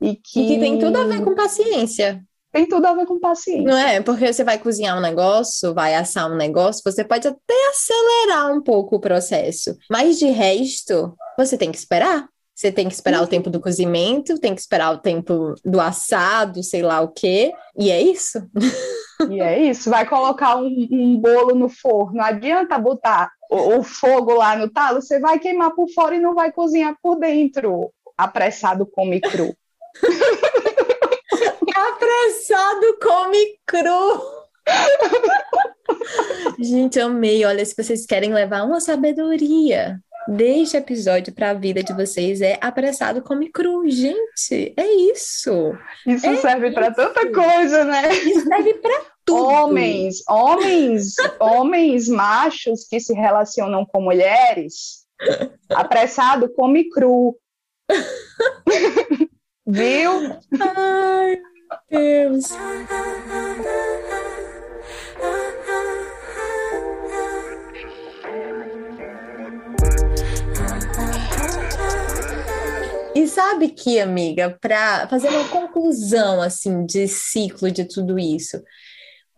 e 0.00 0.16
que, 0.16 0.40
e 0.40 0.46
que 0.48 0.58
tem 0.58 0.78
tudo 0.78 0.96
a 0.96 1.04
ver 1.04 1.22
com 1.22 1.34
paciência. 1.34 2.22
Tem 2.52 2.66
tudo 2.66 2.84
a 2.86 2.94
ver 2.94 3.06
com 3.06 3.20
paciência. 3.20 3.64
Não 3.64 3.78
é? 3.78 4.00
Porque 4.00 4.32
você 4.32 4.42
vai 4.42 4.58
cozinhar 4.58 4.98
um 4.98 5.00
negócio, 5.00 5.72
vai 5.72 5.94
assar 5.94 6.30
um 6.30 6.36
negócio, 6.36 6.82
você 6.84 7.04
pode 7.04 7.28
até 7.28 7.68
acelerar 7.70 8.52
um 8.52 8.60
pouco 8.60 8.96
o 8.96 9.00
processo. 9.00 9.76
Mas 9.88 10.18
de 10.18 10.26
resto, 10.26 11.14
você 11.38 11.56
tem 11.56 11.70
que 11.70 11.78
esperar. 11.78 12.28
Você 12.60 12.70
tem 12.70 12.88
que 12.88 12.94
esperar 12.94 13.20
uhum. 13.20 13.24
o 13.24 13.28
tempo 13.28 13.48
do 13.48 13.60
cozimento, 13.60 14.38
tem 14.38 14.54
que 14.54 14.60
esperar 14.60 14.92
o 14.92 14.98
tempo 14.98 15.54
do 15.64 15.80
assado, 15.80 16.62
sei 16.62 16.82
lá 16.82 17.00
o 17.00 17.08
quê. 17.08 17.54
E 17.78 17.90
é 17.90 18.02
isso. 18.02 18.38
E 19.28 19.40
é 19.40 19.58
isso. 19.58 19.90
Vai 19.90 20.06
colocar 20.06 20.56
um, 20.56 20.88
um 20.90 21.18
bolo 21.18 21.54
no 21.54 21.68
forno. 21.68 22.18
Não 22.18 22.24
adianta 22.24 22.78
botar 22.78 23.30
o, 23.50 23.78
o, 23.78 23.82
fogo 23.82 24.34
lá 24.34 24.56
no 24.56 24.70
talo, 24.70 25.02
você 25.02 25.18
vai 25.18 25.38
queimar 25.38 25.72
por 25.72 25.88
fora 25.88 26.14
e 26.14 26.20
não 26.20 26.34
vai 26.34 26.52
cozinhar 26.52 26.96
por 27.02 27.16
dentro. 27.16 27.92
Apressado 28.16 28.86
come 28.86 29.20
cru. 29.20 29.54
Apressado 31.74 32.98
come 33.02 33.58
cru. 33.66 34.40
Gente, 36.58 37.00
amei. 37.00 37.44
Olha, 37.44 37.64
se 37.64 37.74
vocês 37.74 38.06
querem 38.06 38.32
levar 38.32 38.64
uma 38.64 38.80
sabedoria 38.80 39.98
deste 40.28 40.76
episódio 40.76 41.32
para 41.32 41.50
a 41.50 41.54
vida 41.54 41.82
de 41.82 41.92
vocês 41.92 42.40
é 42.40 42.58
apressado 42.60 43.22
come 43.22 43.50
cru. 43.50 43.88
Gente, 43.88 44.72
é 44.76 44.86
isso. 45.12 45.76
Isso 46.06 46.26
é 46.26 46.36
serve 46.36 46.70
para 46.72 46.92
tanta 46.92 47.30
coisa, 47.32 47.84
né? 47.84 48.12
Isso 48.14 48.46
serve 48.46 48.74
para 48.74 49.09
tudo. 49.24 49.44
Homens, 49.44 50.22
homens, 50.28 51.14
homens 51.38 52.08
machos 52.08 52.84
que 52.88 53.00
se 53.00 53.12
relacionam 53.14 53.84
com 53.84 54.00
mulheres, 54.00 55.06
apressado 55.70 56.52
come 56.54 56.88
cru. 56.88 57.36
Viu? 59.66 60.10
Ai, 60.58 61.38
Deus. 61.90 62.44
E 73.14 73.26
sabe 73.26 73.68
que, 73.68 74.00
amiga, 74.00 74.56
para 74.60 75.06
fazer 75.08 75.28
uma 75.28 75.48
conclusão 75.48 76.40
assim 76.40 76.86
de 76.86 77.06
ciclo 77.06 77.70
de 77.70 77.84
tudo 77.84 78.18
isso, 78.18 78.62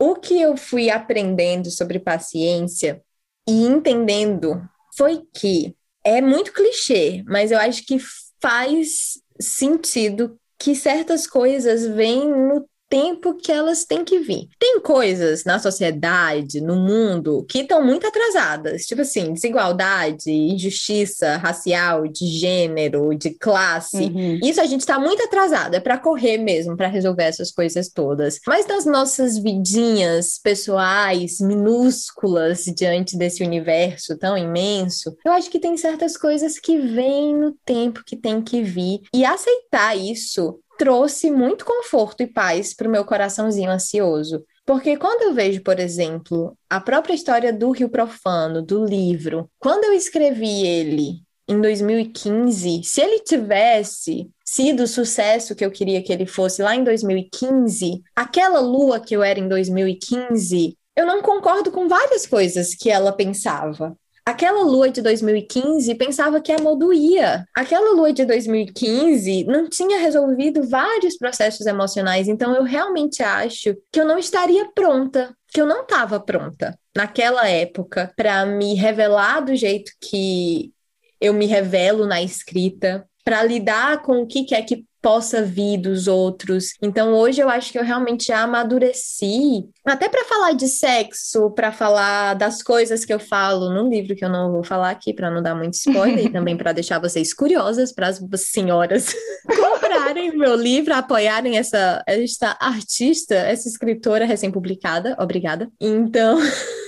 o 0.03 0.17
que 0.17 0.41
eu 0.41 0.57
fui 0.57 0.91
aprendendo 0.91 1.71
sobre 1.71 2.01
paciência 2.01 3.01
e 3.49 3.65
entendendo 3.65 4.61
foi 4.97 5.23
que 5.33 5.77
é 6.05 6.21
muito 6.21 6.53
clichê, 6.53 7.23
mas 7.25 7.53
eu 7.53 7.59
acho 7.61 7.87
que 7.87 7.99
faz 8.41 9.21
sentido 9.41 10.37
que 10.59 10.75
certas 10.75 11.25
coisas 11.25 11.87
vêm 11.87 12.29
no 12.29 12.69
tempo 12.93 13.33
que 13.33 13.51
elas 13.51 13.87
têm 13.87 14.05
que 14.05 14.19
vir. 14.19 14.51
Tem 14.59 14.79
coisas 14.79 15.45
na 15.45 15.59
sociedade, 15.59 16.61
no 16.61 16.77
mundo, 16.77 17.43
que 17.49 17.61
estão 17.61 17.83
muito 17.83 18.07
atrasadas, 18.07 18.83
tipo 18.83 19.01
assim, 19.01 19.33
desigualdade, 19.33 20.31
injustiça 20.31 21.39
racial, 21.39 22.07
de 22.07 22.27
gênero, 22.27 23.15
de 23.15 23.31
classe. 23.31 23.97
Uhum. 23.97 24.39
Isso 24.45 24.61
a 24.61 24.67
gente 24.67 24.81
está 24.81 24.99
muito 24.99 25.23
atrasado, 25.23 25.75
é 25.75 25.81
para 25.81 25.97
correr 25.97 26.37
mesmo, 26.37 26.77
para 26.77 26.87
resolver 26.87 27.23
essas 27.23 27.51
coisas 27.51 27.89
todas. 27.89 28.39
Mas 28.47 28.67
nas 28.67 28.85
nossas 28.85 29.39
vidinhas 29.39 30.39
pessoais, 30.39 31.41
minúsculas, 31.41 32.65
diante 32.77 33.17
desse 33.17 33.43
universo 33.43 34.19
tão 34.19 34.37
imenso, 34.37 35.17
eu 35.25 35.33
acho 35.33 35.49
que 35.49 35.59
tem 35.59 35.79
certas 35.79 36.15
coisas 36.15 36.59
que 36.59 36.77
vêm 36.79 37.35
no 37.35 37.53
tempo 37.65 38.05
que 38.05 38.17
tem 38.17 38.43
que 38.43 38.63
vir. 38.63 39.01
E 39.15 39.25
aceitar 39.25 39.97
isso 39.97 40.61
trouxe 40.83 41.31
muito 41.31 41.65
conforto 41.65 42.25
e 42.25 42.27
paz 42.27 42.75
para 42.75 42.89
o 42.89 42.91
meu 42.91 43.05
coraçãozinho 43.05 43.71
ansioso. 43.71 44.45
Porque 44.67 44.97
quando 44.97 45.23
eu 45.23 45.33
vejo, 45.33 45.63
por 45.63 45.79
exemplo, 45.79 46.59
a 46.69 46.81
própria 46.81 47.15
história 47.15 47.53
do 47.53 47.71
Rio 47.71 47.89
Profano, 47.89 48.61
do 48.61 48.85
livro, 48.85 49.49
quando 49.61 49.85
eu 49.85 49.93
escrevi 49.93 50.67
ele 50.67 51.21
em 51.49 51.61
2015, 51.61 52.83
se 52.83 53.01
ele 53.01 53.21
tivesse 53.21 54.29
sido 54.45 54.83
o 54.83 54.89
sucesso 54.89 55.55
que 55.55 55.65
eu 55.65 55.71
queria 55.71 56.03
que 56.03 56.13
ele 56.13 56.27
fosse 56.27 56.61
lá 56.61 56.75
em 56.75 56.83
2015, 56.83 58.03
aquela 58.17 58.59
lua 58.59 58.99
que 58.99 59.15
eu 59.15 59.23
era 59.23 59.39
em 59.39 59.47
2015, 59.47 60.77
eu 60.97 61.07
não 61.07 61.23
concordo 61.23 61.71
com 61.71 61.87
várias 61.87 62.27
coisas 62.27 62.75
que 62.75 62.91
ela 62.91 63.13
pensava. 63.13 63.97
Aquela 64.25 64.63
lua 64.63 64.89
de 64.89 65.03
2015 65.03 65.95
pensava 65.97 66.41
que 66.41 66.53
amor 66.53 66.77
doía. 66.77 67.45
Aquela 67.55 67.93
lua 67.93 68.13
de 68.13 68.25
2015 68.25 69.45
não 69.45 69.69
tinha 69.69 69.99
resolvido 69.99 70.63
vários 70.69 71.17
processos 71.17 71.67
emocionais, 71.67 72.29
então 72.29 72.55
eu 72.55 72.63
realmente 72.63 73.21
acho 73.23 73.77
que 73.91 74.01
eu 74.01 74.07
não 74.07 74.19
estaria 74.19 74.71
pronta, 74.73 75.37
que 75.49 75.61
eu 75.61 75.67
não 75.67 75.83
estava 75.83 76.21
pronta 76.21 76.79
naquela 76.95 77.49
época 77.49 78.13
para 78.17 78.47
me 78.47 78.75
revelar 78.75 79.41
do 79.41 79.57
jeito 79.57 79.91
que 80.01 80.73
eu 81.21 81.35
me 81.35 81.47
revelo 81.47 82.07
na 82.07 82.23
escrita, 82.23 83.05
para 83.25 83.43
lidar 83.43 84.03
com 84.03 84.23
o 84.23 84.27
que 84.27 84.55
é 84.55 84.63
que 84.63 84.85
possa 85.03 85.43
vir 85.43 85.79
dos 85.79 86.07
outros. 86.07 86.75
Então 86.81 87.13
hoje 87.13 87.41
eu 87.41 87.49
acho 87.49 87.73
que 87.73 87.79
eu 87.79 87.85
realmente 87.85 88.27
já 88.29 88.43
amadureci, 88.43 89.69
até 89.85 90.09
para 90.09 90.25
falar 90.25 90.53
de 90.53 90.69
sexo, 90.69 91.51
para 91.51 91.73
falar 91.73 92.35
das 92.35 92.63
coisas 92.63 93.05
que 93.05 93.13
eu 93.13 93.19
falo 93.19 93.69
num 93.69 93.91
livro 93.91 94.15
que 94.15 94.25
eu 94.25 94.29
não 94.29 94.53
vou 94.53 94.63
falar 94.63 94.91
aqui 94.91 95.13
para 95.13 95.31
não 95.31 95.43
dar 95.43 95.57
muito 95.57 95.75
spoiler 95.75 96.27
e 96.27 96.31
também 96.33 96.57
para 96.57 96.73
deixar 96.73 97.01
vocês 97.01 97.35
curiosas 97.35 97.93
para 97.93 98.09
as 98.09 98.21
senhoras 98.37 99.13
comprarem 99.45 100.37
meu 100.37 100.55
livro, 100.55 100.95
apoiarem 100.95 101.59
essa 101.59 102.03
esta 102.07 102.57
artista, 102.61 103.35
essa 103.35 103.69
escritora 103.69 104.25
recém-publicada. 104.25 105.17
Obrigada. 105.19 105.69
Então 105.81 106.39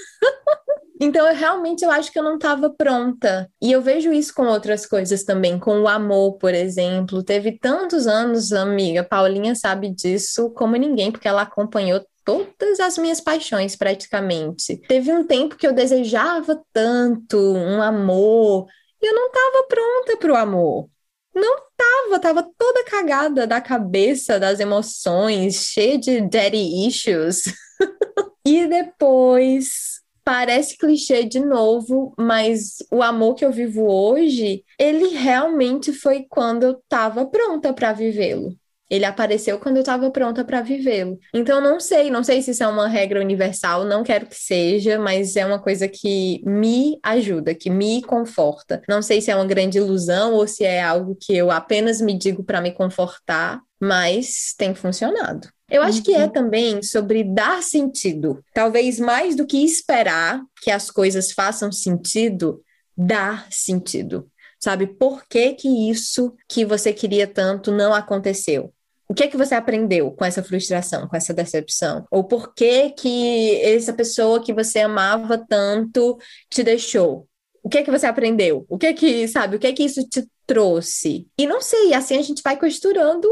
Então, 1.01 1.27
eu 1.27 1.35
realmente 1.35 1.85
eu 1.85 1.91
acho 1.91 2.13
que 2.13 2.19
eu 2.19 2.23
não 2.23 2.37
estava 2.37 2.71
pronta. 2.71 3.51
E 3.61 3.73
eu 3.73 3.83
vejo 3.83 4.13
isso 4.13 4.33
com 4.33 4.47
outras 4.47 4.87
coisas 4.87 5.25
também, 5.25 5.59
com 5.59 5.81
o 5.81 5.89
amor, 5.89 6.39
por 6.39 6.55
exemplo. 6.55 7.23
Teve 7.23 7.59
tantos 7.59 8.07
anos, 8.07 8.53
amiga, 8.53 9.03
Paulinha 9.03 9.55
sabe 9.55 9.91
disso 9.91 10.51
como 10.51 10.77
ninguém, 10.77 11.11
porque 11.11 11.29
ela 11.29 11.43
acompanhou 11.43 12.01
todas 12.25 12.81
as 12.81 12.97
minhas 12.97 13.21
paixões 13.21 13.77
praticamente. 13.77 14.77
Teve 14.89 15.13
um 15.13 15.27
tempo 15.27 15.57
que 15.57 15.67
eu 15.67 15.73
desejava 15.73 16.63
tanto 16.73 17.37
um 17.39 17.83
amor, 17.83 18.67
e 19.03 19.07
eu 19.07 19.15
não 19.15 19.27
estava 19.27 19.67
pronta 19.69 20.17
para 20.17 20.33
o 20.33 20.37
amor. 20.37 20.89
Não 21.35 21.59
tava, 21.77 22.21
tava 22.21 22.49
toda 22.57 22.85
cagada 22.85 23.47
da 23.47 23.61
cabeça, 23.61 24.39
das 24.39 24.61
emoções, 24.61 25.67
cheia 25.67 25.99
de 25.99 26.21
daddy 26.21 26.87
issues. 26.87 27.43
e 28.47 28.67
depois 28.67 30.04
Parece 30.25 30.79
clichê 30.79 31.25
de 31.25 31.39
novo, 31.39 32.15
mas 32.19 32.77
o 32.91 33.03
amor 33.03 33.35
que 33.35 33.45
eu 33.45 33.53
vivo 33.53 33.87
hoje, 33.87 34.65
ele 34.79 35.09
realmente 35.09 35.93
foi 35.93 36.25
quando 36.29 36.63
eu 36.63 36.73
estava 36.73 37.27
pronta 37.27 37.75
para 37.75 37.93
vivê-lo. 37.93 38.57
Ele 38.89 39.05
apareceu 39.05 39.59
quando 39.59 39.77
eu 39.77 39.81
estava 39.81 40.11
pronta 40.11 40.45
para 40.45 40.61
vivê-lo. 40.61 41.19
Então, 41.33 41.61
não 41.61 41.81
sei, 41.81 42.11
não 42.11 42.23
sei 42.23 42.41
se 42.43 42.53
isso 42.53 42.63
é 42.63 42.69
uma 42.69 42.87
regra 42.87 43.21
universal, 43.21 43.85
não 43.85 44.03
quero 44.03 44.27
que 44.27 44.37
seja, 44.37 44.99
mas 44.99 45.37
é 45.37 45.45
uma 45.45 45.59
coisa 45.59 45.89
que 45.89 46.43
me 46.45 46.99
ajuda, 47.03 47.55
que 47.55 47.71
me 47.71 48.03
conforta. 48.03 48.83
Não 48.89 49.03
sei 49.03 49.21
se 49.21 49.31
é 49.31 49.37
uma 49.37 49.47
grande 49.47 49.79
ilusão 49.79 50.35
ou 50.35 50.47
se 50.47 50.65
é 50.65 50.83
algo 50.83 51.17
que 51.21 51.35
eu 51.35 51.51
apenas 51.51 52.01
me 52.01 52.17
digo 52.17 52.45
para 52.45 52.61
me 52.61 52.73
confortar, 52.73 53.61
mas 53.81 54.55
tem 54.57 54.75
funcionado. 54.75 55.49
Eu 55.75 55.83
acho 55.83 56.05
que 56.05 56.15
é 56.15 56.23
uhum. 56.23 56.29
também 56.29 56.83
sobre 56.85 57.25
dar 57.25 57.61
sentido. 57.61 58.41
Talvez 58.55 59.01
mais 59.01 59.35
do 59.35 59.45
que 59.45 59.59
esperar 59.65 60.41
que 60.63 60.71
as 60.71 60.89
coisas 60.89 61.33
façam 61.33 61.73
sentido, 61.73 62.63
dar 62.97 63.49
sentido. 63.51 64.31
Sabe, 64.61 64.87
por 64.87 65.27
que 65.27 65.53
que 65.55 65.91
isso 65.91 66.33
que 66.49 66.65
você 66.65 66.93
queria 66.93 67.27
tanto 67.27 67.73
não 67.73 67.93
aconteceu? 67.93 68.73
O 69.09 69.15
que 69.15 69.25
é 69.25 69.27
que 69.27 69.37
você 69.37 69.57
aprendeu 69.57 70.13
com 70.13 70.25
essa 70.25 70.45
frustração, 70.45 71.09
com 71.09 71.17
essa 71.17 71.35
decepção? 71.35 72.07
Ou 72.09 72.23
por 72.23 72.55
que 72.55 72.91
que 72.91 73.61
essa 73.61 73.93
pessoa 73.93 74.41
que 74.41 74.53
você 74.53 74.79
amava 74.79 75.37
tanto 75.37 76.17
te 76.49 76.63
deixou? 76.63 77.27
O 77.65 77.69
que 77.69 77.79
é 77.79 77.83
que 77.83 77.91
você 77.91 78.07
aprendeu? 78.07 78.65
O 78.69 78.79
que 78.79 78.87
é 78.87 78.93
que, 78.93 79.27
sabe, 79.27 79.57
o 79.57 79.59
que 79.59 79.67
é 79.67 79.73
que 79.73 79.83
isso 79.83 80.09
te 80.09 80.25
trouxe? 80.47 81.27
E 81.37 81.49
não 81.49 81.61
sei, 81.61 81.93
assim 81.93 82.17
a 82.17 82.23
gente 82.23 82.43
vai 82.45 82.57
costurando 82.57 83.29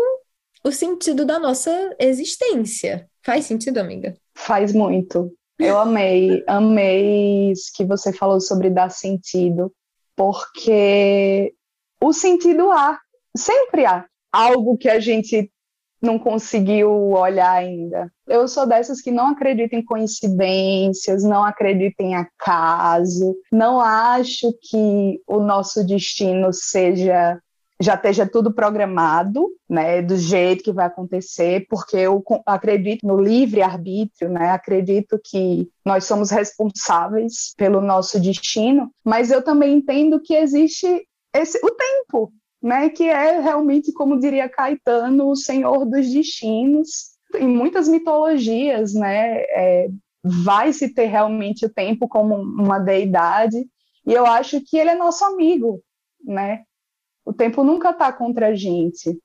o 0.65 0.71
sentido 0.71 1.25
da 1.25 1.39
nossa 1.39 1.95
existência. 1.99 3.09
Faz 3.23 3.47
sentido, 3.47 3.79
amiga? 3.79 4.17
Faz 4.35 4.73
muito. 4.73 5.33
Eu 5.59 5.79
amei, 5.79 6.43
amei 6.47 7.53
isso 7.53 7.71
que 7.75 7.85
você 7.85 8.13
falou 8.13 8.41
sobre 8.41 8.71
dar 8.71 8.91
sentido, 8.91 9.73
porque 10.17 11.55
o 12.03 12.13
sentido 12.13 12.71
há, 12.73 12.99
sempre 13.37 13.85
há 13.87 14.05
algo 14.33 14.77
que 14.77 14.89
a 14.89 14.99
gente 14.99 15.51
não 16.03 16.19
conseguiu 16.19 16.91
olhar 17.13 17.53
ainda. 17.53 18.11
Eu 18.27 18.49
sou 18.49 18.67
dessas 18.67 19.01
que 19.01 19.13
não 19.13 19.29
acreditam 19.29 19.79
em 19.79 19.85
coincidências, 19.85 21.23
não 21.23 21.45
acreditam 21.45 22.07
em 22.07 22.15
acaso, 22.17 23.37
não 23.53 23.81
acho 23.81 24.53
que 24.61 25.21
o 25.29 25.39
nosso 25.39 25.87
destino 25.87 26.53
seja 26.53 27.41
já 27.83 27.95
esteja 27.95 28.27
tudo 28.27 28.53
programado, 28.53 29.49
né, 29.69 30.01
do 30.03 30.17
jeito 30.17 30.63
que 30.63 30.73
vai 30.73 30.87
acontecer, 30.87 31.67
porque 31.69 31.97
eu 31.97 32.23
acredito 32.47 33.07
no 33.07 33.21
livre 33.21 33.63
arbítrio, 33.63 34.31
né, 34.31 34.51
acredito 34.51 35.19
que 35.23 35.69
nós 35.85 36.05
somos 36.05 36.31
responsáveis 36.31 37.55
pelo 37.57 37.81
nosso 37.81 38.21
destino, 38.21 38.91
mas 39.05 39.31
eu 39.31 39.43
também 39.43 39.75
entendo 39.75 40.21
que 40.21 40.35
existe 40.35 41.07
esse, 41.35 41.59
o 41.65 41.71
tempo, 41.71 42.33
né, 42.63 42.89
que 42.89 43.09
é 43.09 43.41
realmente, 43.41 43.93
como 43.93 44.21
diria 44.21 44.49
Caetano, 44.49 45.29
o 45.29 45.37
senhor 45.37 45.85
dos 45.85 46.09
destinos. 46.11 47.13
Em 47.35 47.49
muitas 47.49 47.89
mitologias, 47.89 48.95
né, 48.95 49.39
é, 49.51 49.89
vai 50.23 50.73
se 50.73 50.89
ter 50.89 51.07
realmente 51.07 51.67
o 51.67 51.73
tempo 51.73 52.07
como 52.07 52.37
uma 52.37 52.79
deidade, 52.79 53.67
e 54.07 54.13
eu 54.13 54.27
acho 54.27 54.61
que 54.61 54.77
ele 54.77 54.91
é 54.91 54.95
nosso 54.95 55.25
amigo, 55.25 55.81
né? 56.25 56.63
O 57.25 57.33
tempo 57.33 57.63
nunca 57.65 57.91
está 57.91 58.13
contra 58.13 58.49
a 58.49 58.55
gente. 58.55 59.19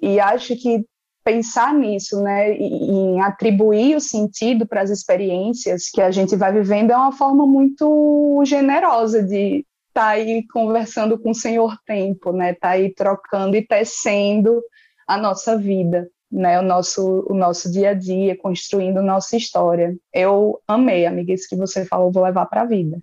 E 0.00 0.18
acho 0.20 0.56
que 0.56 0.84
pensar 1.24 1.72
nisso, 1.74 2.20
né, 2.20 2.52
em 2.52 3.20
atribuir 3.20 3.96
o 3.96 4.00
sentido 4.00 4.66
para 4.66 4.82
as 4.82 4.90
experiências 4.90 5.88
que 5.88 6.00
a 6.00 6.10
gente 6.10 6.34
vai 6.36 6.52
vivendo 6.52 6.90
é 6.90 6.96
uma 6.96 7.12
forma 7.12 7.46
muito 7.46 8.42
generosa 8.44 9.22
de 9.22 9.64
estar 9.88 10.02
tá 10.02 10.08
aí 10.08 10.44
conversando 10.48 11.18
com 11.18 11.30
o 11.30 11.34
Senhor 11.34 11.76
Tempo, 11.86 12.32
né, 12.32 12.54
tá 12.54 12.70
aí 12.70 12.92
trocando 12.92 13.56
e 13.56 13.64
tecendo 13.64 14.60
a 15.06 15.16
nossa 15.16 15.56
vida, 15.56 16.08
né, 16.30 16.58
o 16.58 16.62
nosso 16.62 17.24
o 17.28 17.34
nosso 17.34 17.70
dia 17.70 17.90
a 17.90 17.94
dia, 17.94 18.36
construindo 18.36 19.02
nossa 19.02 19.36
história. 19.36 19.96
Eu 20.12 20.60
amei, 20.66 21.06
amiga, 21.06 21.32
isso 21.32 21.48
que 21.48 21.56
você 21.56 21.84
falou, 21.84 22.10
vou 22.10 22.24
levar 22.24 22.46
para 22.46 22.62
a 22.62 22.66
vida. 22.66 22.98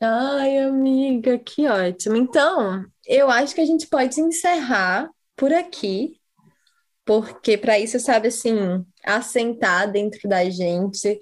Ai, 0.00 0.58
amiga, 0.58 1.38
que 1.38 1.66
ótimo. 1.66 2.16
Então, 2.16 2.84
eu 3.06 3.30
acho 3.30 3.54
que 3.54 3.60
a 3.60 3.66
gente 3.66 3.86
pode 3.86 4.20
encerrar 4.20 5.08
por 5.36 5.52
aqui, 5.52 6.20
porque 7.04 7.56
para 7.56 7.78
isso, 7.78 8.00
sabe, 8.00 8.28
assim, 8.28 8.84
assentar 9.04 9.90
dentro 9.90 10.28
da 10.28 10.48
gente 10.50 11.20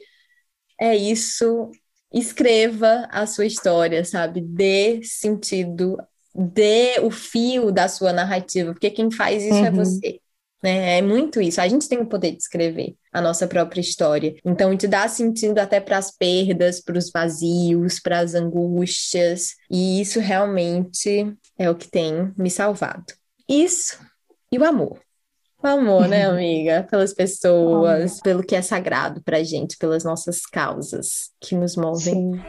é 0.80 0.96
isso. 0.96 1.70
Escreva 2.12 3.08
a 3.10 3.26
sua 3.26 3.44
história, 3.44 4.04
sabe? 4.04 4.40
Dê 4.40 5.00
sentido, 5.02 5.96
dê 6.34 7.00
o 7.00 7.10
fio 7.10 7.72
da 7.72 7.88
sua 7.88 8.12
narrativa, 8.12 8.72
porque 8.72 8.90
quem 8.90 9.10
faz 9.10 9.42
isso 9.42 9.54
é 9.54 9.60
uhum. 9.60 9.66
é 9.66 9.70
você. 9.70 10.20
Né? 10.64 10.98
É 10.98 11.02
muito 11.02 11.42
isso. 11.42 11.60
A 11.60 11.68
gente 11.68 11.86
tem 11.88 11.98
o 11.98 12.06
poder 12.06 12.30
de 12.32 12.38
escrever 12.38 12.96
a 13.12 13.20
nossa 13.20 13.46
própria 13.46 13.82
história. 13.82 14.34
Então, 14.42 14.74
te 14.74 14.88
dá 14.88 15.06
sentido 15.08 15.58
até 15.58 15.78
para 15.78 15.98
as 15.98 16.10
perdas, 16.10 16.80
para 16.80 16.96
os 16.96 17.10
vazios, 17.10 18.00
para 18.00 18.20
as 18.20 18.34
angústias. 18.34 19.56
E 19.70 20.00
isso 20.00 20.20
realmente 20.20 21.36
é 21.58 21.70
o 21.70 21.74
que 21.74 21.88
tem 21.88 22.32
me 22.36 22.50
salvado. 22.50 23.04
Isso 23.48 23.98
e 24.50 24.58
o 24.58 24.64
amor. 24.64 25.00
amor, 25.62 26.08
né, 26.08 26.26
amiga? 26.26 26.86
Pelas 26.90 27.12
pessoas, 27.12 28.20
pelo 28.20 28.42
que 28.42 28.56
é 28.56 28.62
sagrado 28.62 29.22
pra 29.22 29.42
gente, 29.42 29.76
pelas 29.78 30.04
nossas 30.04 30.46
causas 30.46 31.30
que 31.40 31.54
nos 31.54 31.76
movem. 31.76 32.32
Sim. 32.32 32.40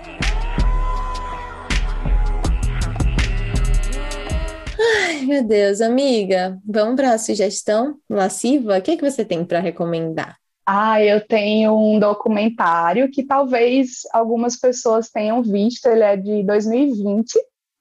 Ai, 4.77 5.21
meu 5.25 5.43
Deus, 5.43 5.81
amiga, 5.81 6.59
vamos 6.65 6.95
para 6.95 7.13
a 7.13 7.17
sugestão 7.17 7.97
lasciva? 8.09 8.77
O 8.77 8.81
que, 8.81 8.91
é 8.91 8.97
que 8.97 9.09
você 9.09 9.23
tem 9.23 9.45
para 9.45 9.59
recomendar? 9.59 10.37
Ah, 10.67 10.99
eu 11.01 11.21
tenho 11.21 11.77
um 11.77 11.99
documentário 11.99 13.09
que 13.11 13.23
talvez 13.23 13.99
algumas 14.11 14.55
pessoas 14.55 15.11
tenham 15.11 15.43
visto, 15.43 15.85
ele 15.85 16.03
é 16.03 16.17
de 16.17 16.41
2020, 16.43 17.33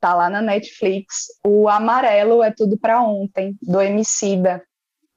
tá 0.09 0.15
lá 0.15 0.29
na 0.29 0.43
Netflix. 0.43 1.27
O 1.47 1.69
Amarelo 1.69 2.43
é 2.43 2.51
Tudo 2.51 2.79
para 2.79 3.03
Ontem, 3.03 3.57
do 3.63 3.81
Emicida 3.81 4.63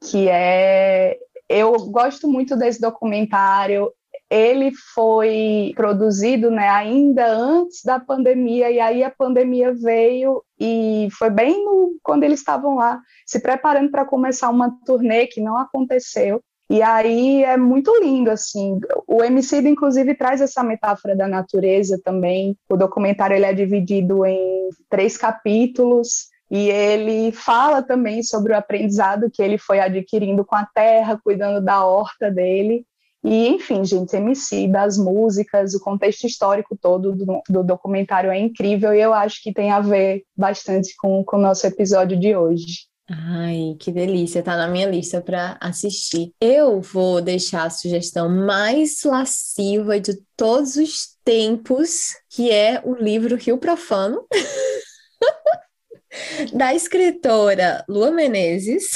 que 0.02 0.28
é. 0.28 1.16
Eu 1.48 1.72
gosto 1.86 2.28
muito 2.28 2.56
desse 2.56 2.80
documentário. 2.80 3.90
Ele 4.30 4.70
foi 4.94 5.72
produzido 5.74 6.50
né, 6.50 6.68
ainda 6.68 7.26
antes 7.26 7.82
da 7.82 7.98
pandemia, 7.98 8.70
e 8.70 8.78
aí 8.78 9.02
a 9.02 9.10
pandemia 9.10 9.72
veio 9.74 10.44
e 10.60 11.08
foi 11.18 11.30
bem 11.30 11.64
no, 11.64 11.96
quando 12.02 12.24
eles 12.24 12.40
estavam 12.40 12.76
lá 12.76 13.00
se 13.24 13.40
preparando 13.40 13.90
para 13.90 14.04
começar 14.04 14.50
uma 14.50 14.70
turnê 14.84 15.26
que 15.26 15.40
não 15.40 15.56
aconteceu. 15.56 16.42
E 16.70 16.82
aí 16.82 17.44
é 17.44 17.56
muito 17.56 17.90
lindo, 17.98 18.30
assim. 18.30 18.78
O 19.06 19.24
MC, 19.24 19.58
inclusive, 19.60 20.14
traz 20.14 20.40
essa 20.40 20.62
metáfora 20.62 21.16
da 21.16 21.26
natureza 21.26 21.98
também. 22.04 22.56
O 22.68 22.76
documentário 22.76 23.34
ele 23.34 23.46
é 23.46 23.54
dividido 23.54 24.26
em 24.26 24.68
três 24.90 25.16
capítulos. 25.16 26.28
E 26.50 26.68
ele 26.70 27.32
fala 27.32 27.82
também 27.82 28.22
sobre 28.22 28.52
o 28.52 28.56
aprendizado 28.56 29.30
que 29.30 29.42
ele 29.42 29.58
foi 29.58 29.80
adquirindo 29.80 30.44
com 30.44 30.56
a 30.56 30.66
terra, 30.66 31.20
cuidando 31.22 31.62
da 31.62 31.84
horta 31.84 32.30
dele. 32.30 32.86
E, 33.24 33.48
enfim, 33.48 33.84
gente, 33.84 34.14
MC, 34.14 34.68
das 34.68 34.96
músicas, 34.96 35.74
o 35.74 35.80
contexto 35.80 36.26
histórico 36.26 36.76
todo 36.80 37.14
do, 37.14 37.42
do, 37.48 37.64
documentário 37.64 38.30
é 38.30 38.38
incrível 38.38 38.94
e 38.94 39.00
eu 39.00 39.12
acho 39.12 39.42
que 39.42 39.52
tem 39.52 39.70
a 39.70 39.80
ver 39.80 40.22
bastante 40.36 40.94
com, 40.96 41.24
com 41.24 41.36
o 41.36 41.40
nosso 41.40 41.66
episódio 41.66 42.18
de 42.18 42.36
hoje. 42.36 42.86
Ai, 43.10 43.74
que 43.80 43.90
delícia, 43.90 44.42
tá 44.42 44.54
na 44.54 44.68
minha 44.68 44.86
lista 44.86 45.20
para 45.20 45.56
assistir. 45.60 46.34
Eu 46.38 46.82
vou 46.82 47.22
deixar 47.22 47.64
a 47.64 47.70
sugestão 47.70 48.28
mais 48.28 49.02
lasciva 49.02 49.98
de 49.98 50.20
todos 50.36 50.76
os 50.76 51.16
tempos, 51.24 52.14
que 52.28 52.50
é 52.50 52.82
o 52.84 52.94
livro 52.94 53.36
Rio 53.36 53.56
Profano. 53.56 54.26
da 56.52 56.74
escritora 56.74 57.84
Lua 57.88 58.10
Menezes, 58.10 58.90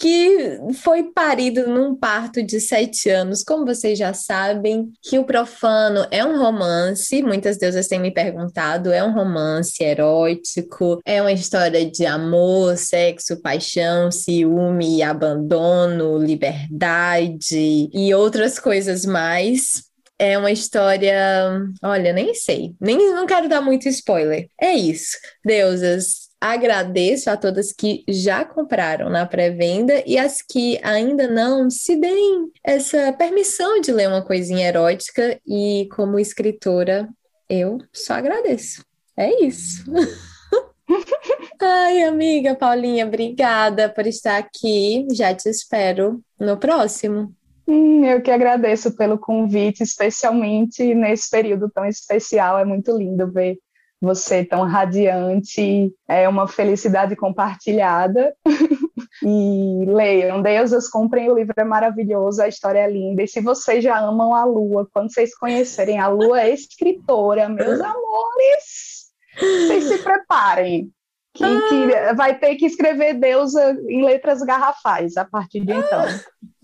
que 0.00 0.58
foi 0.82 1.12
parido 1.12 1.68
num 1.68 1.94
parto 1.94 2.42
de 2.42 2.58
sete 2.58 3.10
anos, 3.10 3.44
como 3.44 3.66
vocês 3.66 3.98
já 3.98 4.14
sabem, 4.14 4.90
que 5.02 5.18
o 5.18 5.24
profano 5.24 6.06
é 6.10 6.24
um 6.24 6.38
romance, 6.38 7.22
muitas 7.22 7.58
deusas 7.58 7.86
têm 7.86 8.00
me 8.00 8.10
perguntado, 8.10 8.90
é 8.90 9.04
um 9.04 9.12
romance 9.12 9.84
erótico, 9.84 10.98
é 11.04 11.20
uma 11.20 11.32
história 11.32 11.84
de 11.88 12.06
amor, 12.06 12.78
sexo, 12.78 13.42
paixão, 13.42 14.10
ciúme, 14.10 15.02
abandono, 15.02 16.16
liberdade 16.16 17.90
e 17.92 18.14
outras 18.14 18.58
coisas 18.58 19.04
mais. 19.04 19.82
É 20.18 20.36
uma 20.36 20.50
história. 20.50 21.50
Olha, 21.82 22.12
nem 22.12 22.34
sei. 22.34 22.74
Nem 22.78 23.14
não 23.14 23.26
quero 23.26 23.48
dar 23.48 23.62
muito 23.62 23.88
spoiler. 23.88 24.48
É 24.60 24.72
isso. 24.72 25.16
Deusas, 25.42 26.29
agradeço 26.40 27.28
a 27.28 27.36
todas 27.36 27.72
que 27.72 28.02
já 28.08 28.44
compraram 28.44 29.10
na 29.10 29.26
pré-venda 29.26 30.02
e 30.06 30.16
as 30.16 30.40
que 30.40 30.80
ainda 30.82 31.28
não 31.28 31.68
se 31.68 31.96
deem 31.96 32.50
essa 32.64 33.12
permissão 33.12 33.80
de 33.80 33.92
ler 33.92 34.08
uma 34.08 34.24
coisinha 34.24 34.66
erótica. 34.66 35.38
E 35.46 35.88
como 35.94 36.18
escritora, 36.18 37.08
eu 37.48 37.78
só 37.92 38.14
agradeço. 38.14 38.84
É 39.16 39.44
isso. 39.44 39.84
Ai, 41.60 42.02
amiga 42.02 42.54
Paulinha, 42.54 43.06
obrigada 43.06 43.88
por 43.88 44.06
estar 44.06 44.38
aqui. 44.38 45.06
Já 45.12 45.34
te 45.34 45.48
espero 45.48 46.22
no 46.38 46.56
próximo. 46.56 47.34
Hum, 47.68 48.04
eu 48.04 48.20
que 48.22 48.30
agradeço 48.30 48.96
pelo 48.96 49.18
convite, 49.18 49.82
especialmente 49.82 50.94
nesse 50.94 51.30
período 51.30 51.70
tão 51.70 51.84
especial. 51.84 52.58
É 52.58 52.64
muito 52.64 52.96
lindo 52.96 53.30
ver 53.30 53.58
você 54.00 54.44
tão 54.44 54.64
radiante, 54.64 55.92
é 56.08 56.28
uma 56.28 56.48
felicidade 56.48 57.14
compartilhada. 57.14 58.34
e 59.22 59.84
leiam, 59.86 60.40
Deusas, 60.40 60.88
comprem 60.88 61.30
o 61.30 61.34
livro, 61.34 61.54
é 61.56 61.64
maravilhoso, 61.64 62.42
a 62.42 62.48
história 62.48 62.80
é 62.80 62.90
linda. 62.90 63.22
E 63.22 63.28
se 63.28 63.40
vocês 63.40 63.84
já 63.84 63.98
amam 63.98 64.34
a 64.34 64.44
Lua, 64.44 64.88
quando 64.92 65.12
vocês 65.12 65.34
conhecerem 65.36 65.98
a 65.98 66.08
Lua 66.08 66.40
é 66.40 66.54
escritora, 66.54 67.48
meus 67.48 67.80
amores, 67.80 69.10
vocês 69.38 69.84
se 69.84 69.98
preparem. 69.98 70.90
Que, 71.32 71.44
que, 71.44 71.94
ah. 71.94 72.12
vai 72.12 72.36
ter 72.36 72.56
que 72.56 72.66
escrever 72.66 73.14
deusa 73.14 73.78
em 73.88 74.04
letras 74.04 74.42
garrafais 74.42 75.16
a 75.16 75.24
partir 75.24 75.60
de 75.60 75.72
então. 75.72 76.04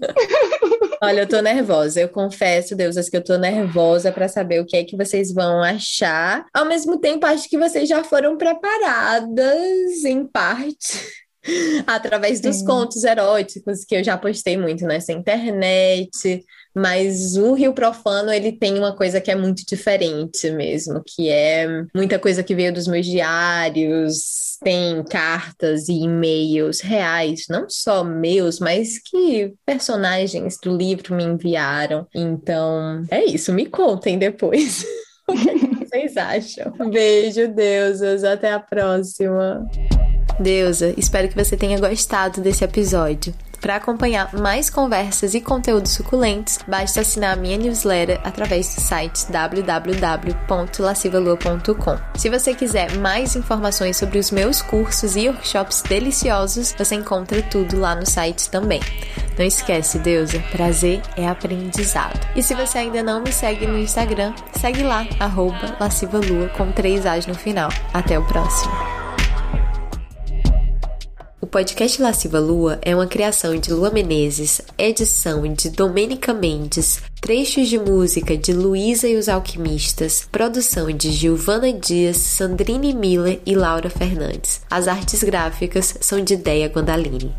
Olha, 1.02 1.20
eu 1.20 1.28
tô 1.28 1.40
nervosa. 1.40 2.00
Eu 2.00 2.08
confesso, 2.08 2.76
deusas, 2.76 3.08
que 3.08 3.16
eu 3.16 3.24
tô 3.24 3.36
nervosa 3.36 4.10
para 4.12 4.28
saber 4.28 4.60
o 4.60 4.66
que 4.66 4.76
é 4.76 4.84
que 4.84 4.96
vocês 4.96 5.32
vão 5.32 5.62
achar. 5.62 6.46
Ao 6.52 6.64
mesmo 6.64 6.98
tempo, 6.98 7.26
acho 7.26 7.48
que 7.48 7.58
vocês 7.58 7.88
já 7.88 8.02
foram 8.02 8.36
preparadas 8.36 10.04
em 10.04 10.26
parte 10.26 10.98
através 11.86 12.40
dos 12.40 12.56
Sim. 12.56 12.64
contos 12.64 13.04
eróticos 13.04 13.84
que 13.84 13.96
eu 13.96 14.04
já 14.04 14.16
postei 14.16 14.56
muito 14.56 14.84
nessa 14.84 15.12
internet. 15.12 16.44
Mas 16.74 17.36
o 17.36 17.54
Rio 17.54 17.72
Profano, 17.72 18.30
ele 18.30 18.52
tem 18.52 18.78
uma 18.78 18.94
coisa 18.94 19.18
que 19.18 19.30
é 19.30 19.34
muito 19.34 19.64
diferente 19.66 20.50
mesmo, 20.50 21.02
que 21.06 21.30
é 21.30 21.66
muita 21.94 22.18
coisa 22.18 22.42
que 22.42 22.54
veio 22.54 22.72
dos 22.72 22.86
meus 22.86 23.06
diários, 23.06 24.45
tem 24.62 25.02
cartas 25.04 25.88
e 25.88 26.04
e-mails 26.04 26.80
reais, 26.80 27.44
não 27.48 27.68
só 27.68 28.02
meus, 28.02 28.58
mas 28.58 28.98
que 28.98 29.52
personagens 29.64 30.56
do 30.62 30.76
livro 30.76 31.14
me 31.14 31.24
enviaram. 31.24 32.06
Então, 32.14 33.04
é 33.10 33.24
isso, 33.24 33.52
me 33.52 33.66
contem 33.66 34.18
depois. 34.18 34.84
o 35.28 35.34
que 35.34 35.84
vocês 35.84 36.16
acham? 36.16 36.72
Beijo, 36.90 37.48
deusas, 37.48 38.24
até 38.24 38.52
a 38.52 38.60
próxima. 38.60 39.66
Deusa, 40.38 40.94
espero 40.96 41.28
que 41.28 41.34
você 41.34 41.56
tenha 41.56 41.78
gostado 41.78 42.40
desse 42.40 42.62
episódio. 42.62 43.34
Para 43.66 43.76
acompanhar 43.76 44.32
mais 44.32 44.70
conversas 44.70 45.34
e 45.34 45.40
conteúdos 45.40 45.90
suculentos, 45.90 46.60
basta 46.68 47.00
assinar 47.00 47.36
a 47.36 47.38
minha 47.40 47.58
newsletter 47.58 48.20
através 48.22 48.72
do 48.72 48.80
site 48.80 49.26
www.lascivalua.com. 49.28 51.98
Se 52.16 52.30
você 52.30 52.54
quiser 52.54 52.96
mais 52.98 53.34
informações 53.34 53.96
sobre 53.96 54.20
os 54.20 54.30
meus 54.30 54.62
cursos 54.62 55.16
e 55.16 55.28
workshops 55.28 55.82
deliciosos, 55.82 56.76
você 56.78 56.94
encontra 56.94 57.42
tudo 57.42 57.80
lá 57.80 57.96
no 57.96 58.06
site 58.06 58.48
também. 58.50 58.80
Não 59.36 59.44
esquece, 59.44 59.98
deusa, 59.98 60.38
prazer 60.52 61.02
é 61.16 61.26
aprendizado. 61.26 62.24
E 62.36 62.44
se 62.44 62.54
você 62.54 62.78
ainda 62.78 63.02
não 63.02 63.20
me 63.20 63.32
segue 63.32 63.66
no 63.66 63.76
Instagram, 63.76 64.32
segue 64.60 64.84
lá, 64.84 65.04
arroba 65.18 65.76
lascivalua 65.80 66.48
com 66.50 66.70
três 66.70 67.04
As 67.04 67.26
no 67.26 67.34
final. 67.34 67.70
Até 67.92 68.16
o 68.16 68.24
próximo! 68.28 69.05
O 71.38 71.46
podcast 71.46 72.00
Lasciva 72.00 72.38
Lua 72.38 72.78
é 72.80 72.96
uma 72.96 73.06
criação 73.06 73.54
de 73.56 73.70
Lua 73.70 73.90
Menezes, 73.90 74.62
edição 74.78 75.42
de 75.52 75.68
Domênica 75.68 76.32
Mendes, 76.32 77.02
trechos 77.20 77.68
de 77.68 77.78
música 77.78 78.38
de 78.38 78.54
Luísa 78.54 79.06
e 79.06 79.16
os 79.16 79.28
Alquimistas, 79.28 80.26
produção 80.32 80.90
de 80.90 81.12
Giovana 81.12 81.70
Dias, 81.74 82.16
Sandrine 82.16 82.94
Miller 82.94 83.38
e 83.44 83.54
Laura 83.54 83.90
Fernandes. 83.90 84.62
As 84.70 84.88
artes 84.88 85.22
gráficas 85.22 85.98
são 86.00 86.24
de 86.24 86.36
Deia 86.36 86.68
Gondalini. 86.68 87.34